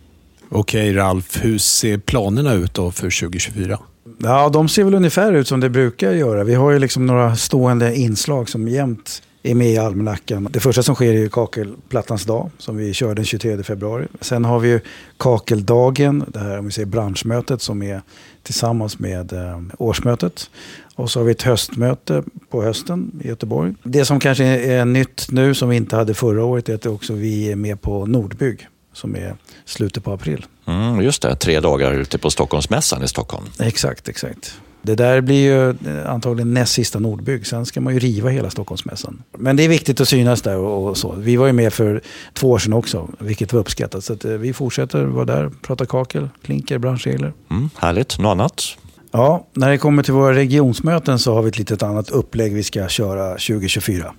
Okej 0.49 0.95
Ralf, 0.95 1.45
hur 1.45 1.59
ser 1.59 1.99
planerna 1.99 2.53
ut 2.53 2.75
då 2.75 2.91
för 2.91 3.21
2024? 3.21 3.79
Ja, 4.19 4.49
de 4.49 4.69
ser 4.69 4.85
väl 4.85 4.95
ungefär 4.95 5.33
ut 5.33 5.49
som 5.49 5.61
det 5.61 5.71
brukar 5.71 6.13
göra. 6.13 6.45
Vi 6.45 6.55
har 6.55 6.71
ju 6.71 6.79
liksom 6.79 7.07
några 7.07 7.37
stående 7.37 7.97
inslag 7.97 8.49
som 8.49 8.69
jämt 8.69 9.23
är 9.51 9.55
med 9.55 9.71
i 9.71 9.79
almanackan. 9.79 10.49
Det 10.51 10.61
första 10.61 10.83
som 10.83 10.95
sker 10.95 11.15
är 11.15 11.29
kakelplattans 11.29 12.25
dag 12.25 12.51
som 12.59 12.77
vi 12.77 12.95
kör 12.95 13.15
den 13.15 13.25
23 13.25 13.63
februari. 13.63 14.07
Sen 14.21 14.45
har 14.45 14.59
vi 14.59 14.69
ju 14.69 14.81
kakeldagen, 15.17 16.25
det 16.29 16.39
här 16.39 16.59
om 16.59 16.67
vi 16.67 16.73
säger 16.73 16.87
branschmötet 16.87 17.63
som 17.63 17.83
är 17.83 18.03
tillsammans 18.43 18.99
med 18.99 19.33
eh, 19.33 19.61
årsmötet. 19.79 20.51
Och 20.95 21.11
så 21.11 21.21
har 21.21 21.25
vi 21.25 21.33
ett 21.33 21.43
höstmöte 21.43 22.23
på 22.51 22.63
hösten 22.63 23.21
i 23.25 23.29
Göteborg. 23.29 23.75
Det 23.83 24.05
som 24.05 24.21
kanske 24.21 24.45
är 24.45 24.85
nytt 24.85 25.27
nu 25.31 25.55
som 25.55 25.69
vi 25.69 25.77
inte 25.77 25.97
hade 25.97 26.15
förra 26.15 26.45
året 26.45 26.69
är 26.69 26.75
att 26.75 26.87
också 26.87 27.13
vi 27.13 27.53
är 27.53 27.57
med 27.57 27.81
på 27.81 28.07
Nordbygg 28.07 28.69
som 28.93 29.17
är 29.17 29.37
slutet 29.65 30.05
på 30.05 30.13
april. 30.13 30.47
Mm, 30.67 31.01
just 31.01 31.23
det, 31.23 31.37
tre 31.37 31.61
dagar 31.61 31.93
ute 31.93 32.19
på 32.19 32.31
Stockholmsmässan 32.31 33.05
i 33.05 33.09
Stockholm. 33.09 33.45
Exakt, 33.59 34.09
exakt. 34.09 34.61
Det 34.83 34.95
där 34.95 35.21
blir 35.21 35.37
ju 35.37 35.71
eh, 35.71 36.11
antagligen 36.11 36.55
näst 36.55 36.73
sista 36.73 36.99
Nordbygg. 36.99 37.47
Sen 37.47 37.67
ska 37.67 37.81
man 37.81 37.95
ju 37.95 37.99
riva 37.99 38.31
hela 38.31 38.51
Stockholmsmässan. 38.51 39.23
Men 39.39 39.57
det 39.57 39.63
är 39.63 39.69
viktigt 39.69 40.01
att 40.01 40.09
synas 40.09 40.43
där 40.43 40.57
och, 40.57 40.97
så. 40.97 41.15
Vi 41.19 41.37
var 41.37 41.47
ju 41.47 41.53
med 41.53 41.73
för 41.73 42.03
två 42.33 42.51
år 42.51 42.59
sedan 42.59 42.73
också, 42.73 43.09
vilket 43.19 43.53
var 43.53 43.61
uppskattat. 43.61 44.05
Så 44.05 44.13
eh, 44.13 44.31
vi 44.31 44.53
fortsätter 44.53 45.05
vara 45.05 45.25
där, 45.25 45.51
prata 45.63 45.87
kakel, 45.87 46.29
klinker, 46.43 46.79
branschregler. 46.79 47.33
Mm, 47.51 47.71
härligt. 47.77 48.19
Något 48.19 48.31
annat? 48.31 48.63
Ja, 49.11 49.47
när 49.53 49.71
det 49.71 49.79
kommer 49.79 50.03
till 50.03 50.15
våra 50.15 50.35
regionsmöten 50.35 51.19
så 51.19 51.35
har 51.35 51.43
vi 51.43 51.49
ett 51.49 51.59
litet 51.59 51.83
annat 51.83 52.11
upplägg 52.11 52.55
vi 52.55 52.63
ska 52.63 52.89
köra 52.89 53.31
2024. 53.31 54.15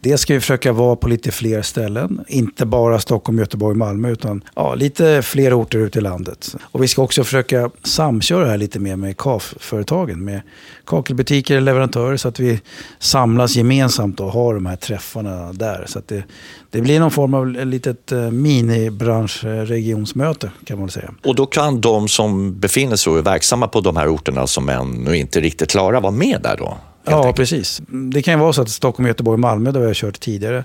Det 0.00 0.18
ska 0.18 0.34
vi 0.34 0.40
försöka 0.40 0.72
vara 0.72 0.96
på 0.96 1.08
lite 1.08 1.30
fler 1.30 1.62
ställen. 1.62 2.24
Inte 2.28 2.66
bara 2.66 2.98
Stockholm, 2.98 3.38
Göteborg, 3.38 3.76
Malmö 3.76 4.10
utan 4.10 4.44
ja, 4.54 4.74
lite 4.74 5.22
fler 5.22 5.60
orter 5.60 5.78
ute 5.78 5.98
i 5.98 6.02
landet. 6.02 6.56
Och 6.62 6.82
vi 6.82 6.88
ska 6.88 7.02
också 7.02 7.24
försöka 7.24 7.70
samköra 7.82 8.44
det 8.44 8.50
här 8.50 8.58
lite 8.58 8.78
mer 8.78 8.96
med 8.96 9.16
KAF-företagen. 9.16 10.24
Med 10.24 10.40
kakelbutiker 10.84 11.56
och 11.56 11.62
leverantörer 11.62 12.16
så 12.16 12.28
att 12.28 12.40
vi 12.40 12.60
samlas 12.98 13.56
gemensamt 13.56 14.20
och 14.20 14.32
har 14.32 14.54
de 14.54 14.66
här 14.66 14.76
träffarna 14.76 15.52
där. 15.52 15.84
Så 15.88 15.98
att 15.98 16.08
det, 16.08 16.24
det 16.70 16.80
blir 16.80 17.00
någon 17.00 17.10
form 17.10 17.34
av 17.34 17.46
litet 17.46 18.12
eh, 18.12 18.30
minibranschregionsmöte, 18.30 20.50
kan 20.64 20.78
man 20.78 20.86
väl 20.86 20.92
säga. 20.92 21.14
Och 21.24 21.34
då 21.34 21.46
kan 21.46 21.80
de 21.80 22.08
som 22.08 22.60
befinner 22.60 22.96
sig 22.96 23.10
och 23.10 23.18
är 23.18 23.22
verksamma 23.22 23.68
på 23.68 23.80
de 23.80 23.96
här 23.96 24.14
orterna 24.14 24.46
som 24.46 24.68
ännu 24.68 25.16
inte 25.16 25.40
riktigt 25.40 25.70
klara 25.70 26.00
vara 26.00 26.12
med 26.12 26.40
där 26.42 26.56
då? 26.56 26.78
Ja, 27.04 27.16
enkelt. 27.16 27.36
precis. 27.36 27.82
Det 27.88 28.22
kan 28.22 28.34
ju 28.34 28.40
vara 28.40 28.52
så 28.52 28.62
att 28.62 28.68
Stockholm, 28.68 29.06
Göteborg, 29.06 29.38
Malmö, 29.38 29.72
där 29.72 29.80
vi 29.80 29.86
har 29.86 29.94
kört 29.94 30.20
tidigare, 30.20 30.64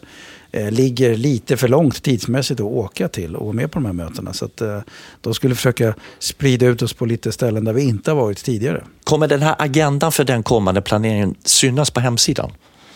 eh, 0.51 0.71
ligger 0.71 1.15
lite 1.15 1.57
för 1.57 1.67
långt 1.67 2.03
tidsmässigt 2.03 2.59
att 2.59 2.65
åka 2.65 3.07
till 3.07 3.35
och 3.35 3.45
vara 3.45 3.55
med 3.55 3.71
på 3.71 3.79
de 3.79 3.85
här 3.85 3.93
mötena. 3.93 4.33
Så 4.33 4.45
att, 4.45 4.61
eh, 4.61 4.79
då 5.21 5.33
skulle 5.33 5.51
vi 5.51 5.55
försöka 5.55 5.93
sprida 6.19 6.65
ut 6.65 6.81
oss 6.81 6.93
på 6.93 7.05
lite 7.05 7.31
ställen 7.31 7.65
där 7.65 7.73
vi 7.73 7.83
inte 7.83 8.11
har 8.11 8.15
varit 8.15 8.43
tidigare. 8.43 8.83
Kommer 9.03 9.27
den 9.27 9.41
här 9.41 9.55
agendan 9.59 10.11
för 10.11 10.23
den 10.23 10.43
kommande 10.43 10.81
planeringen 10.81 11.35
synas 11.43 11.91
på 11.91 11.99
hemsidan? 11.99 12.51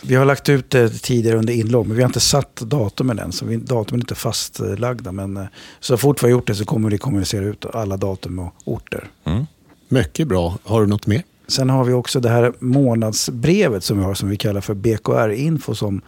Vi 0.06 0.16
har 0.16 0.26
lagt 0.26 0.50
ut 0.50 0.70
det 0.70 0.90
tidigare 0.90 1.38
under 1.38 1.54
inlogg, 1.54 1.88
men 1.88 1.98
vi 1.98 2.04
har 2.04 2.10
inte 2.10 2.20
satt 2.20 2.56
datumen 2.56 3.20
än. 3.20 3.32
Så 3.32 3.46
vi, 3.46 3.58
datumen 3.58 4.00
är 4.00 4.04
inte 4.04 4.16
fastlagda. 4.16 5.12
Men 5.12 5.38
eh, 5.38 5.46
så 5.80 5.98
fort 5.98 6.24
vi 6.24 6.28
har 6.28 6.32
gjort 6.32 6.48
det 6.48 6.56
så 6.56 6.66
kommer 6.66 6.90
vi 6.90 6.98
kommunicera 6.98 7.46
ut 7.46 7.66
alla 7.66 7.98
datum 7.98 8.40
och 8.40 8.54
orter. 8.66 9.08
Mycket 9.90 10.28
bra. 10.28 10.58
Har 10.64 10.82
du 10.82 10.88
något 10.88 11.08
mer? 11.08 11.24
Sen 11.48 11.70
har 11.70 11.84
vi 11.84 11.94
också 11.94 12.20
det 12.20 12.30
här 12.30 12.54
månadsbrevet 12.60 13.84
som 13.84 13.98
vi 13.98 14.04
har 14.04 14.14
som 14.14 14.30
vi 14.30 14.38
kallar 14.38 14.62
för 14.62 14.74
BKR-info 14.74 15.76
som, 15.76 16.02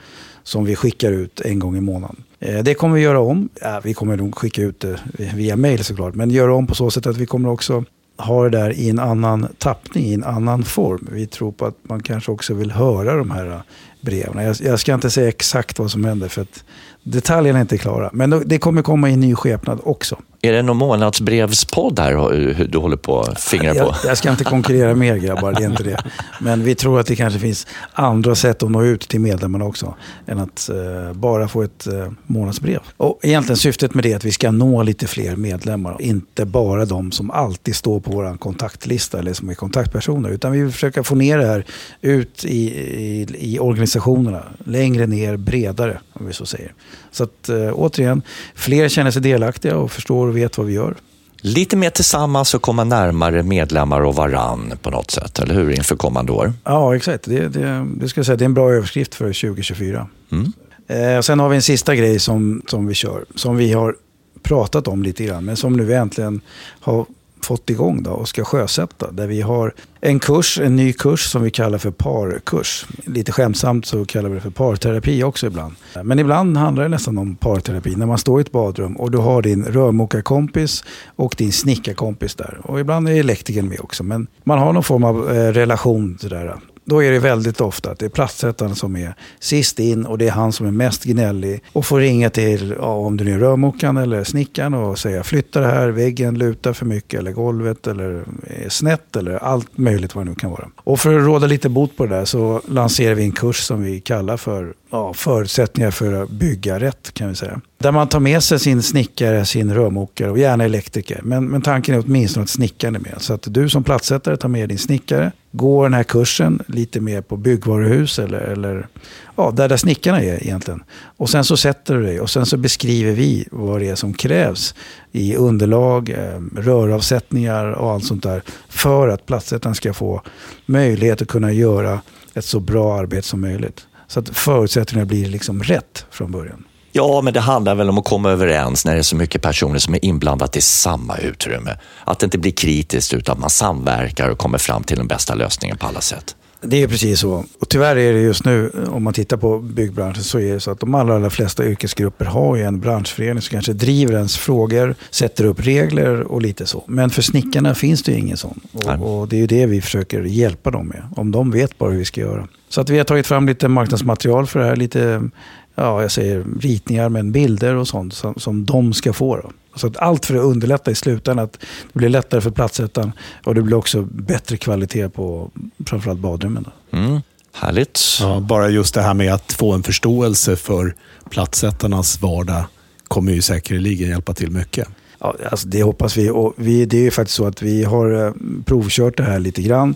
som 0.43 0.65
vi 0.65 0.75
skickar 0.75 1.11
ut 1.11 1.41
en 1.41 1.59
gång 1.59 1.77
i 1.77 1.81
månaden. 1.81 2.23
Eh, 2.39 2.63
det 2.63 2.73
kommer 2.73 2.95
vi 2.95 3.01
göra 3.01 3.19
om. 3.19 3.49
Ja, 3.61 3.81
vi 3.83 3.93
kommer 3.93 4.17
nog 4.17 4.35
skicka 4.35 4.61
ut 4.61 4.79
det 4.79 4.99
via 5.35 5.55
mail 5.55 5.83
såklart. 5.83 6.15
Men 6.15 6.29
göra 6.29 6.55
om 6.55 6.67
på 6.67 6.75
så 6.75 6.91
sätt 6.91 7.07
att 7.07 7.17
vi 7.17 7.25
kommer 7.25 7.49
också 7.49 7.83
ha 8.17 8.43
det 8.43 8.49
där 8.49 8.71
i 8.71 8.89
en 8.89 8.99
annan 8.99 9.47
tappning, 9.57 10.05
i 10.05 10.13
en 10.13 10.23
annan 10.23 10.63
form. 10.63 11.07
Vi 11.11 11.27
tror 11.27 11.51
på 11.51 11.65
att 11.65 11.77
man 11.81 12.03
kanske 12.03 12.31
också 12.31 12.53
vill 12.53 12.71
höra 12.71 13.15
de 13.15 13.31
här 13.31 13.61
breven. 14.01 14.45
Jag, 14.45 14.55
jag 14.61 14.79
ska 14.79 14.93
inte 14.93 15.09
säga 15.09 15.27
exakt 15.27 15.79
vad 15.79 15.91
som 15.91 16.05
händer 16.05 16.27
för 16.27 16.41
att 16.41 16.63
detaljerna 17.05 17.59
är 17.59 17.61
inte 17.61 17.77
klara. 17.77 18.09
Men 18.13 18.43
det 18.45 18.57
kommer 18.57 18.81
komma 18.81 19.09
i 19.09 19.15
ny 19.15 19.35
skepnad 19.35 19.79
också. 19.83 20.17
Är 20.41 20.51
det 20.53 20.61
någon 20.61 20.77
månadsbrevspodd 20.77 21.99
här 21.99 22.67
du 22.67 22.77
håller 22.77 22.97
på 22.97 23.21
att 23.21 23.41
fingra 23.41 23.73
på? 23.73 23.77
Jag, 23.77 23.95
jag 24.05 24.17
ska 24.17 24.31
inte 24.31 24.43
konkurrera 24.43 24.95
med 24.95 25.17
er 25.17 25.17
grabbar, 25.17 25.53
det 25.53 25.63
är 25.63 25.69
inte 25.69 25.83
det. 25.83 26.03
Men 26.41 26.63
vi 26.63 26.75
tror 26.75 26.99
att 26.99 27.07
det 27.07 27.15
kanske 27.15 27.39
finns 27.39 27.67
andra 27.93 28.35
sätt 28.35 28.63
att 28.63 28.71
nå 28.71 28.83
ut 28.83 29.07
till 29.09 29.19
medlemmarna 29.19 29.65
också. 29.65 29.95
Än 30.25 30.39
att 30.39 30.69
eh, 30.69 31.13
bara 31.13 31.47
få 31.47 31.61
ett 31.61 31.87
eh, 31.87 32.11
månadsbrev. 32.23 32.79
Och 32.97 33.19
egentligen 33.21 33.57
syftet 33.57 33.93
med 33.93 34.03
det 34.03 34.11
är 34.11 34.15
att 34.15 34.25
vi 34.25 34.31
ska 34.31 34.51
nå 34.51 34.83
lite 34.83 35.07
fler 35.07 35.35
medlemmar. 35.35 35.97
Inte 35.99 36.45
bara 36.45 36.85
de 36.85 37.11
som 37.11 37.31
alltid 37.31 37.75
står 37.75 37.99
på 37.99 38.11
vår 38.11 38.37
kontaktlista 38.37 39.19
eller 39.19 39.33
som 39.33 39.49
är 39.49 39.53
kontaktpersoner. 39.53 40.29
Utan 40.29 40.51
vi 40.51 40.61
vill 40.61 40.71
försöka 40.71 41.03
få 41.03 41.15
ner 41.15 41.37
det 41.37 41.45
här 41.45 41.65
ut 42.01 42.45
i, 42.45 42.57
i, 42.57 43.27
i 43.39 43.59
organisationerna. 43.59 44.43
Längre 44.63 45.07
ner, 45.07 45.37
bredare 45.37 45.99
om 46.13 46.25
vi 46.25 46.33
så 46.33 46.45
säger. 46.45 46.73
Så 47.11 47.23
att 47.23 47.49
eh, 47.49 47.71
återigen, 47.73 48.21
fler 48.55 48.89
känner 48.89 49.11
sig 49.11 49.21
delaktiga 49.21 49.77
och 49.77 49.91
förstår 49.91 50.27
och 50.27 50.37
vet 50.37 50.57
vad 50.57 50.67
vi 50.67 50.73
gör. 50.73 50.95
Lite 51.37 51.75
mer 51.75 51.89
tillsammans 51.89 52.53
och 52.53 52.61
komma 52.61 52.83
närmare 52.83 53.43
medlemmar 53.43 54.01
och 54.01 54.15
varann 54.15 54.73
på 54.81 54.89
något 54.89 55.11
sätt, 55.11 55.39
eller 55.39 55.53
hur? 55.53 55.71
Inför 55.71 55.95
kommande 55.95 56.31
år. 56.31 56.53
Ja, 56.63 56.95
exakt. 56.95 57.23
Det, 57.23 57.47
det, 57.47 57.87
det, 57.97 58.09
ska 58.09 58.23
säga, 58.23 58.35
det 58.35 58.43
är 58.43 58.45
en 58.45 58.53
bra 58.53 58.71
överskrift 58.71 59.15
för 59.15 59.25
2024. 59.25 60.07
Mm. 60.31 60.53
Eh, 60.87 61.21
sen 61.21 61.39
har 61.39 61.49
vi 61.49 61.55
en 61.55 61.61
sista 61.61 61.95
grej 61.95 62.19
som, 62.19 62.61
som 62.67 62.87
vi 62.87 62.93
kör, 62.93 63.25
som 63.35 63.57
vi 63.57 63.73
har 63.73 63.95
pratat 64.43 64.87
om 64.87 65.03
lite 65.03 65.23
grann, 65.23 65.45
men 65.45 65.57
som 65.57 65.77
nu 65.77 65.85
vi 65.85 65.93
äntligen 65.93 66.41
har 66.79 67.05
fått 67.45 67.69
igång 67.69 68.03
då 68.03 68.11
och 68.11 68.27
ska 68.27 68.43
sjösätta. 68.43 69.11
Där 69.11 69.27
vi 69.27 69.41
har 69.41 69.73
en 70.01 70.19
kurs, 70.19 70.59
en 70.59 70.75
ny 70.75 70.93
kurs 70.93 71.25
som 71.25 71.43
vi 71.43 71.51
kallar 71.51 71.77
för 71.77 71.91
parkurs. 71.91 72.85
Lite 73.05 73.31
skämtsamt 73.31 73.85
så 73.85 74.05
kallar 74.05 74.29
vi 74.29 74.35
det 74.35 74.41
för 74.41 74.49
parterapi 74.49 75.23
också 75.23 75.47
ibland. 75.47 75.75
Men 76.03 76.19
ibland 76.19 76.57
handlar 76.57 76.83
det 76.83 76.89
nästan 76.89 77.17
om 77.17 77.35
parterapi. 77.35 77.95
När 77.95 78.05
man 78.05 78.17
står 78.17 78.39
i 78.39 78.41
ett 78.41 78.51
badrum 78.51 78.97
och 78.97 79.11
du 79.11 79.17
har 79.17 79.41
din 79.41 79.65
rörmokarkompis 79.65 80.83
och 81.15 81.35
din 81.37 81.51
snickarkompis 81.51 82.35
där. 82.35 82.59
Och 82.63 82.79
ibland 82.79 83.09
är 83.09 83.13
elektrikern 83.13 83.67
med 83.67 83.79
också. 83.79 84.03
Men 84.03 84.27
man 84.43 84.59
har 84.59 84.73
någon 84.73 84.83
form 84.83 85.03
av 85.03 85.35
eh, 85.35 85.51
relation 85.51 86.15
till 86.15 86.29
det 86.29 86.35
där. 86.35 86.55
Då 86.85 87.03
är 87.03 87.11
det 87.11 87.19
väldigt 87.19 87.61
ofta 87.61 87.91
att 87.91 87.99
det 87.99 88.05
är 88.05 88.09
platssättaren 88.09 88.75
som 88.75 88.95
är 88.95 89.15
sist 89.39 89.79
in 89.79 90.05
och 90.05 90.17
det 90.17 90.27
är 90.27 90.31
han 90.31 90.51
som 90.51 90.67
är 90.67 90.71
mest 90.71 91.03
gnällig. 91.03 91.63
Och 91.73 91.85
får 91.85 91.99
ringa 91.99 92.29
till, 92.29 92.75
ja, 92.79 92.95
om 92.95 93.17
det 93.17 93.23
nu 93.23 93.33
är 93.33 93.39
rörmokaren 93.39 93.97
eller 93.97 94.23
snickaren 94.23 94.73
och 94.73 94.99
säga 94.99 95.23
flytta 95.23 95.59
det 95.59 95.67
här, 95.67 95.87
väggen 95.87 96.37
lutar 96.37 96.73
för 96.73 96.85
mycket 96.85 97.19
eller 97.19 97.31
golvet 97.31 97.87
eller 97.87 98.23
är 98.43 98.69
snett 98.69 99.15
eller 99.15 99.43
allt 99.43 99.77
möjligt 99.77 100.15
vad 100.15 100.25
det 100.25 100.29
nu 100.29 100.35
kan 100.35 100.51
vara. 100.51 100.69
Och 100.83 100.99
för 100.99 101.19
att 101.19 101.25
råda 101.25 101.47
lite 101.47 101.69
bot 101.69 101.97
på 101.97 102.05
det 102.05 102.15
där 102.15 102.25
så 102.25 102.61
lanserar 102.67 103.15
vi 103.15 103.23
en 103.23 103.31
kurs 103.31 103.59
som 103.59 103.83
vi 103.83 103.99
kallar 103.99 104.37
för 104.37 104.73
ja, 104.89 105.13
förutsättningar 105.13 105.91
för 105.91 106.23
att 106.23 106.29
bygga 106.29 106.79
rätt 106.79 107.13
kan 107.13 107.29
vi 107.29 107.35
säga. 107.35 107.61
Där 107.85 107.91
man 107.91 108.07
tar 108.07 108.19
med 108.19 108.43
sig 108.43 108.59
sin 108.59 108.83
snickare, 108.83 109.45
sin 109.45 109.73
rörmokare 109.73 110.29
och 110.31 110.39
gärna 110.39 110.63
elektriker. 110.63 111.19
Men, 111.23 111.45
men 111.45 111.61
tanken 111.61 111.95
är 111.95 112.03
åtminstone 112.05 112.43
att 112.43 112.49
snickaren 112.49 112.95
är 112.95 112.99
med. 112.99 113.15
Så 113.17 113.33
att 113.33 113.47
du 113.47 113.69
som 113.69 113.83
platssättare 113.83 114.37
tar 114.37 114.49
med 114.49 114.69
din 114.69 114.77
snickare, 114.77 115.31
går 115.51 115.83
den 115.83 115.93
här 115.93 116.03
kursen 116.03 116.63
lite 116.67 116.99
mer 116.99 117.21
på 117.21 117.37
byggvaruhus 117.37 118.19
eller, 118.19 118.39
eller 118.39 118.87
ja, 119.35 119.51
där, 119.51 119.69
där 119.69 119.77
snickarna 119.77 120.21
är 120.21 120.43
egentligen. 120.43 120.83
Och 121.17 121.29
sen 121.29 121.43
så 121.43 121.57
sätter 121.57 121.95
du 121.95 122.03
dig 122.03 122.19
och 122.19 122.29
sen 122.29 122.45
så 122.45 122.57
beskriver 122.57 123.11
vi 123.11 123.47
vad 123.51 123.81
det 123.81 123.89
är 123.89 123.95
som 123.95 124.13
krävs 124.13 124.75
i 125.11 125.35
underlag, 125.35 126.09
eh, 126.09 126.41
röravsättningar 126.57 127.65
och 127.71 127.91
allt 127.91 128.05
sånt 128.05 128.23
där. 128.23 128.41
För 128.69 129.07
att 129.07 129.25
platssättaren 129.25 129.75
ska 129.75 129.93
få 129.93 130.21
möjlighet 130.65 131.21
att 131.21 131.27
kunna 131.27 131.51
göra 131.51 132.01
ett 132.33 132.45
så 132.45 132.59
bra 132.59 132.99
arbete 132.99 133.27
som 133.27 133.41
möjligt. 133.41 133.87
Så 134.07 134.19
att 134.19 134.29
förutsättningarna 134.29 135.07
blir 135.07 135.25
liksom 135.25 135.63
rätt 135.63 136.05
från 136.11 136.31
början. 136.31 136.63
Ja, 136.97 137.21
men 137.21 137.33
det 137.33 137.39
handlar 137.39 137.75
väl 137.75 137.89
om 137.89 137.97
att 137.97 138.05
komma 138.05 138.31
överens 138.31 138.85
när 138.85 138.93
det 138.93 138.99
är 138.99 139.03
så 139.03 139.15
mycket 139.15 139.41
personer 139.41 139.79
som 139.79 139.93
är 139.93 140.05
inblandat 140.05 140.57
i 140.57 140.61
samma 140.61 141.17
utrymme. 141.17 141.77
Att 142.03 142.19
det 142.19 142.23
inte 142.23 142.37
blir 142.37 142.51
kritiskt 142.51 143.13
utan 143.13 143.33
att 143.33 143.39
man 143.39 143.49
samverkar 143.49 144.29
och 144.29 144.37
kommer 144.37 144.57
fram 144.57 144.83
till 144.83 144.97
den 144.97 145.07
bästa 145.07 145.35
lösningen 145.35 145.77
på 145.77 145.87
alla 145.87 146.01
sätt. 146.01 146.35
Det 146.61 146.83
är 146.83 146.87
precis 146.87 147.19
så. 147.19 147.45
Och 147.59 147.69
tyvärr 147.69 147.95
är 147.95 148.13
det 148.13 148.19
just 148.19 148.45
nu, 148.45 148.71
om 148.87 149.03
man 149.03 149.13
tittar 149.13 149.37
på 149.37 149.59
byggbranschen, 149.59 150.23
så 150.23 150.39
är 150.39 150.53
det 150.53 150.59
så 150.59 150.71
att 150.71 150.79
de 150.79 150.95
allra, 150.95 151.15
allra 151.15 151.29
flesta 151.29 151.65
yrkesgrupper 151.65 152.25
har 152.25 152.55
ju 152.55 152.63
en 152.63 152.79
branschförening 152.79 153.41
som 153.41 153.51
kanske 153.51 153.73
driver 153.73 154.13
ens 154.13 154.37
frågor, 154.37 154.95
sätter 155.09 155.45
upp 155.45 155.59
regler 155.59 156.21
och 156.21 156.41
lite 156.41 156.65
så. 156.65 156.83
Men 156.87 157.09
för 157.09 157.21
snickarna 157.21 157.75
finns 157.75 158.03
det 158.03 158.11
ju 158.11 158.17
ingen 158.17 158.37
sån. 158.37 158.59
Och, 158.73 159.19
och 159.19 159.27
det 159.27 159.35
är 159.35 159.39
ju 159.39 159.47
det 159.47 159.65
vi 159.65 159.81
försöker 159.81 160.21
hjälpa 160.21 160.71
dem 160.71 160.87
med. 160.87 161.03
Om 161.15 161.31
de 161.31 161.51
vet 161.51 161.77
bara 161.77 161.91
hur 161.91 161.97
vi 161.97 162.05
ska 162.05 162.21
göra. 162.21 162.47
Så 162.69 162.81
att 162.81 162.89
vi 162.89 162.97
har 162.97 163.05
tagit 163.05 163.27
fram 163.27 163.47
lite 163.47 163.67
marknadsmaterial 163.67 164.47
för 164.47 164.59
det 164.59 164.65
här. 164.65 164.75
Lite, 164.75 165.29
ja, 165.75 166.01
jag 166.01 166.11
säger 166.11 166.45
ritningar, 166.59 167.09
men 167.09 167.31
bilder 167.31 167.75
och 167.75 167.87
sånt 167.87 168.13
som, 168.13 168.33
som 168.37 168.65
de 168.65 168.93
ska 168.93 169.13
få. 169.13 169.35
Då. 169.37 169.51
Så 169.75 169.87
att 169.87 169.97
allt 169.97 170.25
för 170.25 170.35
att 170.35 170.43
underlätta 170.43 170.91
i 170.91 170.95
slutändan. 170.95 171.45
Att 171.45 171.53
det 171.93 171.99
blir 171.99 172.09
lättare 172.09 172.41
för 172.41 172.51
platsättaren 172.51 173.11
och 173.43 173.55
det 173.55 173.61
blir 173.61 173.77
också 173.77 174.01
bättre 174.01 174.57
kvalitet 174.57 175.09
på 175.09 175.51
framförallt 175.85 176.19
badrummen. 176.19 176.63
Då. 176.91 176.97
Mm. 176.97 177.21
Härligt. 177.53 177.99
Ja, 178.19 178.39
bara 178.39 178.69
just 178.69 178.93
det 178.93 179.01
här 179.01 179.13
med 179.13 179.33
att 179.33 179.53
få 179.53 179.73
en 179.73 179.83
förståelse 179.83 180.55
för 180.55 180.95
platsättarnas 181.29 182.21
vardag 182.21 182.63
kommer 183.07 183.31
ju 183.31 183.41
säkerligen 183.41 184.09
hjälpa 184.09 184.33
till 184.33 184.51
mycket. 184.51 184.87
Ja, 185.19 185.35
alltså 185.51 185.67
det 185.67 185.83
hoppas 185.83 186.17
vi. 186.17 186.29
Och 186.29 186.53
vi. 186.57 186.85
Det 186.85 186.97
är 186.97 187.01
ju 187.01 187.11
faktiskt 187.11 187.35
så 187.35 187.47
att 187.47 187.61
vi 187.61 187.83
har 187.83 188.25
eh, 188.25 188.33
provkört 188.65 189.17
det 189.17 189.23
här 189.23 189.39
lite 189.39 189.61
grann. 189.61 189.95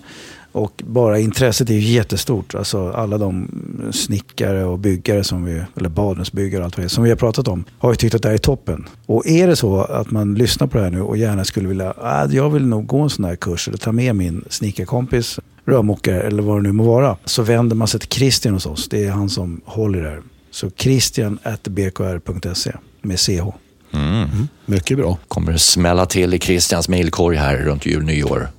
Och 0.51 0.83
bara 0.85 1.19
intresset 1.19 1.69
är 1.69 1.73
ju 1.73 1.79
jättestort. 1.79 2.55
Alltså 2.55 2.89
alla 2.89 3.17
de 3.17 3.47
snickare 3.91 4.65
och 4.65 4.79
byggare 4.79 5.23
som 5.23 5.45
vi, 5.45 5.61
eller 5.77 5.89
badrumsbyggare 5.89 6.61
och 6.61 6.65
allt 6.65 6.77
vad 6.77 6.83
det 6.83 6.87
är, 6.87 6.89
som 6.89 7.03
vi 7.03 7.09
har 7.09 7.17
pratat 7.17 7.47
om, 7.47 7.63
har 7.79 7.89
ju 7.89 7.95
tyckt 7.95 8.15
att 8.15 8.21
det 8.21 8.27
här 8.27 8.33
är 8.33 8.39
toppen. 8.39 8.87
Och 9.05 9.27
är 9.27 9.47
det 9.47 9.55
så 9.55 9.81
att 9.81 10.11
man 10.11 10.35
lyssnar 10.35 10.67
på 10.67 10.77
det 10.77 10.83
här 10.83 10.91
nu 10.91 11.01
och 11.01 11.17
gärna 11.17 11.45
skulle 11.45 11.67
vilja, 11.67 11.93
ah, 12.01 12.25
jag 12.25 12.49
vill 12.49 12.65
nog 12.65 12.87
gå 12.87 12.99
en 12.99 13.09
sån 13.09 13.25
här 13.25 13.35
kurs 13.35 13.67
eller 13.67 13.77
ta 13.77 13.91
med 13.91 14.15
min 14.15 14.45
snickarkompis, 14.49 15.39
rörmokare 15.65 16.21
eller 16.21 16.43
vad 16.43 16.57
det 16.57 16.61
nu 16.61 16.71
må 16.71 16.83
vara, 16.83 17.17
så 17.25 17.43
vänder 17.43 17.75
man 17.75 17.87
sig 17.87 17.99
till 17.99 18.09
Christian 18.09 18.53
hos 18.53 18.65
oss. 18.65 18.89
Det 18.89 19.05
är 19.05 19.11
han 19.11 19.29
som 19.29 19.61
håller 19.65 20.01
det 20.01 20.09
här. 20.09 20.21
Så 20.51 20.69
christian 20.77 21.39
bkr.se 21.63 22.71
med 23.01 23.19
ch. 23.19 23.29
Mm. 23.91 24.47
Mycket 24.65 24.97
bra. 24.97 25.17
Kommer 25.27 25.51
det 25.51 25.59
smälla 25.59 26.05
till 26.05 26.33
i 26.33 26.39
Christians 26.39 26.89
mejlkorg 26.89 27.37
här 27.37 27.57
runt 27.57 27.85
jul 27.85 28.03
nyår. 28.03 28.49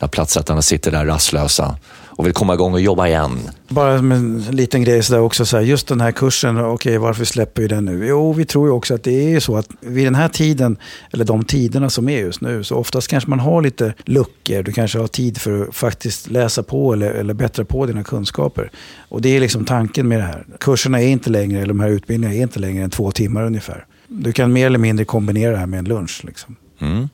När 0.00 0.08
platssättarna 0.08 0.62
sitter 0.62 0.90
där 0.90 1.06
rastlösa 1.06 1.76
och 2.18 2.26
vill 2.26 2.32
komma 2.32 2.54
igång 2.54 2.72
och 2.72 2.80
jobba 2.80 3.06
igen. 3.06 3.38
Bara 3.68 3.94
en 3.94 4.44
liten 4.50 4.84
grej 4.84 5.02
sådär 5.02 5.20
också, 5.20 5.46
så 5.46 5.56
här, 5.56 5.64
just 5.64 5.88
den 5.88 6.00
här 6.00 6.12
kursen, 6.12 6.64
okej 6.64 6.98
varför 6.98 7.24
släpper 7.24 7.62
vi 7.62 7.68
den 7.68 7.84
nu? 7.84 8.06
Jo, 8.06 8.32
vi 8.32 8.44
tror 8.44 8.68
ju 8.68 8.72
också 8.72 8.94
att 8.94 9.02
det 9.02 9.34
är 9.34 9.40
så 9.40 9.56
att 9.56 9.68
vid 9.80 10.06
den 10.06 10.14
här 10.14 10.28
tiden, 10.28 10.76
eller 11.12 11.24
de 11.24 11.44
tiderna 11.44 11.90
som 11.90 12.08
är 12.08 12.18
just 12.18 12.40
nu, 12.40 12.64
så 12.64 12.76
oftast 12.76 13.08
kanske 13.08 13.30
man 13.30 13.40
har 13.40 13.62
lite 13.62 13.94
luckor. 14.04 14.62
Du 14.62 14.72
kanske 14.72 14.98
har 14.98 15.06
tid 15.06 15.38
för 15.38 15.62
att 15.68 15.74
faktiskt 15.74 16.30
läsa 16.30 16.62
på 16.62 16.92
eller, 16.92 17.10
eller 17.10 17.34
bättra 17.34 17.64
på 17.64 17.86
dina 17.86 18.04
kunskaper. 18.04 18.70
Och 19.08 19.22
det 19.22 19.36
är 19.36 19.40
liksom 19.40 19.64
tanken 19.64 20.08
med 20.08 20.18
det 20.18 20.24
här. 20.24 20.46
Kurserna 20.60 21.02
är 21.02 21.08
inte 21.08 21.30
längre, 21.30 21.58
eller 21.58 21.68
de 21.68 21.80
här 21.80 21.88
utbildningarna 21.88 22.38
är 22.38 22.42
inte 22.42 22.58
längre 22.58 22.84
än 22.84 22.90
två 22.90 23.10
timmar 23.10 23.44
ungefär. 23.44 23.86
Du 24.08 24.32
kan 24.32 24.52
mer 24.52 24.66
eller 24.66 24.78
mindre 24.78 25.04
kombinera 25.04 25.52
det 25.52 25.58
här 25.58 25.66
med 25.66 25.78
en 25.78 25.84
lunch. 25.84 26.20
Liksom. 26.24 26.56
Mm. 26.80 27.08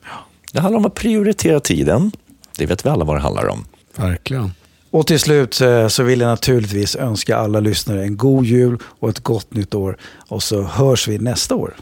Det 0.53 0.61
handlar 0.61 0.79
om 0.79 0.87
att 0.87 0.95
prioritera 0.95 1.61
tiden. 1.61 2.13
Det 2.59 2.67
vet 2.67 2.87
vi 2.87 2.91
alla 2.91 3.05
vad 3.05 3.17
det 3.17 3.21
handlar 3.21 3.49
om. 3.49 3.65
Verkligen. 3.97 4.53
Och 4.91 5.07
till 5.07 5.21
slut 5.21 5.61
eh, 5.61 5.89
så 5.89 6.03
vill 6.03 6.21
jag 6.21 6.29
naturligtvis 6.29 6.97
önska 6.97 7.37
alla 7.37 7.61
lyssnare 7.61 8.03
en 8.03 8.17
god 8.17 8.45
jul 8.45 8.79
och 9.01 9.09
ett 9.09 9.21
gott 9.21 9.55
nytt 9.55 9.75
år. 9.75 9.97
Och 10.29 10.43
så 10.43 10.63
hörs 10.63 11.09
vi 11.09 11.19
nästa 11.19 11.55
år. 11.55 11.75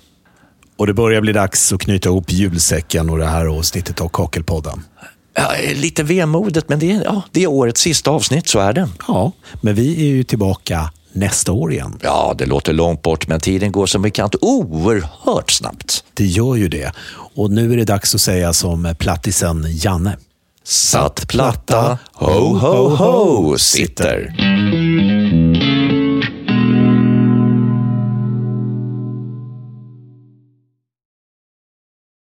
Och 0.76 0.86
det 0.86 0.94
börjar 0.94 1.20
bli 1.20 1.32
dags 1.32 1.72
att 1.72 1.80
knyta 1.80 2.08
ihop 2.08 2.32
julsäcken 2.32 3.10
och 3.10 3.18
det 3.18 3.26
här 3.26 3.46
avsnittet 3.46 4.00
av 4.00 4.08
Kakelpodden. 4.08 4.82
Ja, 5.34 5.52
lite 5.74 6.02
vemodigt, 6.02 6.68
men 6.68 6.78
det 6.78 6.92
är, 6.92 7.04
ja, 7.04 7.22
det 7.30 7.42
är 7.42 7.46
årets 7.46 7.80
sista 7.80 8.10
avsnitt, 8.10 8.48
så 8.48 8.58
är 8.58 8.72
det. 8.72 8.88
Ja, 9.08 9.32
men 9.60 9.74
vi 9.74 10.06
är 10.06 10.08
ju 10.08 10.24
tillbaka 10.24 10.90
nästa 11.12 11.52
år 11.52 11.72
igen. 11.72 11.98
Ja, 12.02 12.34
det 12.38 12.46
låter 12.46 12.72
långt 12.72 13.02
bort, 13.02 13.28
men 13.28 13.40
tiden 13.40 13.72
går 13.72 13.86
som 13.86 14.02
bekant 14.02 14.34
oerhört 14.40 15.50
snabbt. 15.50 16.04
Det 16.14 16.24
gör 16.24 16.56
ju 16.56 16.68
det. 16.68 16.92
Och 17.34 17.50
nu 17.50 17.72
är 17.72 17.76
det 17.76 17.84
dags 17.84 18.14
att 18.14 18.20
säga 18.20 18.52
som 18.52 18.94
plattisen 18.98 19.66
Janne. 19.68 20.16
Satt 20.64 21.26
platta, 21.26 21.98
ho, 22.14 22.54
ho, 22.58 22.96
ho, 22.96 23.56
sitter. 23.58 24.30